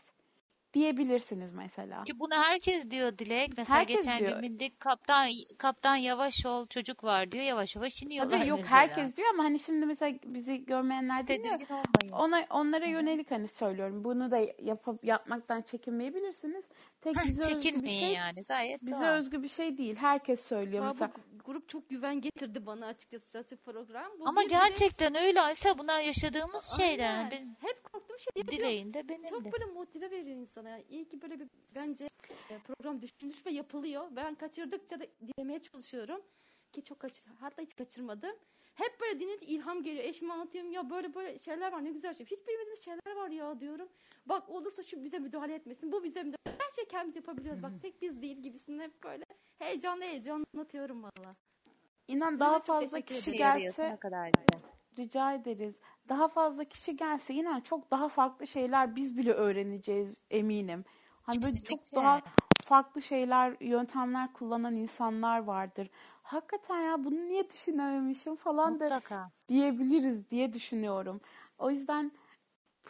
[0.75, 2.05] diyebilirsiniz mesela.
[2.05, 3.51] Ki bunu herkes diyor Dilek.
[3.57, 4.33] Mesela Herkes geçen diyor.
[4.33, 5.25] gün bindik kaptan
[5.59, 7.45] kaptan yavaş ol çocuk var diyor.
[7.45, 8.81] Yavaş yavaş iniyorlar Tabii yok mesela.
[8.81, 11.43] herkes diyor ama hani şimdi mesela bizi görmeyenler dinliyor.
[11.59, 12.13] Tedirgin olmayın.
[12.13, 14.05] Ona, onlara yönelik hani söylüyorum.
[14.05, 16.65] Bunu da yap, yapmaktan çekinmeyebilirsiniz.
[17.01, 19.13] Tek Heh, bize özgü bir şey, yani gayet bize doğal.
[19.19, 19.97] özgü bir şey değil.
[19.97, 21.13] Herkes söylüyor Aa, mesela.
[21.33, 24.13] bu grup çok güven getirdi bana açıkçası program.
[24.21, 27.11] Bu Ama bir- bir de- gerçekten öyle Ayşe bunlar yaşadığımız şeyler.
[27.19, 27.31] Aynen.
[27.31, 28.63] Benim Hep korktuğum şey yapıyor.
[28.63, 29.53] dileğin de benim Çok de.
[29.53, 30.69] böyle motive veriyor insana.
[30.69, 32.09] Yani iyi ki böyle bir bence
[32.51, 34.09] e, program düşünmüş ve yapılıyor.
[34.11, 36.21] Ben kaçırdıkça da dinlemeye çalışıyorum.
[36.73, 38.37] Ki çok kaçır, hatta hiç kaçırmadım.
[38.75, 40.05] Hep böyle dinleyince ilham geliyor.
[40.05, 42.27] Eşime anlatıyorum ya böyle böyle şeyler var ne güzel şey.
[42.27, 43.89] Hiç bilmediğimiz şeyler var ya diyorum.
[44.29, 45.93] Bak olursa şu bize müdahale etmesin.
[45.93, 46.59] Bu bize müdahale.
[46.59, 47.63] Her şey kendimiz yapabiliyoruz.
[47.63, 49.25] Bak tek biz değil gibisini hep böyle
[49.59, 51.35] heyecanlı heyecanlı anlatıyorum valla.
[52.09, 54.33] İnan Size daha fazla kişi gelse kadar
[54.99, 55.75] rica ederiz.
[56.09, 60.85] Daha fazla kişi gelse inan çok daha farklı şeyler biz bile öğreneceğiz eminim.
[61.23, 62.21] Hani böyle çok daha
[62.65, 65.91] farklı şeyler, yöntemler kullanan insanlar vardır.
[66.23, 69.01] Hakikaten ya bunu niye düşünememişim falan da
[69.49, 71.21] diyebiliriz diye düşünüyorum.
[71.59, 72.13] O yüzden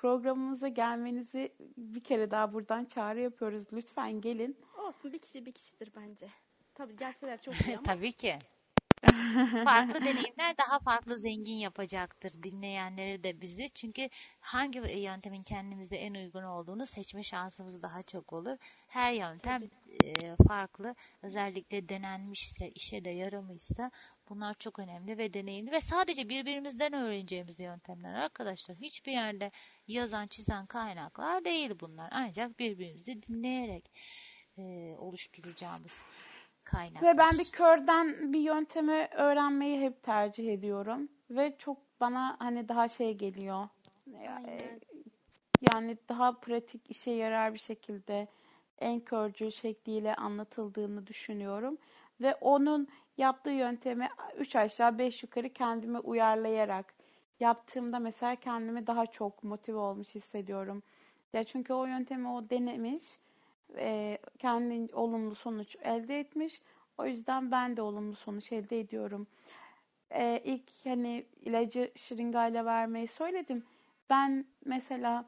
[0.03, 3.65] programımıza gelmenizi bir kere daha buradan çağrı yapıyoruz.
[3.73, 4.57] Lütfen gelin.
[4.79, 6.29] Olsun bir kişi bir kişidir bence.
[6.75, 7.83] Tabii gelseler çok iyi ama.
[7.83, 8.35] Tabii ki.
[9.65, 13.71] Farklı deneyimler daha farklı zengin yapacaktır dinleyenleri de bizi.
[13.71, 14.09] Çünkü
[14.41, 18.57] hangi yöntemin kendimize en uygun olduğunu seçme şansımız daha çok olur.
[18.89, 19.63] Her yöntem
[20.05, 20.95] e, farklı.
[21.23, 23.91] Özellikle denenmişse, işe de yaramışsa
[24.29, 28.77] bunlar çok önemli ve deneyimli ve sadece birbirimizden öğreneceğimiz yöntemler arkadaşlar.
[28.77, 29.51] Hiçbir yerde
[29.89, 32.09] yazan, çizen kaynaklar değil bunlar.
[32.13, 33.91] Ancak birbirimizi dinleyerek
[34.59, 36.05] e, oluşturacağımız
[36.71, 37.03] kaynaklar.
[37.03, 41.09] Ve ben bir körden bir yöntemi öğrenmeyi hep tercih ediyorum.
[41.31, 43.69] Ve çok bana hani daha şey geliyor.
[44.17, 44.81] Aynen.
[45.73, 48.29] Yani daha pratik, işe yarar bir şekilde
[48.79, 51.79] en körcü şekliyle anlatıldığını düşünüyorum.
[52.21, 56.95] Ve onun yaptığı yöntemi 3 aşağı 5 yukarı kendime uyarlayarak
[57.41, 60.83] yaptığımda mesela kendimi daha çok motive olmuş hissediyorum.
[61.33, 63.05] Ya çünkü o yöntemi o denemiş,
[63.77, 66.63] e, kendi olumlu sonuç elde etmiş.
[66.99, 69.27] O yüzden ben de olumlu sonuç elde ediyorum.
[70.11, 73.65] E, ilk hani ilacı şırıngayla vermeyi söyledim.
[74.11, 75.25] Ben mesela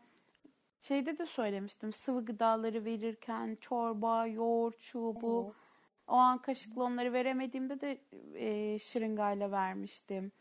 [0.80, 1.92] şeyde de söylemiştim.
[1.92, 5.44] Sıvı gıdaları verirken çorba, yoğurt, şu bu.
[5.46, 5.74] Evet.
[6.08, 7.98] O an kaşıkla onları veremediğimde de
[8.34, 10.32] e, şırıngayla vermiştim.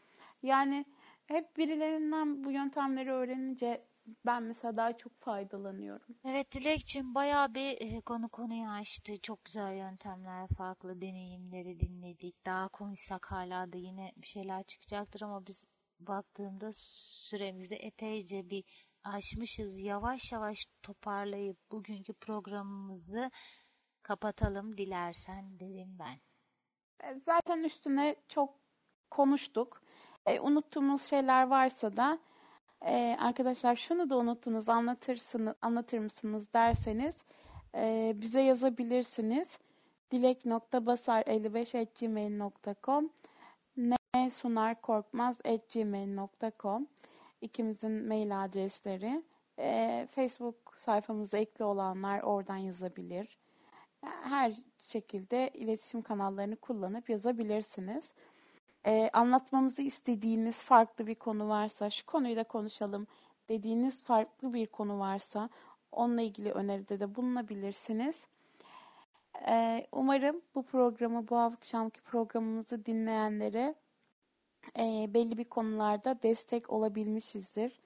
[0.44, 0.86] Yani
[1.26, 3.82] hep birilerinden bu yöntemleri öğrenince
[4.26, 6.15] ben mesela daha çok faydalanıyorum.
[6.26, 9.22] Evet Dilekçim bayağı bir e, konu konuyu açtı.
[9.22, 12.45] Çok güzel yöntemler, farklı deneyimleri dinledik.
[12.45, 15.65] Daha konuşsak hala da yine bir şeyler çıkacaktır ama biz
[15.99, 18.64] baktığımda süremizi epeyce bir
[19.03, 19.80] aşmışız.
[19.80, 23.31] Yavaş yavaş toparlayıp bugünkü programımızı
[24.03, 26.19] kapatalım dilersen dedim ben.
[27.10, 28.60] E, Zaten üstüne çok
[29.11, 29.81] konuştuk.
[30.26, 32.19] E, unuttuğumuz şeyler varsa da
[32.85, 37.15] e, arkadaşlar şunu da unuttunuz anlatırsınız, anlatır mısınız derseniz
[37.76, 39.57] e, bize yazabilirsiniz.
[40.11, 43.10] dilek.basar55.gmail.com
[43.77, 43.97] ne
[44.31, 46.88] sunarkorkmaz.gmail.com
[47.41, 49.23] ikimizin mail adresleri.
[49.60, 53.38] E, Facebook sayfamıza ekli olanlar oradan yazabilir.
[54.03, 58.14] Her şekilde iletişim kanallarını kullanıp yazabilirsiniz.
[58.85, 63.07] Ee, anlatmamızı istediğiniz farklı bir konu varsa şu konuyu da konuşalım
[63.49, 65.49] dediğiniz farklı bir konu varsa
[65.91, 68.22] onunla ilgili öneride de bulunabilirsiniz.
[69.47, 73.76] Ee, umarım bu programı, bu akşamki programımızı dinleyenlere
[74.80, 77.80] e, belli bir konularda destek olabilmişizdir.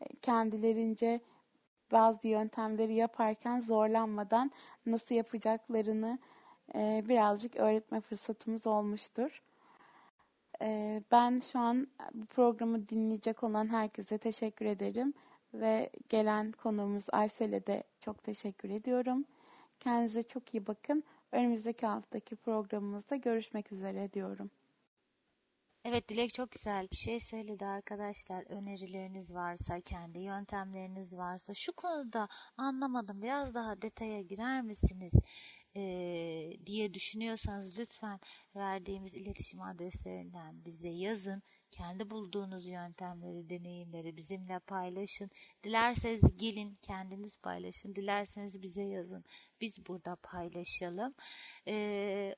[0.00, 1.20] E, kendilerince
[1.92, 4.50] bazı yöntemleri yaparken zorlanmadan
[4.86, 6.18] nasıl yapacaklarını
[6.74, 9.42] e, birazcık öğretme fırsatımız olmuştur.
[11.12, 15.14] Ben şu an bu programı dinleyecek olan herkese teşekkür ederim
[15.54, 19.24] ve gelen konuğumuz Aysel'e de çok teşekkür ediyorum.
[19.80, 21.04] Kendinize çok iyi bakın.
[21.32, 24.50] Önümüzdeki haftaki programımızda görüşmek üzere diyorum.
[25.84, 28.44] Evet Dilek çok güzel bir şey söyledi arkadaşlar.
[28.48, 35.12] Önerileriniz varsa, kendi yöntemleriniz varsa, şu konuda anlamadım biraz daha detaya girer misiniz
[35.76, 38.20] ee, diye düşünüyorsanız lütfen
[38.56, 41.42] verdiğimiz iletişim adreslerinden bize yazın.
[41.70, 45.30] Kendi bulduğunuz yöntemleri, deneyimleri bizimle paylaşın.
[45.64, 47.94] Dilerseniz gelin kendiniz paylaşın.
[47.94, 49.24] Dilerseniz bize yazın.
[49.60, 51.14] Biz burada paylaşalım.
[51.68, 52.34] Ee,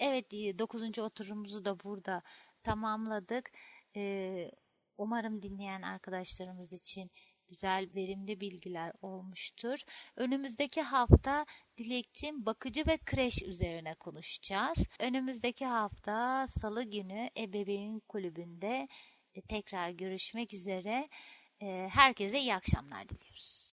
[0.00, 0.98] evet 9.
[0.98, 2.22] oturumumuzu da burada
[2.62, 3.50] tamamladık.
[3.96, 4.50] Ee,
[4.98, 7.10] umarım dinleyen arkadaşlarımız için
[7.52, 9.78] güzel, verimli bilgiler olmuştur.
[10.16, 11.46] Önümüzdeki hafta
[11.78, 14.78] Dilekçim bakıcı ve kreş üzerine konuşacağız.
[15.00, 18.88] Önümüzdeki hafta Salı günü Ebeveyn Kulübü'nde
[19.34, 21.08] e, tekrar görüşmek üzere.
[21.62, 23.61] Ee, herkese iyi akşamlar diliyoruz.